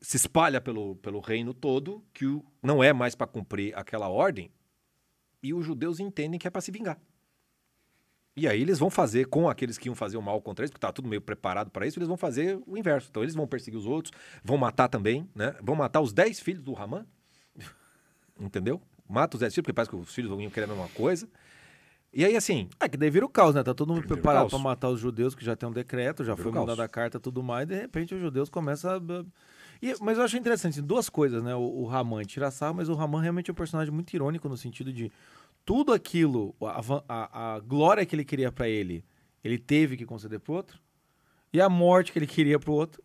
Se 0.00 0.16
espalha 0.16 0.60
pelo, 0.60 0.96
pelo 0.96 1.20
reino 1.20 1.54
todo 1.54 2.04
que 2.12 2.26
o, 2.26 2.44
não 2.62 2.82
é 2.82 2.92
mais 2.92 3.14
para 3.14 3.26
cumprir 3.26 3.76
aquela 3.76 4.08
ordem 4.08 4.50
e 5.42 5.54
os 5.54 5.64
judeus 5.64 6.00
entendem 6.00 6.38
que 6.38 6.46
é 6.46 6.50
para 6.50 6.60
se 6.60 6.70
vingar. 6.70 6.98
E 8.34 8.48
aí 8.48 8.62
eles 8.62 8.78
vão 8.78 8.88
fazer 8.88 9.26
com 9.26 9.48
aqueles 9.48 9.76
que 9.76 9.88
iam 9.88 9.94
fazer 9.94 10.16
o 10.16 10.22
mal 10.22 10.40
contra 10.40 10.62
eles, 10.62 10.70
porque 10.70 10.80
tá 10.80 10.90
tudo 10.90 11.06
meio 11.06 11.20
preparado 11.20 11.70
para 11.70 11.86
isso, 11.86 11.98
eles 11.98 12.08
vão 12.08 12.16
fazer 12.16 12.58
o 12.66 12.78
inverso. 12.78 13.08
Então 13.10 13.22
eles 13.22 13.34
vão 13.34 13.46
perseguir 13.46 13.78
os 13.78 13.84
outros, 13.84 14.12
vão 14.42 14.56
matar 14.56 14.88
também, 14.88 15.28
né? 15.34 15.54
Vão 15.62 15.76
matar 15.76 16.00
os 16.00 16.12
10 16.12 16.40
filhos 16.40 16.62
do 16.62 16.72
Ramã. 16.72 17.04
Entendeu? 18.40 18.80
Mata 19.06 19.36
os 19.36 19.40
10 19.40 19.52
filhos, 19.54 19.64
porque 19.64 19.74
parece 19.74 19.90
que 19.90 19.96
os 19.96 20.14
filhos 20.14 20.30
vão 20.30 20.38
querer 20.48 20.64
a 20.64 20.68
mesma 20.68 20.88
coisa. 20.88 21.28
E 22.12 22.24
aí, 22.24 22.36
assim, 22.36 22.68
É 22.78 22.88
que 22.88 22.96
daí 22.96 23.08
vira 23.10 23.24
o 23.24 23.28
caos, 23.28 23.54
né? 23.54 23.62
Tá 23.62 23.72
todo 23.72 23.88
mundo 23.88 24.02
Vira 24.02 24.14
preparado 24.14 24.48
pra 24.50 24.58
matar 24.58 24.88
os 24.90 25.00
judeus, 25.00 25.34
que 25.34 25.44
já 25.44 25.56
tem 25.56 25.68
um 25.68 25.72
decreto, 25.72 26.22
já 26.24 26.34
Vira 26.34 26.42
foi 26.42 26.52
mandada 26.52 26.84
a 26.84 26.88
carta 26.88 27.16
e 27.16 27.20
tudo 27.20 27.42
mais, 27.42 27.64
e 27.64 27.72
de 27.74 27.80
repente 27.80 28.14
os 28.14 28.20
judeus 28.20 28.48
começam 28.50 28.90
a. 28.90 29.24
E- 29.80 29.94
mas 30.00 30.18
eu 30.18 30.24
achei 30.24 30.38
interessante, 30.38 30.78
assim, 30.78 30.86
duas 30.86 31.08
coisas, 31.08 31.42
né? 31.42 31.54
O, 31.54 31.60
o 31.60 31.86
Raman 31.86 32.22
tira 32.24 32.50
sarro, 32.50 32.74
mas 32.74 32.88
o 32.88 32.94
Raman 32.94 33.20
realmente 33.22 33.50
é 33.50 33.52
um 33.52 33.56
personagem 33.56 33.92
muito 33.92 34.12
irônico 34.14 34.48
no 34.48 34.56
sentido 34.56 34.92
de 34.92 35.10
tudo 35.64 35.92
aquilo, 35.92 36.54
a, 36.60 36.80
a- 37.08 37.54
a 37.54 37.60
glória 37.60 38.04
que 38.04 38.14
ele 38.14 38.24
queria 38.24 38.52
pra 38.52 38.68
ele, 38.68 39.04
ele 39.42 39.58
teve 39.58 39.96
que 39.96 40.04
conceder 40.04 40.38
pro 40.38 40.52
outro, 40.52 40.78
e 41.52 41.60
a 41.60 41.68
morte 41.68 42.12
que 42.12 42.18
ele 42.18 42.26
queria 42.26 42.58
pro 42.58 42.72
outro 42.72 43.02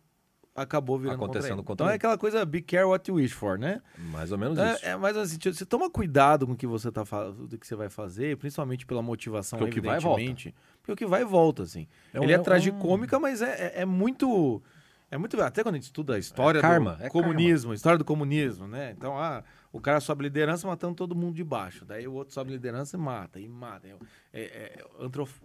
acabou 0.62 0.98
virando 0.98 1.16
Acontecendo 1.16 1.62
contra 1.62 1.84
Então 1.84 1.90
é 1.92 1.94
aquela 1.96 2.16
coisa, 2.18 2.44
be 2.44 2.60
careful 2.62 2.90
what 2.92 3.10
you 3.10 3.16
wish 3.16 3.32
for, 3.34 3.58
né? 3.58 3.80
mais 4.12 4.32
ou 4.32 4.38
menos 4.38 4.58
isso. 4.58 4.84
É, 4.86 4.90
é 4.90 4.96
mais 4.96 5.16
no 5.16 5.24
sentido, 5.26 5.54
você 5.54 5.64
toma 5.66 5.90
cuidado 5.90 6.46
com 6.46 6.52
o 6.52 6.56
que 6.56 6.66
você 6.66 6.90
tá 6.90 7.02
do 7.02 7.58
que 7.58 7.66
você 7.66 7.74
vai 7.76 7.88
fazer, 7.88 8.36
principalmente 8.36 8.84
pela 8.86 9.02
motivação, 9.02 9.58
Porque 9.58 9.78
o 9.78 9.82
que 9.82 9.86
vai, 9.86 9.98
volta. 10.00 10.20
evidentemente. 10.20 10.54
Porque 10.80 10.92
o 10.92 10.96
que 10.96 11.06
vai 11.06 11.22
e 11.22 11.24
volta, 11.24 11.62
assim. 11.62 11.86
É 12.14 12.20
um- 12.20 12.22
Ele 12.22 12.32
é, 12.32 12.36
é 12.36 12.40
um- 12.40 12.42
tragicômica, 12.42 13.18
mas 13.18 13.42
é, 13.42 13.72
é, 13.76 13.82
é 13.82 13.84
muito. 13.84 14.62
É 15.10 15.16
muito. 15.16 15.40
Até 15.40 15.62
quando 15.62 15.74
a 15.74 15.78
gente 15.78 15.84
estuda 15.86 16.14
a 16.14 16.18
história 16.18 16.58
É 16.58 16.62
karma, 16.62 16.96
do 16.96 17.04
é 17.04 17.08
comunismo, 17.08 17.72
a 17.72 17.74
história 17.74 17.98
do 17.98 18.04
comunismo, 18.04 18.66
né? 18.66 18.94
Então, 18.96 19.18
ah, 19.18 19.42
o 19.72 19.80
cara 19.80 20.00
sobe 20.00 20.22
liderança 20.24 20.66
matando 20.66 20.94
todo 20.94 21.14
mundo 21.14 21.34
de 21.34 21.44
baixo. 21.44 21.84
Daí 21.84 22.06
o 22.08 22.12
outro 22.14 22.32
sobe 22.34 22.50
liderança 22.52 22.96
e 22.96 23.00
mata, 23.00 23.38
e 23.40 23.48
mata. 23.48 23.86
É, 23.86 23.96
é, 24.32 24.42
é 24.80 24.84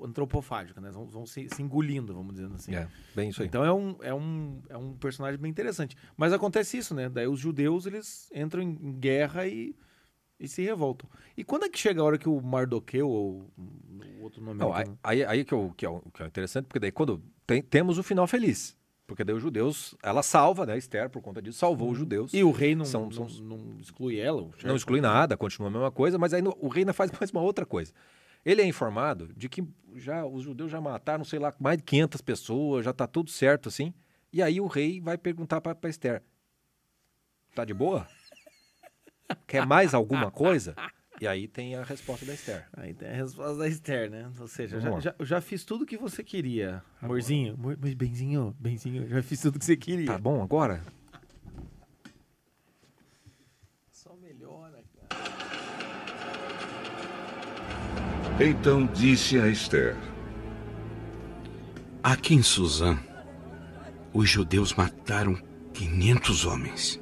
antropofágico, 0.03 0.79
né? 0.79 0.89
Vão, 0.91 1.05
vão 1.05 1.25
se, 1.25 1.47
se 1.49 1.61
engolindo, 1.61 2.13
vamos 2.13 2.33
dizer 2.35 2.47
assim. 2.53 2.75
É, 2.75 2.87
bem 3.15 3.29
isso 3.29 3.41
aí. 3.41 3.47
Então 3.47 3.63
é 3.63 3.73
um, 3.73 3.95
é, 4.01 4.13
um, 4.13 4.61
é 4.69 4.77
um 4.77 4.93
personagem 4.93 5.39
bem 5.39 5.51
interessante. 5.51 5.95
Mas 6.15 6.33
acontece 6.33 6.77
isso, 6.77 6.93
né? 6.95 7.09
Daí 7.09 7.27
os 7.27 7.39
judeus, 7.39 7.85
eles 7.85 8.29
entram 8.33 8.61
em, 8.61 8.93
guerra 8.99 9.45
e, 9.47 9.75
e 10.39 10.47
se 10.47 10.61
revoltam. 10.61 11.09
E 11.35 11.43
quando 11.43 11.65
é 11.65 11.69
que 11.69 11.77
chega 11.79 12.01
a 12.01 12.03
hora 12.03 12.17
que 12.17 12.29
o 12.29 12.41
Mardoqueu, 12.41 13.09
ou 13.09 13.51
o 13.57 14.23
outro 14.23 14.41
nome... 14.43 14.59
Não, 14.59 14.73
aí, 14.73 14.85
aí, 15.03 15.23
aí 15.25 15.45
que, 15.45 15.53
eu- 15.53 15.73
que 15.75 15.85
é 15.85 15.89
o- 15.89 16.01
que 16.13 16.23
é 16.23 16.25
interessante, 16.27 16.65
porque 16.65 16.79
daí 16.79 16.91
quando 16.91 17.21
tem- 17.45 17.61
temos 17.61 17.97
o 17.97 18.03
final 18.03 18.25
feliz. 18.27 18.75
Porque 19.05 19.23
daí 19.23 19.35
os 19.35 19.41
judeus, 19.41 19.95
ela 20.01 20.23
salva, 20.23 20.65
né? 20.65 20.77
Esther, 20.77 21.09
por 21.09 21.21
conta 21.21 21.41
disso, 21.41 21.59
salvou 21.59 21.91
os 21.91 21.97
judeus. 21.97 22.33
E 22.33 22.43
o 22.43 22.51
rei 22.51 22.73
não, 22.73 22.85
São- 22.85 23.03
não, 23.09 23.11
são- 23.29 23.43
não 23.45 23.79
exclui 23.81 24.17
ela? 24.17 24.49
Não 24.63 24.75
exclui 24.75 25.01
nada, 25.01 25.35
continua 25.35 25.67
a 25.67 25.71
mesma 25.71 25.91
coisa, 25.91 26.17
mas 26.17 26.33
aí 26.33 26.41
no- 26.41 26.55
o 26.59 26.67
rei 26.69 26.81
ainda 26.83 26.93
faz 26.93 27.11
mais 27.21 27.29
uma 27.31 27.41
outra 27.41 27.65
coisa. 27.65 27.91
Ele 28.45 28.61
é 28.61 28.65
informado 28.65 29.29
de 29.35 29.47
que 29.49 29.63
já 29.95 30.25
os 30.25 30.43
judeus 30.43 30.71
já 30.71 30.79
mataram, 30.81 31.23
sei 31.25 31.39
lá, 31.39 31.53
mais 31.59 31.77
de 31.77 31.83
500 31.83 32.21
pessoas, 32.21 32.85
já 32.85 32.93
tá 32.93 33.05
tudo 33.07 33.29
certo 33.29 33.69
assim. 33.69 33.93
E 34.31 34.41
aí 34.41 34.59
o 34.59 34.67
rei 34.67 34.99
vai 35.01 35.17
perguntar 35.17 35.61
para 35.61 35.77
Esther: 35.89 36.23
Tá 37.53 37.63
de 37.65 37.73
boa? 37.73 38.07
Quer 39.47 39.65
mais 39.65 39.93
alguma 39.93 40.31
coisa? 40.31 40.75
E 41.23 41.27
aí 41.27 41.47
tem 41.47 41.73
a 41.73 41.83
resposta 41.83 42.25
da 42.25 42.33
Esther. 42.33 42.67
Aí 42.75 42.93
tem 42.93 43.07
a 43.07 43.13
resposta 43.13 43.55
da 43.55 43.65
Esther, 43.65 44.11
né? 44.11 44.29
Ou 44.37 44.45
seja, 44.45 44.77
já, 44.81 44.99
já, 44.99 45.15
eu 45.17 45.25
já 45.25 45.39
fiz 45.39 45.63
tudo 45.63 45.85
que 45.85 45.95
você 45.95 46.21
queria, 46.21 46.83
amorzinho. 47.01 47.53
Amor, 47.53 47.77
mas 47.79 47.93
benzinho, 47.93 48.53
benzinho, 48.59 49.07
já 49.07 49.23
fiz 49.23 49.39
tudo 49.39 49.57
que 49.57 49.63
você 49.63 49.77
queria. 49.77 50.05
Tá 50.05 50.17
bom 50.17 50.43
agora? 50.43 50.83
Só 53.89 54.13
melhora, 54.17 54.83
cara. 54.97 55.23
Então 58.41 58.85
disse 58.87 59.39
a 59.39 59.47
Esther: 59.47 59.95
Aqui 62.03 62.33
em 62.35 62.43
Suzã, 62.43 62.99
os 64.13 64.29
judeus 64.29 64.73
mataram 64.73 65.41
500 65.73 66.45
homens. 66.45 67.01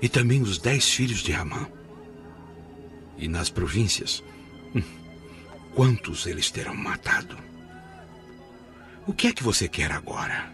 E 0.00 0.08
também 0.08 0.40
os 0.40 0.56
dez 0.56 0.88
filhos 0.88 1.22
de 1.22 1.32
Ramã. 1.32 1.68
E 3.16 3.28
nas 3.28 3.50
províncias, 3.50 4.22
quantos 5.74 6.26
eles 6.26 6.50
terão 6.50 6.74
matado? 6.74 7.36
O 9.06 9.12
que 9.12 9.28
é 9.28 9.32
que 9.32 9.42
você 9.42 9.68
quer 9.68 9.90
agora? 9.92 10.50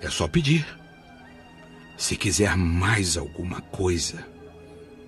É 0.00 0.10
só 0.10 0.28
pedir. 0.28 0.66
Se 1.96 2.16
quiser 2.16 2.56
mais 2.56 3.16
alguma 3.16 3.60
coisa, 3.60 4.26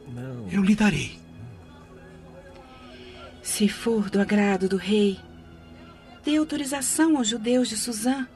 Não. 0.08 0.48
eu 0.50 0.62
lhe 0.62 0.74
darei. 0.74 1.18
Se 3.42 3.68
for 3.68 4.08
do 4.08 4.20
agrado 4.20 4.68
do 4.68 4.76
rei, 4.76 5.18
dê 6.24 6.36
autorização 6.36 7.16
aos 7.16 7.28
judeus 7.28 7.68
de 7.68 7.76
Suzã 7.76 8.26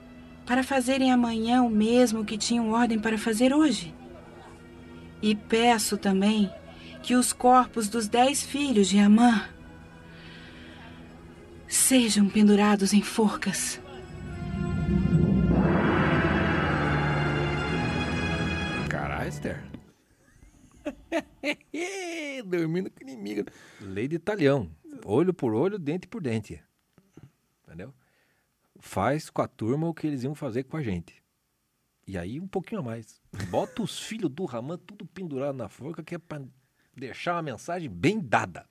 para 0.47 0.63
fazerem 0.63 1.13
amanhã 1.13 1.63
o 1.63 1.71
mesmo 1.71 2.25
que 2.25 2.37
tinham 2.37 2.71
ordem 2.73 2.99
para 2.99 3.17
fazer 3.19 3.55
hoje. 3.55 3.95
E 5.23 5.35
peço 5.35 5.97
também 5.97 6.51
que 7.03 7.15
os 7.15 7.33
corpos 7.33 7.89
dos 7.89 8.09
dez 8.09 8.43
filhos 8.43 8.89
de 8.89 8.99
Amã 8.99 9.49
sejam 11.67 12.29
pendurados 12.29 12.93
em 12.93 13.03
forcas. 13.03 13.81
Caralho, 18.89 19.29
Esther. 19.29 19.63
Dormindo 22.47 22.91
com 22.91 23.03
inimigo. 23.03 23.51
Lei 23.81 24.09
de 24.09 24.17
italião. 24.17 24.71
Olho 25.05 25.33
por 25.33 25.55
olho, 25.55 25.79
dente 25.79 26.07
por 26.07 26.21
dente. 26.21 26.63
Entendeu? 27.65 27.95
Faz 28.79 29.31
com 29.31 29.43
a 29.43 29.49
turma 29.49 29.89
o 29.89 29.95
que 29.95 30.07
eles 30.07 30.25
iam 30.25 30.35
fazer 30.35 30.65
com 30.65 30.77
a 30.77 30.83
gente. 30.83 31.23
E 32.07 32.19
aí 32.19 32.41
um 32.41 32.49
pouquinho 32.49 32.81
a 32.81 32.85
mais. 32.85 33.21
Bota 33.51 33.83
os 33.83 34.01
filhos 34.01 34.31
do 34.31 34.45
Ramã 34.45 34.77
tudo 34.77 35.07
pendurado 35.07 35.57
na 35.57 35.69
forca, 35.69 36.03
que 36.03 36.17
é 36.17 36.19
pra 36.19 36.43
deixar 37.01 37.35
uma 37.35 37.43
mensagem 37.43 37.89
bem 37.91 38.21
dada. 38.21 38.65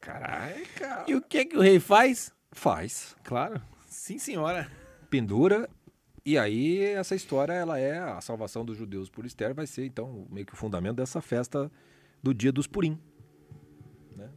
Caraca. 0.00 1.04
E 1.06 1.14
o 1.14 1.20
que 1.22 1.38
é 1.38 1.44
que 1.44 1.56
o 1.56 1.60
rei 1.60 1.78
faz? 1.78 2.32
Faz, 2.52 3.14
Claro. 3.22 3.60
Sim, 3.86 4.18
senhora. 4.18 4.70
pendura 5.10 5.68
E 6.24 6.36
aí 6.38 6.82
essa 6.82 7.14
história, 7.14 7.52
ela 7.52 7.78
é 7.78 7.98
a 7.98 8.20
salvação 8.20 8.64
dos 8.64 8.76
judeus 8.76 9.08
por 9.10 9.24
Esther, 9.26 9.54
vai 9.54 9.66
ser 9.66 9.84
então 9.86 10.26
meio 10.30 10.46
que 10.46 10.54
o 10.54 10.56
fundamento 10.56 10.96
dessa 10.96 11.20
festa 11.20 11.70
do 12.22 12.32
dia 12.34 12.50
dos 12.52 12.66
Purim. 12.66 12.98
Né? 14.16 14.28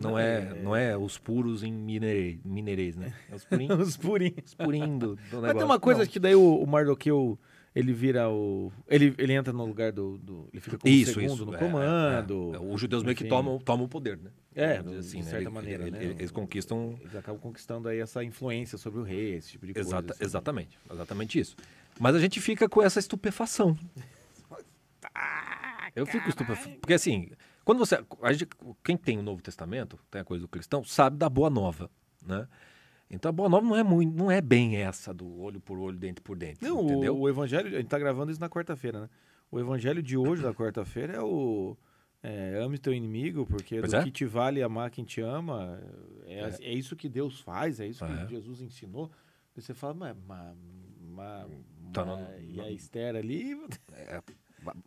Não 0.00 0.18
é, 0.18 0.54
não 0.62 0.76
é 0.76 0.96
os 0.96 1.18
puros 1.18 1.62
em 1.62 1.72
mineirês, 1.72 2.96
né? 2.96 3.14
É 3.30 3.34
os 3.34 3.44
Purim, 3.44 3.68
Os 3.80 3.96
purinhos. 3.96 4.42
os 4.46 4.54
Purim 4.54 4.98
do, 4.98 5.16
do 5.16 5.22
Mas 5.22 5.32
negócio. 5.32 5.54
tem 5.56 5.64
uma 5.64 5.80
coisa 5.80 6.00
Não. 6.00 6.06
que 6.06 6.18
daí 6.18 6.34
o, 6.34 6.62
o 6.62 6.66
Mardoqueu, 6.66 7.38
ele 7.78 7.92
vira 7.92 8.28
o... 8.30 8.72
Ele, 8.88 9.14
ele 9.18 9.32
entra 9.34 9.52
no 9.52 9.64
lugar 9.66 9.92
do... 9.92 10.16
do- 10.18 10.48
ele 10.52 10.60
fica 10.60 10.78
como 10.78 10.92
Isso, 10.92 11.12
segundo 11.12 11.34
isso. 11.34 11.44
no 11.46 11.54
é, 11.54 11.58
comando. 11.58 12.52
é, 12.54 12.56
é. 12.56 12.60
Os 12.60 12.80
judeus 12.80 13.02
meio 13.02 13.14
que 13.14 13.24
tomam, 13.24 13.58
tomam 13.58 13.84
o 13.84 13.88
poder, 13.88 14.16
né? 14.16 14.30
É, 14.54 14.82
dizer 14.82 15.18
de 15.18 15.22
certa 15.24 15.36
Ele- 15.42 15.48
maneira, 15.50 15.82
ele- 15.84 15.90
né? 15.90 16.02
ele- 16.02 16.12
Eles 16.14 16.30
conquistam 16.30 16.96
Eles 17.00 17.14
acabam 17.14 17.38
conquistando 17.40 17.88
aí 17.88 17.98
essa 18.00 18.24
influência 18.24 18.78
sobre 18.78 18.98
o 18.98 19.02
rei, 19.02 19.34
esse 19.34 19.50
tipo 19.52 19.66
de 19.66 19.74
coisa. 19.74 19.88
Exata- 19.90 20.14
assim. 20.14 20.24
Exatamente, 20.24 20.78
exatamente 20.90 21.38
isso. 21.38 21.54
Mas 22.00 22.14
a 22.16 22.18
gente 22.18 22.40
fica 22.40 22.66
com 22.68 22.82
essa 22.82 22.98
estupefação. 22.98 23.78
Eu 25.94 26.06
fico 26.06 26.28
estupefato. 26.28 26.76
Porque 26.78 26.94
assim, 26.94 27.30
quando 27.64 27.78
você. 27.78 27.96
gente- 28.32 28.48
quem 28.84 28.96
tem 28.96 29.18
o 29.18 29.22
Novo 29.22 29.42
Testamento, 29.42 29.98
tem 30.10 30.20
a 30.20 30.24
coisa 30.24 30.42
do 30.42 30.48
cristão, 30.48 30.84
sabe 30.84 31.16
da 31.16 31.28
boa 31.28 31.48
nova. 31.50 31.90
Né? 32.26 32.46
Então 33.10 33.28
a 33.28 33.32
boa 33.32 33.48
nova 33.48 33.64
não 33.66 33.76
é, 33.76 33.82
muito, 33.82 34.16
não 34.16 34.30
é 34.30 34.40
bem 34.40 34.76
essa 34.76 35.14
do 35.14 35.40
olho 35.40 35.60
por 35.60 35.78
olho, 35.78 35.96
dente 35.96 36.20
por 36.20 36.36
dente. 36.36 36.58
Não, 36.62 36.82
entendeu? 36.84 37.14
o, 37.16 37.20
o 37.20 37.28
evangelho, 37.28 37.68
a 37.68 37.78
gente 37.80 37.86
tá 37.88 37.98
gravando 37.98 38.32
isso 38.32 38.40
na 38.40 38.48
quarta-feira, 38.48 39.00
né? 39.02 39.08
O 39.50 39.60
evangelho 39.60 40.02
de 40.02 40.16
hoje, 40.16 40.42
da 40.42 40.52
quarta-feira, 40.52 41.12
é 41.14 41.20
o 41.22 41.76
é, 42.22 42.60
ame 42.60 42.78
teu 42.78 42.92
inimigo, 42.92 43.46
porque 43.46 43.78
Pois 43.78 43.92
do 43.92 43.98
é. 43.98 44.02
que 44.02 44.10
te 44.10 44.24
vale 44.24 44.60
amar 44.60 44.90
quem 44.90 45.04
te 45.04 45.20
ama, 45.20 45.80
é, 46.26 46.50
é 46.60 46.72
isso 46.74 46.96
que 46.96 47.08
Deus 47.08 47.38
faz, 47.40 47.78
é 47.78 47.86
isso 47.86 48.04
que 48.04 48.12
É. 48.12 48.26
Jesus 48.26 48.60
ensinou. 48.60 49.08
E 49.56 49.62
você 49.62 49.72
fala, 49.72 49.94
mas, 49.94 50.16
mas, 50.26 50.56
mas, 51.08 51.46
Tá, 51.92 52.04
mas- 52.04 52.18
não- 52.18 52.38
e 52.40 52.60
a 52.60 52.70
Esther 52.72 53.14
ali, 53.14 53.54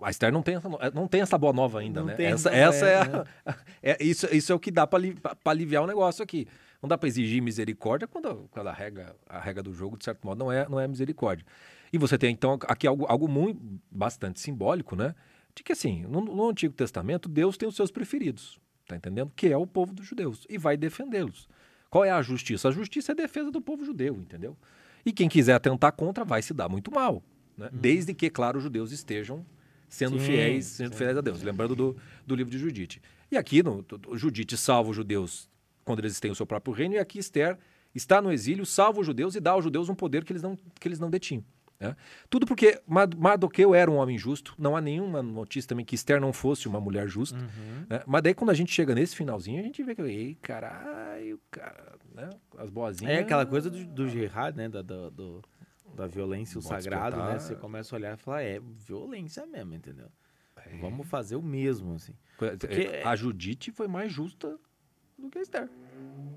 A 0.02 0.10
Esther 0.10 0.32
não 0.34 0.42
tem, 0.44 0.56
essa, 0.56 0.68
não 0.94 1.08
tem 1.08 1.22
essa 1.22 1.38
boa 1.38 1.54
nova 1.54 1.80
ainda, 1.80 2.02
Não 2.02 2.08
né? 2.08 2.16
tem 2.16 2.26
Essa, 2.26 2.50
essa- 2.50 2.86
essa 2.86 2.86
é, 2.86 2.92
é, 2.92 2.98
a- 3.02 3.26
é- 3.82 4.04
isso, 4.04 4.28
isso 4.36 4.52
é 4.52 4.56
o 4.56 4.60
que 4.60 4.70
dá 4.72 4.86
para 4.86 5.00
aliviar 5.46 5.84
o 5.84 5.88
negócio 5.88 6.22
aqui. 6.22 6.46
Não 6.82 6.88
dá 6.88 6.98
para 6.98 7.10
exigir 7.10 7.42
misericórdia 7.42 8.08
quando, 8.08 8.48
quando 8.52 8.68
a, 8.68 8.74
regra, 8.74 9.16
a 9.28 9.40
regra 9.40 9.62
do 9.62 9.74
jogo, 9.74 9.98
de 9.98 10.06
certo 10.06 10.26
modo, 10.26 10.40
não 10.40 10.52
é, 10.52 10.68
não 10.68 10.80
é 10.80 10.88
misericórdia. 10.88 11.46
E 11.92 11.98
você 11.98 12.18
tem, 12.18 12.32
então, 12.32 12.58
aqui 12.68 12.88
algo, 12.88 13.06
algo 13.08 13.28
muito, 13.28 13.60
bastante 13.92 14.40
simbólico, 14.40 14.96
né? 14.96 15.14
De 15.54 15.64
que, 15.64 15.74
assim, 15.74 16.04
no, 16.04 16.22
no 16.22 16.50
Antigo 16.50 16.74
Testamento, 16.74 17.28
Deus 17.28 17.58
tem 17.58 17.68
os 17.68 17.76
seus 17.76 17.92
preferidos, 17.92 18.60
tá 18.88 18.96
entendendo? 18.96 19.32
Que 19.36 19.48
é 19.48 19.58
o 19.58 19.68
povo 19.68 19.94
dos 19.94 20.06
judeus, 20.06 20.46
e 20.50 20.58
vai 20.58 20.78
defendê-los. 20.78 21.50
Qual 21.90 22.06
é 22.06 22.12
a 22.12 22.22
justiça? 22.22 22.70
A 22.70 22.72
justiça 22.72 23.12
é 23.12 23.14
a 23.14 23.16
defesa 23.16 23.52
do 23.52 23.60
povo 23.60 23.84
judeu, 23.84 24.16
entendeu? 24.16 24.56
E 25.06 25.12
quem 25.12 25.28
quiser 25.28 25.54
atentar 25.54 25.92
contra 25.94 26.24
vai 26.24 26.42
se 26.42 26.54
dar 26.54 26.70
muito 26.70 26.92
mal, 26.92 27.24
né? 27.58 27.70
Desde 27.74 28.14
que, 28.14 28.30
claro, 28.30 28.58
os 28.58 28.64
judeus 28.64 28.92
estejam 28.92 29.46
sendo 29.90 30.20
Sim, 30.20 30.26
fiéis, 30.26 30.66
sendo 30.66 30.92
sim. 30.92 30.98
fiéis 30.98 31.18
a 31.18 31.22
Deus. 31.22 31.42
Lembrando 31.42 31.76
do, 31.76 31.98
do 32.26 32.36
livro 32.36 32.52
de 32.52 32.60
Judite. 32.60 33.02
E 33.32 33.36
aqui, 33.38 33.64
no, 33.64 33.84
Judite 34.14 34.56
salva 34.56 34.92
os 34.92 34.96
judeus 34.96 35.49
quando 35.90 36.00
eles 36.06 36.20
têm 36.20 36.30
o 36.30 36.36
seu 36.36 36.46
próprio 36.46 36.72
reino, 36.72 36.94
e 36.94 37.00
aqui 37.00 37.18
Esther 37.18 37.58
está 37.96 38.22
no 38.22 38.32
exílio, 38.32 38.64
salva 38.64 39.00
os 39.00 39.06
judeus 39.08 39.34
e 39.34 39.40
dá 39.40 39.52
aos 39.52 39.64
judeus 39.64 39.90
um 39.90 39.96
poder 39.96 40.24
que 40.24 40.32
eles 40.32 40.44
não, 40.44 40.56
que 40.80 40.88
eles 40.88 41.00
não 41.00 41.10
detinham. 41.10 41.44
né? 41.80 41.96
Tudo 42.30 42.46
porque 42.46 42.80
Mard- 42.86 43.16
Mardoqueu 43.18 43.74
era 43.74 43.90
um 43.90 43.96
homem 43.96 44.16
justo, 44.18 44.54
não 44.56 44.78
há 44.78 44.82
nenhuma 44.82 45.24
notícia 45.24 45.68
também 45.70 45.84
que 45.84 45.96
Esther 45.96 46.22
não 46.22 46.32
fosse 46.32 46.68
uma 46.68 46.80
mulher 46.80 47.08
justa. 47.08 47.36
Uhum. 47.38 47.86
né? 47.90 48.04
Mas 48.06 48.22
daí 48.22 48.36
quando 48.36 48.52
a 48.52 48.54
gente 48.54 48.72
chega 48.72 48.94
nesse 48.94 49.16
finalzinho, 49.16 49.60
a 49.60 49.64
gente 49.64 49.82
vê 49.82 49.96
que, 49.96 50.02
ei, 50.04 50.36
caralho, 50.42 51.40
cara, 51.50 51.96
né? 52.14 52.30
as 52.60 52.70
boazinhas... 52.70 53.14
é 53.16 53.20
aquela 53.22 53.46
coisa 53.48 53.70
do, 53.72 53.84
do 53.86 54.08
jihad, 54.08 54.56
né? 54.56 54.70
Da, 54.70 54.82
da, 54.84 55.10
do- 55.10 55.42
da 55.96 56.06
violência, 56.06 56.60
o 56.60 56.62
Bota 56.62 56.76
sagrado, 56.82 57.18
né? 57.18 57.24
despertar. 57.24 57.40
Você 57.40 57.56
começa 57.56 57.96
a 57.96 57.98
olhar 57.98 58.14
e 58.14 58.18
falar, 58.18 58.44
é 58.44 58.60
violência 58.60 59.44
mesmo, 59.48 59.74
entendeu? 59.74 60.08
É. 60.56 60.78
Vamos 60.78 61.08
fazer 61.08 61.36
o 61.36 61.42
mesmo, 61.42 61.96
assim. 61.96 62.14
Porque- 62.38 63.02
A 63.04 63.16
Judite 63.16 63.72
foi 63.72 63.88
mais 63.88 64.12
justa 64.12 64.60
do 65.20 65.30
que 65.30 65.38
a 65.38 65.42
Esther. 65.42 65.70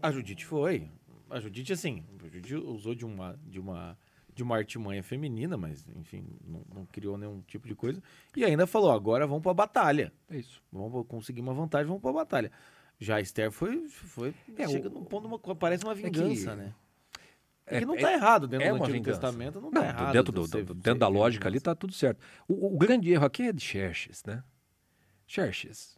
A 0.03 0.11
Judite 0.11 0.45
foi. 0.45 0.91
A 1.31 1.41
Judite, 1.41 1.73
assim, 1.73 2.05
a 2.21 2.29
Judite 2.29 2.55
usou 2.57 2.95
de 2.95 3.05
uma, 3.07 3.39
de 3.47 3.59
uma, 3.59 3.97
de 4.35 4.43
uma 4.43 4.57
artimanha 4.57 5.03
feminina, 5.03 5.57
mas, 5.57 5.89
enfim, 5.97 6.27
não, 6.47 6.63
não 6.75 6.87
criou 6.87 7.17
nenhum 7.17 7.41
tipo 7.43 7.67
de 7.67 7.75
coisa. 7.75 8.03
E 8.37 8.45
ainda 8.45 8.67
falou, 8.67 8.91
agora 8.91 9.27
vamos 9.27 9.43
pra 9.43 9.55
batalha. 9.55 10.13
É 10.29 10.37
isso. 10.37 10.63
Vamos 10.71 11.07
conseguir 11.07 11.41
uma 11.41 11.55
vantagem, 11.55 11.87
vamos 11.87 12.03
pra 12.03 12.13
batalha. 12.13 12.51
Já 13.01 13.17
a 13.17 13.21
Esther 13.21 13.51
foi, 13.51 13.89
foi 13.89 14.35
É, 14.57 14.69
chega 14.69 14.89
o- 14.89 14.93
num 14.93 15.05
ponto, 15.05 15.27
uma, 15.27 15.39
parece 15.57 15.85
uma 15.85 15.95
que- 15.95 16.03
vingança, 16.03 16.55
né? 16.55 16.75
É, 17.67 17.77
É- 17.77 17.81
que 17.81 17.87
não 17.87 17.95
é- 17.95 18.01
tá 18.01 18.13
errado 18.13 18.47
dentro 18.47 18.67
é 18.67 18.71
do 18.71 18.77
Antigo 18.77 18.93
vingança. 18.93 19.21
Testamento, 19.21 19.55
não, 19.61 19.71
Não, 19.71 19.81
tá 19.81 19.87
errado. 19.89 20.13
dentro, 20.13 20.33
do, 20.33 20.75
dentro 20.75 20.99
da 20.99 21.09
lógica 21.09 21.49
ali 21.49 21.55
vingança. 21.55 21.65
tá 21.65 21.75
tudo 21.75 21.93
certo. 21.95 22.21
O, 22.47 22.75
o 22.75 22.79
grande 22.79 23.11
erro 23.11 23.25
aqui 23.25 23.45
é 23.45 23.53
de 23.53 23.63
Xerxes, 23.63 24.23
né? 24.25 24.43
Xerxes 25.27 25.97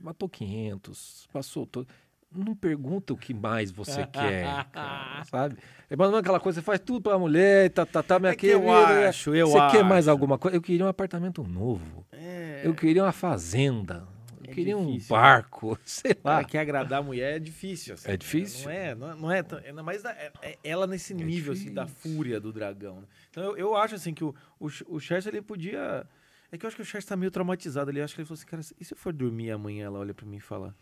matou 0.00 0.28
500, 0.28 1.28
passou 1.32 1.66
todo. 1.66 1.86
Não 2.34 2.54
pergunta 2.54 3.12
o 3.12 3.16
que 3.16 3.32
mais 3.32 3.70
você 3.70 4.04
quer, 4.12 4.64
cara, 4.72 5.24
sabe? 5.24 5.56
É 5.88 5.96
mas 5.96 6.12
é 6.12 6.16
aquela 6.18 6.40
coisa, 6.40 6.60
você 6.60 6.64
faz 6.64 6.80
tudo 6.80 7.00
pra 7.02 7.18
mulher, 7.18 7.70
tá, 7.70 7.86
tá, 7.86 8.02
tá, 8.02 8.18
minha 8.18 8.32
É 8.32 8.36
que 8.36 8.46
eu 8.48 8.60
querida, 8.62 9.08
acho, 9.08 9.34
eu 9.34 9.46
Você 9.48 9.58
quer 9.70 9.84
mais 9.84 10.06
acho. 10.06 10.10
alguma 10.10 10.36
coisa? 10.38 10.56
Eu 10.56 10.62
queria 10.62 10.84
um 10.84 10.88
apartamento 10.88 11.42
novo. 11.44 12.04
É, 12.12 12.62
Eu 12.64 12.74
queria 12.74 13.02
uma 13.04 13.12
fazenda. 13.12 14.06
Eu 14.42 14.50
É 14.50 14.54
queria 14.54 14.76
difícil, 14.76 15.14
um 15.16 15.18
barco. 15.20 15.78
Sei 15.84 16.16
lá. 16.24 16.32
Cara, 16.36 16.44
quer 16.44 16.58
agradar 16.58 16.98
a 17.00 17.02
mulher 17.02 17.36
é 17.36 17.38
difícil. 17.38 17.94
assim, 17.94 18.08
É 18.08 18.10
né? 18.12 18.16
difícil? 18.16 18.64
Não 18.64 18.70
é, 18.72 18.94
não 18.94 19.10
é, 19.10 19.14
não 19.16 19.30
é 19.32 19.42
tão- 19.42 19.84
mais 19.84 20.02
da- 20.02 20.10
é- 20.12 20.32
é 20.42 20.58
ela 20.64 20.86
nesse 20.86 21.14
nível 21.14 21.52
assim, 21.52 21.72
da 21.72 21.86
fúria 21.86 22.38
do 22.40 22.52
dragão. 22.52 22.96
né? 23.00 23.06
Então 23.30 23.42
eu, 23.44 23.56
eu 23.56 23.76
acho 23.76 23.94
assim 23.94 24.12
que 24.12 24.22
o, 24.24 24.34
o, 24.60 24.66
o 24.88 25.00
Churchill 25.00 25.30
ele 25.32 25.40
podia. 25.42 26.06
É 26.52 26.58
que 26.58 26.64
eu 26.64 26.68
acho 26.68 26.76
que 26.76 26.82
o 26.82 26.84
Churchill 26.84 27.08
tá 27.08 27.16
meio 27.16 27.30
traumatizado 27.30 27.90
ali. 27.90 28.00
Eu 28.00 28.04
acho 28.04 28.14
que 28.14 28.20
ele 28.20 28.26
falou 28.26 28.36
assim, 28.38 28.46
cara, 28.46 28.62
e 28.78 28.84
se 28.84 28.92
eu 28.92 28.98
for 28.98 29.12
dormir 29.12 29.50
amanhã, 29.50 29.86
ela 29.86 29.98
olha 29.98 30.12
pra 30.14 30.26
mim 30.26 30.36
e 30.36 30.40
fala. 30.40 30.74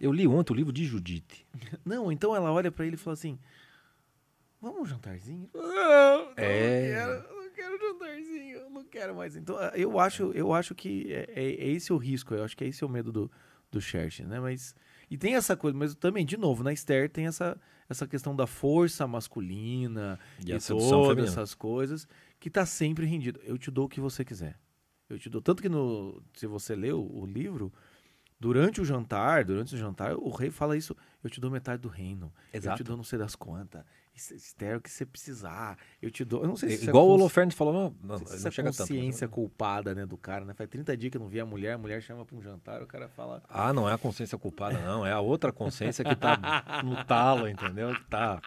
Eu 0.00 0.12
li 0.12 0.26
ontem 0.26 0.52
o 0.52 0.56
livro 0.56 0.72
de 0.72 0.84
Judite. 0.84 1.46
Não, 1.84 2.10
então 2.10 2.34
ela 2.34 2.50
olha 2.52 2.72
pra 2.72 2.86
ele 2.86 2.94
e 2.94 2.98
fala 2.98 3.14
assim: 3.14 3.38
Vamos 4.60 4.80
um 4.82 4.86
jantarzinho? 4.86 5.48
Não, 5.54 6.24
não 6.26 6.32
É. 6.36 6.90
quero, 6.92 7.34
não 7.36 7.50
quero 7.52 7.78
jantarzinho, 7.78 8.56
eu 8.58 8.70
não 8.70 8.84
quero 8.84 9.14
mais. 9.14 9.36
Então, 9.36 9.56
ah, 9.58 9.72
eu 9.74 9.98
acho, 9.98 10.32
eu 10.32 10.52
acho 10.52 10.74
que 10.74 11.12
é, 11.12 11.30
é- 11.34 11.52
é 11.52 11.68
esse 11.68 11.92
o 11.92 11.96
risco, 11.96 12.34
eu 12.34 12.44
acho 12.44 12.56
que 12.56 12.64
é 12.64 12.68
esse 12.68 12.84
o 12.84 12.88
medo 12.88 13.10
do, 13.12 13.30
do 13.70 13.80
Churchill, 13.80 14.26
né? 14.26 14.40
Mas. 14.40 14.74
E 15.10 15.18
tem 15.18 15.34
essa 15.34 15.56
coisa, 15.56 15.76
mas 15.76 15.94
também, 15.96 16.24
de 16.24 16.36
novo, 16.36 16.62
na 16.62 16.72
Esther 16.72 17.10
tem 17.10 17.26
essa, 17.26 17.60
essa 17.88 18.06
questão 18.06 18.34
da 18.36 18.46
força 18.46 19.06
masculina 19.08 20.20
E 20.38 20.52
e, 20.52 20.58
todas 20.60 21.28
essas 21.28 21.52
coisas 21.54 22.06
que 22.38 22.48
tá 22.48 22.64
sempre 22.64 23.04
rendido. 23.06 23.40
Eu 23.42 23.58
te 23.58 23.70
dou 23.72 23.86
o 23.86 23.88
que 23.88 24.00
você 24.00 24.24
quiser. 24.24 24.56
Eu 25.08 25.18
te 25.18 25.28
dou. 25.28 25.42
Tanto 25.42 25.60
que 25.62 25.68
no, 25.68 26.22
se 26.34 26.46
você 26.46 26.76
leu 26.76 27.02
o 27.12 27.26
livro, 27.26 27.72
durante 28.40 28.80
o 28.80 28.84
jantar, 28.84 29.44
durante 29.44 29.74
o 29.74 29.78
jantar, 29.78 30.14
o 30.16 30.30
rei 30.30 30.50
fala 30.50 30.76
isso. 30.76 30.96
Eu 31.22 31.28
te 31.30 31.38
dou 31.40 31.50
metade 31.50 31.82
do 31.82 31.88
reino. 31.88 32.32
Eu 32.52 32.58
Exato. 32.58 32.78
te 32.78 32.82
dou 32.84 32.96
não 32.96 33.04
sei 33.04 33.18
das 33.18 33.36
quantas. 33.36 33.84
Esther, 34.12 34.76
o 34.76 34.80
que 34.80 34.90
você 34.90 35.06
precisar. 35.06 35.78
Eu 36.02 36.10
te 36.10 36.24
dou. 36.24 36.42
Eu 36.42 36.48
não 36.48 36.56
sei 36.56 36.70
se 36.76 36.86
é 36.86 36.88
Igual 36.90 37.06
o 37.06 37.08
cons- 37.10 37.20
Holofernes 37.20 37.54
falou, 37.54 37.72
não, 37.72 37.94
não, 38.02 38.18
se 38.26 38.40
não 38.42 38.48
é 38.48 38.50
chega 38.50 38.68
tanto. 38.70 38.78
mas- 38.80 38.88
consciência 38.88 39.28
culpada, 39.28 39.94
né, 39.94 40.04
do 40.04 40.16
cara, 40.18 40.44
né? 40.44 40.52
Faz 40.52 40.68
30 40.68 40.94
dias 40.96 41.10
que 41.10 41.16
eu 41.16 41.20
não 41.22 41.28
vi 41.28 41.40
a 41.40 41.46
mulher, 41.46 41.72
a 41.74 41.78
mulher 41.78 42.02
chama 42.02 42.24
pra 42.26 42.36
um 42.36 42.42
jantar, 42.42 42.82
o 42.82 42.86
cara 42.86 43.08
fala. 43.08 43.42
Ah, 43.48 43.72
não 43.72 43.88
é 43.88 43.94
a 43.94 43.98
consciência 43.98 44.36
culpada, 44.36 44.78
não. 44.78 45.06
É 45.06 45.12
a 45.12 45.20
outra 45.20 45.52
consciência 45.52 46.04
que 46.04 46.14
tá 46.16 46.36
no 46.84 47.02
talo, 47.04 47.48
entendeu? 47.48 47.94
Que 47.94 48.04
tá. 48.04 48.42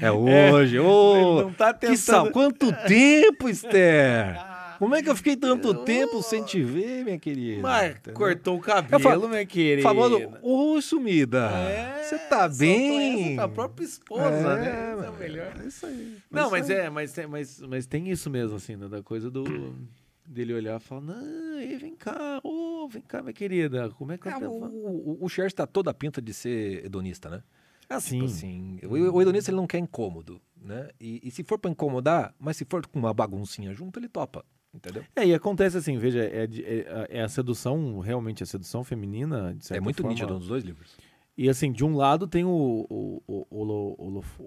É 0.00 0.10
hoje. 0.10 0.78
Ô, 0.78 1.16
ele 1.36 1.42
não 1.46 1.52
tá 1.52 1.72
que 1.74 1.80
tentando- 1.80 1.96
sal... 1.98 2.30
Quanto 2.32 2.72
tempo, 2.86 3.48
Esther? 3.48 4.34
Como 4.80 4.94
é 4.94 5.02
que 5.02 5.08
eu 5.10 5.14
fiquei 5.14 5.36
tanto 5.36 5.84
tempo 5.84 6.22
sem 6.22 6.42
te 6.42 6.60
ver, 6.64 7.04
minha 7.04 7.18
querida? 7.18 7.60
Mas 7.62 7.90
Entendeu? 7.96 8.14
cortou 8.14 8.56
o 8.56 8.60
cabelo, 8.60 9.00
falo- 9.02 9.28
minha 9.28 9.44
querida. 9.46 9.86
Famoso, 9.86 10.16
ô, 10.42 10.80
sumida. 10.80 11.50
É, 11.50 12.02
Você 12.02 12.18
tá 12.18 12.48
soltou 12.50 12.58
bem? 12.58 13.26
Essa 13.34 13.34
pra 13.36 13.48
própria 13.48 13.84
esposa, 13.84 14.24
É, 14.24 14.42
né? 14.42 14.62
Isso 14.64 14.72
é 14.72 14.94
o 14.94 14.96
mano, 15.12 15.18
melhor. 15.18 15.52
É 15.62 15.66
isso 15.66 15.86
aí. 15.86 16.16
Não, 16.30 16.42
isso 16.44 16.50
mas 16.50 16.70
aí. 16.70 16.76
é, 16.78 16.90
mas, 16.90 17.12
tem- 17.12 17.26
mas, 17.26 17.60
mas 17.60 17.86
tem 17.86 18.08
isso 18.10 18.30
mesmo, 18.30 18.56
assim, 18.56 18.74
né, 18.74 18.88
da 18.88 19.02
coisa 19.02 19.30
do. 19.30 19.44
dele 20.26 20.54
olhar 20.54 20.80
e 20.80 20.82
falar, 20.82 21.00
não, 21.00 21.58
ei, 21.60 21.76
vem 21.76 21.94
cá, 21.96 22.40
ô, 22.44 22.88
vem 22.88 23.02
cá, 23.02 23.20
minha 23.20 23.32
querida, 23.34 23.90
como 23.90 24.12
é 24.12 24.16
que 24.18 24.28
É, 24.28 24.36
o, 24.36 24.40
falando?" 24.40 24.72
o, 24.72 25.18
o 25.24 25.28
Xerxes 25.28 25.54
tá 25.54 25.66
toda 25.66 25.90
a 25.90 25.94
pinta 25.94 26.22
de 26.22 26.32
ser 26.32 26.84
hedonista, 26.86 27.28
né? 27.28 27.42
Assim, 27.88 28.20
Tipo 28.20 28.24
assim, 28.26 28.78
o, 28.84 29.12
o 29.16 29.20
hedonista 29.20 29.50
ele 29.50 29.56
não 29.56 29.66
quer 29.66 29.78
incômodo, 29.78 30.40
né? 30.56 30.88
E, 31.00 31.20
e 31.24 31.30
se 31.32 31.42
for 31.42 31.58
pra 31.58 31.68
incomodar, 31.68 32.32
mas 32.38 32.56
se 32.56 32.64
for 32.64 32.86
com 32.86 33.00
uma 33.00 33.12
baguncinha 33.12 33.74
junto, 33.74 33.98
ele 33.98 34.08
topa, 34.08 34.44
entendeu? 34.74 35.04
É, 35.16 35.26
e 35.26 35.34
acontece 35.34 35.76
assim, 35.76 35.96
veja, 35.98 36.20
é, 36.24 36.44
é- 36.44 37.06
é 37.18 37.22
a 37.22 37.28
sedução, 37.28 37.98
realmente 37.98 38.42
a 38.42 38.46
sedução 38.46 38.82
feminina, 38.84 39.54
de 39.54 39.72
É 39.76 39.80
muito 39.80 40.02
forma. 40.02 40.12
nítido 40.12 40.34
nos 40.34 40.46
dois 40.48 40.64
livros. 40.64 40.96
E 41.36 41.48
assim, 41.48 41.72
de 41.72 41.84
um 41.84 41.94
lado 41.96 42.26
tem 42.26 42.44
o, 42.44 42.86
o, 42.90 43.22
o, 43.26 43.46
o 43.50 44.42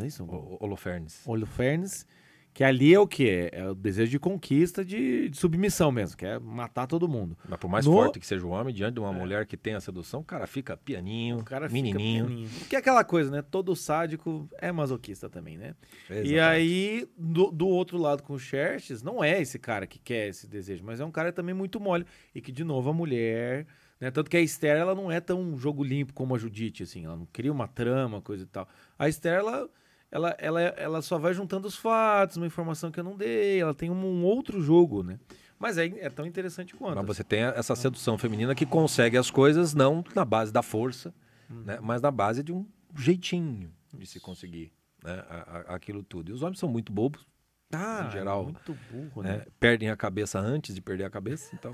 é 0.00 0.06
isso? 0.06 0.24
O, 0.24 0.26
o 0.26 0.56
Holofernes. 0.60 1.20
Holofernes, 1.26 2.06
Que 2.54 2.62
ali 2.62 2.92
é 2.92 3.00
o 3.00 3.06
quê? 3.06 3.48
É 3.50 3.66
o 3.70 3.74
desejo 3.74 4.10
de 4.10 4.18
conquista, 4.18 4.84
de, 4.84 5.30
de 5.30 5.36
submissão 5.38 5.90
mesmo, 5.90 6.18
que 6.18 6.26
é 6.26 6.38
matar 6.38 6.86
todo 6.86 7.08
mundo. 7.08 7.34
Mas 7.48 7.58
por 7.58 7.68
mais 7.68 7.86
No- 7.86 7.92
forte 7.92 8.20
que 8.20 8.26
seja 8.26 8.44
o 8.46 8.50
homem, 8.50 8.74
diante 8.74 8.92
de 8.94 9.00
uma 9.00 9.10
mulher 9.10 9.46
que 9.46 9.56
tem 9.56 9.72
a 9.74 9.80
sedução, 9.80 10.20
o 10.20 10.24
cara 10.24 10.46
fica 10.46 10.76
pianinho, 10.76 11.38
O 11.38 11.44
cara 11.44 11.66
fica 11.66 11.72
menininho. 11.82 12.24
pequenininho. 12.26 12.50
Porque 12.58 12.76
é 12.76 12.78
aquela 12.78 13.02
coisa, 13.04 13.30
né? 13.30 13.40
Todo 13.40 13.74
sádico 13.74 14.46
é 14.58 14.70
masoquista 14.70 15.30
também, 15.30 15.56
né? 15.56 15.74
E 16.10 16.12
Exatamente. 16.12 16.40
aí, 16.40 17.08
do, 17.16 17.50
do 17.50 17.66
outro 17.66 17.96
lado 17.96 18.22
com 18.22 18.34
o 18.34 18.38
Xerxes, 18.38 19.02
não 19.02 19.24
é 19.24 19.40
esse 19.40 19.58
cara 19.58 19.86
que 19.86 19.98
quer 19.98 20.28
esse 20.28 20.46
desejo, 20.46 20.84
mas 20.84 21.00
é 21.00 21.04
um 21.06 21.10
cara 21.10 21.32
também 21.32 21.54
muito 21.54 21.80
mole. 21.80 22.04
E 22.34 22.40
que, 22.42 22.52
de 22.52 22.64
novo, 22.64 22.90
a 22.90 22.92
mulher. 22.92 23.66
Né? 23.98 24.10
Tanto 24.10 24.28
que 24.28 24.36
a 24.36 24.40
Esther, 24.40 24.76
ela 24.76 24.94
não 24.94 25.10
é 25.10 25.20
tão 25.20 25.56
jogo 25.56 25.82
limpo 25.82 26.12
como 26.12 26.34
a 26.34 26.38
Judite, 26.38 26.82
assim. 26.82 27.06
Ela 27.06 27.16
não 27.16 27.26
cria 27.32 27.50
uma 27.52 27.66
trama, 27.68 28.20
coisa 28.20 28.42
e 28.42 28.46
tal. 28.46 28.68
A 28.98 29.08
Esther, 29.08 29.38
ela, 29.38 29.70
ela, 30.12 30.36
ela, 30.38 30.60
ela 30.60 31.02
só 31.02 31.18
vai 31.18 31.34
juntando 31.34 31.66
os 31.66 31.74
fatos, 31.74 32.36
uma 32.36 32.46
informação 32.46 32.92
que 32.92 33.00
eu 33.00 33.04
não 33.04 33.16
dei. 33.16 33.58
Ela 33.60 33.74
tem 33.74 33.90
um, 33.90 33.94
um 34.04 34.22
outro 34.24 34.60
jogo, 34.60 35.02
né? 35.02 35.18
Mas 35.58 35.78
é, 35.78 35.86
é 35.86 36.10
tão 36.10 36.26
interessante 36.26 36.74
quanto. 36.76 36.96
Mas 36.96 37.06
você 37.06 37.24
tem 37.24 37.40
essa 37.42 37.74
sedução 37.74 38.18
feminina 38.18 38.54
que 38.54 38.66
consegue 38.66 39.16
as 39.16 39.30
coisas 39.30 39.74
não 39.74 40.04
na 40.14 40.24
base 40.24 40.52
da 40.52 40.62
força, 40.62 41.12
Uhum. 41.50 41.62
né? 41.64 41.78
mas 41.82 42.00
na 42.00 42.10
base 42.10 42.42
de 42.42 42.52
um 42.52 42.64
jeitinho 42.96 43.70
de 43.92 44.06
se 44.06 44.18
conseguir 44.20 44.72
né? 45.04 45.24
a- 45.28 45.64
a- 45.72 45.74
aquilo 45.74 46.02
tudo. 46.02 46.30
E 46.30 46.32
os 46.32 46.42
homens 46.42 46.58
são 46.58 46.68
muito 46.68 46.92
bobos, 46.92 47.26
ah, 47.72 48.04
em 48.06 48.10
geral, 48.12 48.44
muito 48.44 48.76
burro, 48.90 49.22
né? 49.22 49.38
né? 49.38 49.46
perdem 49.60 49.88
a 49.90 49.96
cabeça 49.96 50.38
antes 50.38 50.74
de 50.74 50.80
perder 50.80 51.04
a 51.04 51.10
cabeça, 51.10 51.54
então 51.54 51.72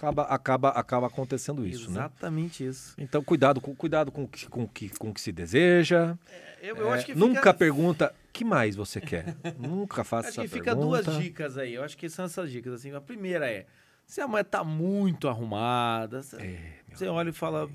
acaba, 0.00 0.22
acaba, 0.24 0.68
acaba 0.70 1.06
acontecendo 1.06 1.66
isso. 1.66 1.90
Né? 1.90 1.98
Exatamente 2.00 2.64
isso. 2.66 2.94
Então 2.98 3.22
cuidado 3.22 3.60
com, 3.60 3.74
cuidado 3.74 4.10
com, 4.10 4.24
o 4.24 4.28
que- 4.28 4.48
com, 4.48 4.66
que, 4.66 4.88
com 4.90 5.12
que 5.12 5.20
se 5.20 5.30
deseja. 5.32 6.16
Eu, 6.62 6.76
É, 6.76 6.80
eu 6.80 6.90
acho 6.92 7.06
que 7.06 7.14
nunca 7.14 7.38
fica- 7.40 7.54
pergunta 7.54 8.14
que 8.32 8.44
mais 8.44 8.74
você 8.76 9.00
quer. 9.00 9.36
nunca 9.58 10.02
faça 10.04 10.28
Acho 10.28 10.40
essa 10.40 10.48
que 10.48 10.54
fica 10.58 10.74
pergunta. 10.76 11.02
duas 11.02 11.22
dicas 11.22 11.58
aí. 11.58 11.74
Eu 11.74 11.84
acho 11.84 11.96
que 11.96 12.08
são 12.08 12.24
essas 12.24 12.50
dicas. 12.50 12.72
Assim, 12.74 12.92
a 12.94 13.00
primeira 13.00 13.50
é: 13.50 13.66
se 14.06 14.20
a 14.20 14.26
mulher 14.28 14.44
tá 14.44 14.64
muito 14.64 15.28
arrumada, 15.28 16.22
você- 16.22 16.36
É, 16.36 16.72
você 16.94 17.06
olha 17.08 17.30
e 17.30 17.32
fala: 17.32 17.68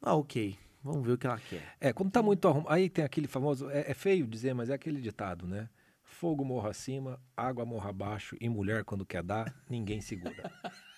Ah, 0.00 0.14
ok, 0.14 0.56
vamos 0.82 1.06
ver 1.06 1.12
o 1.12 1.18
que 1.18 1.26
ela 1.26 1.38
quer. 1.38 1.62
É, 1.80 1.92
quando 1.92 2.10
tá 2.10 2.22
muito 2.22 2.46
arrumado. 2.48 2.72
Aí 2.72 2.88
tem 2.88 3.04
aquele 3.04 3.26
famoso. 3.28 3.70
É, 3.70 3.90
é 3.90 3.94
feio 3.94 4.26
dizer, 4.26 4.54
mas 4.54 4.68
é 4.70 4.74
aquele 4.74 5.00
ditado, 5.00 5.46
né? 5.46 5.68
Fogo 6.04 6.44
morra 6.44 6.70
acima, 6.70 7.18
água 7.36 7.64
morra 7.64 7.90
abaixo, 7.90 8.36
e 8.40 8.48
mulher, 8.48 8.84
quando 8.84 9.04
quer 9.04 9.22
dar, 9.22 9.52
ninguém 9.68 10.00
segura. 10.00 10.34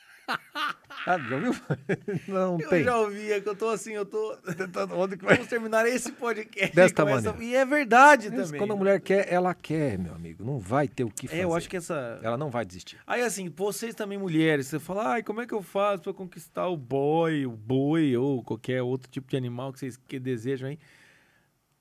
ah, 1.06 1.18
já 1.18 1.34
ouviu? 1.36 1.54
Não 2.28 2.58
Eu 2.60 2.68
tem. 2.68 2.84
já 2.84 2.96
ouvi, 2.98 3.30
é 3.32 3.40
que 3.40 3.48
eu 3.48 3.54
tô 3.54 3.68
assim, 3.68 3.92
eu 3.92 4.06
tô 4.06 4.36
tentando. 4.56 4.94
Onde 4.98 5.16
que 5.16 5.24
Vamos 5.24 5.46
terminar 5.46 5.86
esse 5.86 6.12
podcast 6.12 6.74
Desta 6.74 7.02
essa- 7.02 7.32
maneira. 7.32 7.44
E 7.44 7.54
é 7.54 7.64
verdade 7.64 8.30
Mas 8.30 8.46
também. 8.46 8.58
Quando 8.60 8.72
a 8.72 8.76
mulher 8.76 9.00
quer, 9.00 9.30
ela 9.32 9.54
quer, 9.54 9.98
meu 9.98 10.14
amigo. 10.14 10.44
Não 10.44 10.58
vai 10.58 10.88
ter 10.88 11.04
o 11.04 11.10
que 11.10 11.28
fazer. 11.28 11.40
É, 11.40 11.44
eu 11.44 11.54
acho 11.54 11.68
que 11.68 11.76
essa. 11.76 12.18
Ela 12.22 12.36
não 12.38 12.50
vai 12.50 12.64
desistir. 12.64 12.98
Aí 13.06 13.22
assim, 13.22 13.48
vocês 13.48 13.94
também 13.94 14.16
mulheres, 14.18 14.66
você 14.66 14.78
fala, 14.78 15.12
ai, 15.14 15.22
como 15.22 15.40
é 15.40 15.46
que 15.46 15.52
eu 15.54 15.62
faço 15.62 16.02
pra 16.02 16.12
conquistar 16.14 16.68
o 16.68 16.76
boy, 16.76 17.44
o 17.46 17.50
boi 17.52 18.16
ou 18.16 18.42
qualquer 18.42 18.82
outro 18.82 19.10
tipo 19.10 19.28
de 19.28 19.36
animal 19.36 19.72
que 19.72 19.80
vocês 19.80 19.96
que 19.96 20.18
desejam 20.18 20.68
aí? 20.70 20.78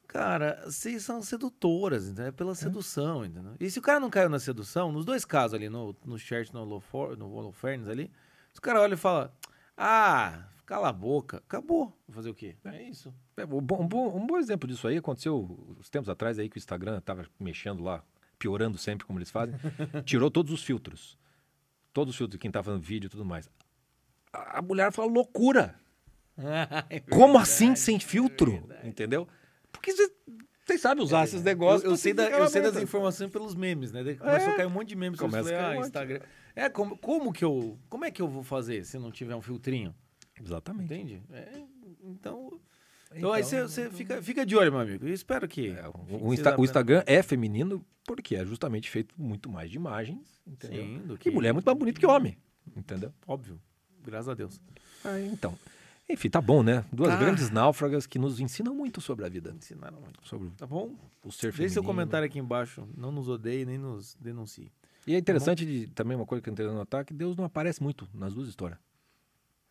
Cara, 0.07 0.61
vocês 0.65 1.01
são 1.03 1.24
sedutoras, 1.24 2.05
entendeu? 2.05 2.28
É 2.28 2.32
pela 2.32 2.53
sedução, 2.53 3.26
entendeu? 3.26 3.53
E 3.59 3.69
se 3.71 3.80
o 3.80 3.82
cara 3.82 3.99
não 3.99 4.11
caiu 4.11 4.30
na 4.30 4.38
sedução, 4.38 4.91
nos 4.91 5.05
dois 5.05 5.26
casos 5.26 5.55
ali, 5.55 5.69
no, 5.69 5.95
no 6.05 6.19
Church, 6.19 6.53
no 6.53 6.61
Holofernes 6.61 7.88
ali, 7.88 8.11
se 8.54 8.60
o 8.60 8.62
cara 8.62 8.80
olha 8.82 8.93
e 8.93 8.97
fala, 8.97 9.34
ah, 9.78 10.43
cala 10.66 10.89
a 10.89 10.93
boca, 10.93 11.38
acabou. 11.38 11.86
Vou 12.08 12.16
fazer 12.16 12.30
o 12.30 12.34
quê? 12.34 12.56
É 12.66 12.84
isso. 12.84 13.14
É, 13.38 13.43
um, 13.45 13.62
bom, 13.62 13.82
um 13.82 13.88
bom- 13.88 14.18
um 14.18 14.26
bom 14.26 14.38
exemplo 14.38 14.68
disso 14.68 14.88
aí 14.88 14.97
aconteceu 14.97 15.76
uns 15.80 15.89
tempos 15.89 16.10
atrás 16.10 16.38
aí 16.39 16.47
que 16.49 16.58
o 16.58 16.60
Instagram 16.60 17.01
tava 17.01 17.26
mexendo 17.39 17.84
lá, 17.84 18.04
piorando 18.38 18.78
sempre 18.78 19.06
como 19.06 19.20
eles 19.20 19.32
fazem, 19.32 19.56
tirou 20.06 20.30
todos 20.30 20.51
os 20.54 20.64
filtros. 20.64 21.18
Todos 21.91 22.14
os 22.14 22.18
filtros, 22.18 22.39
quem 22.39 22.49
tava 22.51 22.66
fazendo 22.66 22.82
vídeo 22.82 23.08
e 23.08 23.10
tudo 23.10 23.26
mais. 23.26 23.49
A 24.32 24.60
a 24.60 24.62
mulher 24.62 24.91
falou 24.91 25.12
loucura. 25.12 25.76
Como 27.12 27.38
assim 27.38 27.76
sem 27.76 27.99
filtro? 27.99 28.68
Entendeu? 28.84 29.28
Porque 29.72 29.91
vocês 30.66 30.82
sabem 30.82 31.04
usar 31.04 31.24
esses 31.26 31.43
negócios. 31.43 31.84
Eu, 31.84 31.91
eu 31.91 31.97
sei 31.97 32.14
da- 32.14 32.30
eu 32.30 32.47
sei 32.47 32.62
das 32.64 32.76
informações 32.78 33.30
pelos 33.32 33.54
memes, 33.54 33.91
né? 33.91 34.04
Daí 34.04 34.16
Começou 34.16 34.54
a 34.54 34.56
cair 34.56 34.66
um 34.66 34.72
monte 34.72 34.89
de 34.89 34.95
memes. 34.95 35.20
Eu 35.20 35.28
Começa 35.28 35.43
falei, 35.49 35.56
a 35.60 35.62
cair 35.62 35.76
ah, 35.76 35.80
um 35.80 35.84
monte. 35.84 36.22
É, 36.56 36.70
como, 36.70 36.97
como 36.97 37.34
que 37.34 37.43
eu. 37.43 37.78
Como 37.89 38.06
é 38.06 38.12
que 38.12 38.22
eu 38.22 38.28
vou 38.28 38.43
fazer 38.43 38.86
se 38.86 38.97
não 38.99 39.12
tiver 39.12 39.36
um 39.36 39.41
filtrinho? 39.41 39.93
Exatamente. 40.39 40.86
Entende? 40.93 41.22
É, 41.32 41.62
então. 42.04 42.60
Então, 43.16 43.32
aí 43.32 43.43
você, 43.43 43.62
você 43.62 43.89
fica, 43.91 44.22
fica 44.24 44.43
de 44.45 44.56
olho, 44.56 44.72
meu 44.72 44.82
amigo. 44.82 45.06
Eu 45.06 45.14
espero 45.14 45.47
que. 45.47 45.70
É, 45.70 45.84
o, 46.20 46.34
Insta- 46.34 46.60
o 46.60 46.64
Instagram 46.64 47.04
é 47.06 47.22
feminino 47.22 47.84
porque 48.06 48.36
é 48.36 48.45
justamente 48.45 48.89
feito 48.89 49.14
muito 49.18 49.47
mais 49.49 49.70
de 49.70 49.78
imagens, 49.78 50.41
entendeu? 50.47 50.84
Sim, 50.84 50.97
do 51.08 51.18
que 51.18 51.30
mulher 51.32 51.49
é 51.49 51.54
muito 51.54 51.66
mais 51.66 51.78
bonita 51.78 51.99
que 51.99 52.06
homem, 52.06 52.36
entendeu? 52.76 53.14
Óbvio. 53.28 53.60
Graças 54.04 54.28
a 54.30 54.34
Deus. 54.34 54.60
Aí, 55.06 55.28
então, 55.28 55.58
enfim, 56.10 56.30
tá 56.30 56.41
bom, 56.41 56.62
né? 56.64 56.84
Duas 56.91 57.12
Tá. 57.12 57.18
grandes 57.18 57.49
náufragas 57.49 58.06
que 58.08 58.18
nos 58.20 58.39
ensinam 58.39 58.74
muito 58.76 58.99
sobre 58.99 59.26
a 59.26 59.30
vida, 59.30 59.54
Ensinaram 59.56 60.01
muito. 60.01 60.20
sobre 60.28 60.49
Tá 60.58 60.66
bom? 60.68 60.93
o 61.24 61.32
ser 61.32 61.39
feminino. 61.51 61.58
Deixe 61.60 61.74
seu 61.76 61.84
comentário 61.84 62.26
aqui 62.26 62.39
embaixo. 62.39 62.86
Não 62.97 63.12
nos 63.12 63.30
odeie 63.30 63.64
nem 63.64 63.78
nos 63.78 64.16
denuncie. 64.20 64.72
E 65.06 65.16
é 65.16 65.18
interessante 65.18 65.66
de, 65.66 65.88
também 65.88 66.16
uma 66.16 66.26
coisa 66.26 66.41
que 66.41 66.49
eu 66.49 66.54
tentei 66.56 66.72
notar 66.74 67.04
que 67.06 67.14
Deus 67.14 67.36
não 67.36 67.45
aparece 67.45 67.82
muito 67.84 68.08
nas 68.14 68.34
duas 68.34 68.47
histórias. 68.47 68.80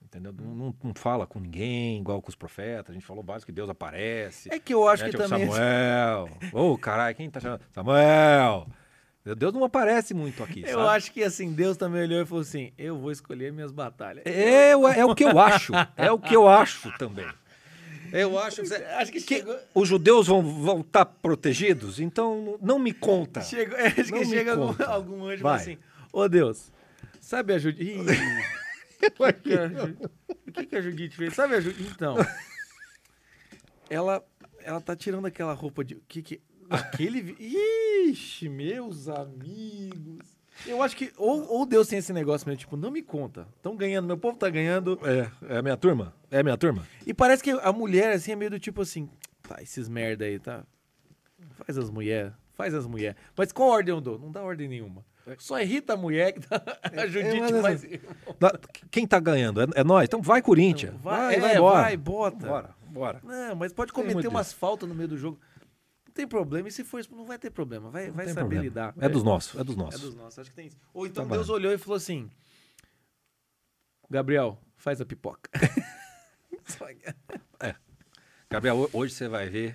Entendeu? 0.05 0.33
Não, 0.33 0.55
não- 0.55 0.75
não 0.83 0.95
fala 0.95 1.27
com 1.27 1.41
ninguém, 1.41 1.99
igual 2.01 2.21
com 2.21 2.29
os 2.29 2.35
profetas. 2.35 2.91
A 2.91 2.93
gente 2.93 3.07
falou 3.07 3.23
básico 3.23 3.47
que 3.47 3.53
Deus 3.55 3.71
aparece. 3.71 4.53
É 4.53 4.59
que 4.59 4.75
eu 4.75 4.87
acho 4.87 5.05
né? 5.05 5.11
que 5.11 5.17
Tipo, 5.17 5.29
também. 5.29 5.47
Samuel. 5.51 6.29
Ô, 6.53 6.77
caralho, 6.77 7.15
quem 7.17 7.31
tá 7.31 7.41
chamando? 7.41 7.63
Samuel! 7.71 8.67
Deus 9.37 9.53
não 9.55 9.63
aparece 9.63 10.13
muito 10.13 10.43
aqui, 10.43 10.63
Eu 10.67 10.81
sabe? 10.81 10.97
acho 10.97 11.13
que 11.13 11.23
assim, 11.23 11.53
Deus 11.53 11.77
também 11.77 12.03
olhou 12.03 12.21
e 12.21 12.27
falou 12.27 12.43
assim: 12.43 12.73
eu 12.77 12.99
vou 12.99 13.13
escolher 13.13 13.53
minhas 13.53 13.71
batalhas. 13.71 14.25
É, 14.27 14.77
o- 14.77 14.89
é 14.89 15.05
o 15.05 15.15
que 15.15 15.25
eu 15.25 15.39
acho. 15.39 15.73
É 15.97 16.11
o 16.11 16.19
que 16.19 16.35
eu 16.35 16.49
acho 16.49 16.91
também. 16.99 17.27
Eu 18.13 18.39
acho, 18.39 18.61
Acho 18.99 19.11
que 19.11 19.21
que 19.23 19.37
chegou. 19.39 19.59
os 19.75 19.89
judeus 19.89 20.27
vão 20.27 20.43
vão 20.43 20.81
estar 20.81 21.07
protegidos, 21.07 21.99
então 21.99 22.59
não 22.61 22.79
me 22.79 22.93
conta. 22.93 23.41
Chegou, 23.41 23.77
acho 23.81 24.11
Não 24.11 24.19
que 24.19 24.25
chega 24.27 24.53
algum, 24.53 24.67
conta. 24.69 24.87
algum 24.87 25.25
anjo 25.27 25.43
Vai. 25.43 25.57
assim: 25.61 25.79
Ô 26.13 26.29
Deus, 26.29 26.71
sabe 27.21 27.55
a 27.55 27.59
Judite. 27.59 27.99
o 29.19 29.33
que, 29.33 29.33
que 29.33 29.55
a 29.55 29.67
Ju- 29.69 29.97
o 30.47 30.53
que, 30.53 30.67
que 30.67 30.77
a 30.77 30.81
Judite 30.83 31.17
fez? 31.17 31.35
Sabe 31.35 31.55
a 31.57 31.61
Judite? 31.61 31.91
Então. 31.91 32.17
Ela, 33.91 34.25
ela 34.63 34.81
tá 34.81 34.97
tirando 34.97 35.27
aquela 35.27 35.53
roupa 35.53 35.85
de. 35.85 35.97
Que, 36.09 36.23
que, 36.23 36.41
aquele. 36.71 37.37
Ixi, 38.11 38.49
meus 38.49 39.09
amigos. 39.09 40.27
Eu 40.67 40.83
acho 40.83 40.97
que. 40.97 41.13
Ou, 41.17 41.47
ou 41.49 41.67
Deus 41.67 41.89
tem 41.89 41.99
esse 41.99 42.13
negócio 42.13 42.47
mesmo, 42.49 42.61
tipo, 42.61 42.77
não 42.77 42.91
me 42.91 43.03
conta. 43.03 43.47
Estão 43.57 43.77
ganhando, 43.77 44.07
meu 44.07 44.17
povo 44.19 44.37
tá 44.37 44.49
ganhando. 44.49 44.99
É, 45.03 45.55
é 45.55 45.59
a 45.59 45.63
minha 45.63 45.77
turma? 45.77 46.15
É 46.31 46.39
a 46.41 46.43
minha 46.43 46.57
turma? 46.57 46.87
E 47.07 47.13
parece 47.13 47.43
que 47.43 47.51
a 47.51 47.73
mulher, 47.73 48.13
assim, 48.13 48.33
é 48.33 48.37
meio 48.37 48.51
do 48.51 48.59
tipo 48.61 48.83
assim, 48.83 49.09
tá, 49.43 49.61
esses 49.63 49.89
merda 49.89 50.25
aí, 50.25 50.39
tá? 50.39 50.65
Faz 51.65 51.77
as 51.77 51.91
mulheres, 51.91 52.33
faz 52.55 52.75
as 52.75 52.87
mulheres. 52.87 53.17
Mas 53.37 53.53
qual 53.53 53.69
ordem 53.69 53.95
eu 53.95 54.01
dou? 54.01 54.19
Não 54.19 54.31
dá 54.31 54.43
ordem 54.43 54.69
nenhuma. 54.69 55.05
Só 55.39 55.61
irrita 55.61 55.93
a 55.93 55.97
mulher 55.97 56.33
que 56.33 56.41
tá 56.41 56.61
a 56.83 57.07
Judite 57.07 57.41
mas 57.41 57.63
mais... 57.63 57.83
Na- 58.41 58.59
Quem 58.91 59.07
tá 59.07 59.21
ganhando? 59.21 59.61
É, 59.63 59.67
é 59.77 59.85
nós? 59.85 60.05
Então 60.05 60.21
vai, 60.21 60.43
Corinthians. 60.43 60.95
Vai, 61.01 61.39
Vai, 61.41 61.55
é, 61.55 61.61
vai 61.61 61.73
vai, 61.83 61.97
bota. 61.97 62.47
Bora, 62.47 62.71
bora. 62.89 63.21
Não, 63.23 63.55
mas 63.55 63.73
pode 63.73 63.93
cometer 63.93 64.27
umas 64.27 64.53
faltas 64.53 64.89
no 64.89 64.95
meio 64.95 65.09
do 65.09 65.17
jogo. 65.17 65.39
Não 66.13 66.15
tem 66.15 66.27
problema. 66.29 66.69
E 66.69 66.71
se 66.71 66.85
for 66.85 67.01
isso, 67.01 67.11
não 67.17 67.25
vai 67.25 67.39
ter 67.39 67.49
problema. 67.49 67.89
Vai, 67.89 68.11
vai 68.11 68.27
saber 68.29 68.41
problema. 68.41 68.63
lidar. 68.65 68.95
É 69.01 69.09
dos 69.09 69.23
nossos, 69.23 69.59
é 69.59 69.65
dos 69.65 69.75
É 69.75 69.79
nossos. 69.79 70.01
dos 70.03 70.15
nossos. 70.15 70.39
Acho 70.41 70.51
que 70.51 70.57
tem 70.57 70.67
isso. 70.67 70.77
Ou 70.93 71.07
então 71.07 71.27
Tá 71.27 71.35
Deus 71.37 71.47
bom. 71.47 71.55
olhou 71.55 71.73
e 71.73 71.79
falou 71.79 71.97
assim, 71.97 72.31
Gabriel, 74.11 74.59
faz 74.77 75.01
a 75.01 75.07
pipoca. 75.07 75.49
Que- 75.59 75.73
Gabriel, 78.51 78.77
ho- 78.77 78.91
hoje 78.93 79.15
você 79.15 79.27
vai 79.27 79.49
ver 79.49 79.75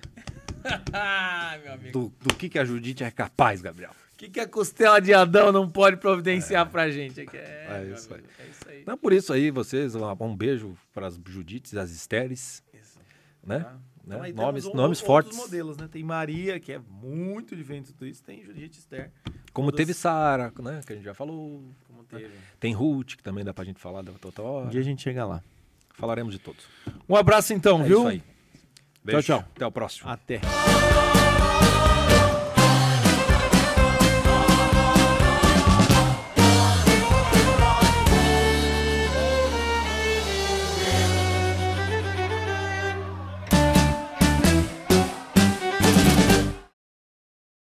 do, 1.92 2.08
do 2.20 2.34
que, 2.36 2.48
que 2.48 2.56
a 2.58 2.64
Judite 2.64 3.02
é 3.02 3.10
capaz, 3.10 3.60
Gabriel. 3.60 3.90
O 4.12 4.16
que, 4.16 4.28
que 4.28 4.38
a 4.40 4.48
costela 4.48 5.00
de 5.00 5.12
Adão 5.12 5.50
não 5.50 5.68
pode 5.68 5.96
providenciar 5.96 6.70
pra 6.70 6.88
gente? 6.90 7.20
É, 7.36 7.66
É 7.68 7.84
meu 7.84 7.94
isso 7.96 8.12
amigo, 8.14 8.28
é 8.38 8.46
isso 8.46 8.68
aí. 8.68 8.82
Então, 8.82 8.96
por 8.96 9.12
isso 9.12 9.32
aí, 9.32 9.50
vocês, 9.50 9.94
um, 9.96 10.36
beijo 10.36 10.76
para 10.94 11.08
as 11.08 11.14
Judites, 11.26 11.74
as 11.76 11.90
Estéres, 11.90 12.62
Isso. 12.72 12.98
né? 13.44 13.60
Tá? 13.60 13.76
Né? 14.08 14.14
Então 14.16 14.22
aí 14.24 14.32
nomes 14.32 14.64
temos 14.64 14.74
um- 14.78 14.82
nomes 14.82 15.00
fortes. 15.00 15.36
modelos, 15.36 15.76
né? 15.76 15.88
Tem 15.90 16.02
Maria, 16.02 16.58
que 16.58 16.72
é 16.72 16.80
muito 16.90 17.54
diferente 17.54 17.86
de 17.86 17.92
tudo 17.92 18.06
isso. 18.06 18.22
Tem 18.24 18.42
Judite 18.42 18.78
Esther, 18.78 19.10
Como 19.52 19.70
teve 19.72 19.92
Sara, 19.94 20.52
né? 20.60 20.80
Que 20.86 20.92
a 20.92 20.96
gente 20.96 21.04
já 21.04 21.14
falou. 21.14 21.64
como 21.86 22.04
teve. 22.04 22.30
Tem 22.60 22.72
Ruth, 22.72 23.16
que 23.16 23.22
também 23.22 23.44
dá 23.44 23.52
pra 23.52 23.64
gente 23.64 23.78
falar 23.80 24.02
da 24.02 24.12
Totó. 24.12 24.62
Um 24.64 24.68
dia 24.68 24.80
a 24.80 24.84
gente 24.84 25.02
chega 25.02 25.24
lá. 25.26 25.42
Falaremos 25.94 26.32
de 26.32 26.38
todos. 26.38 26.64
Um 27.08 27.16
abraço 27.16 27.52
então, 27.52 27.80
É 27.82 27.84
viu? 27.84 27.98
isso 27.98 28.08
aí. 28.08 28.22
Beijo. 29.04 29.22
tchau. 29.22 29.38
Até 29.54 29.66
o 29.66 29.72
próximo. 29.72 30.08
Até. 30.10 30.40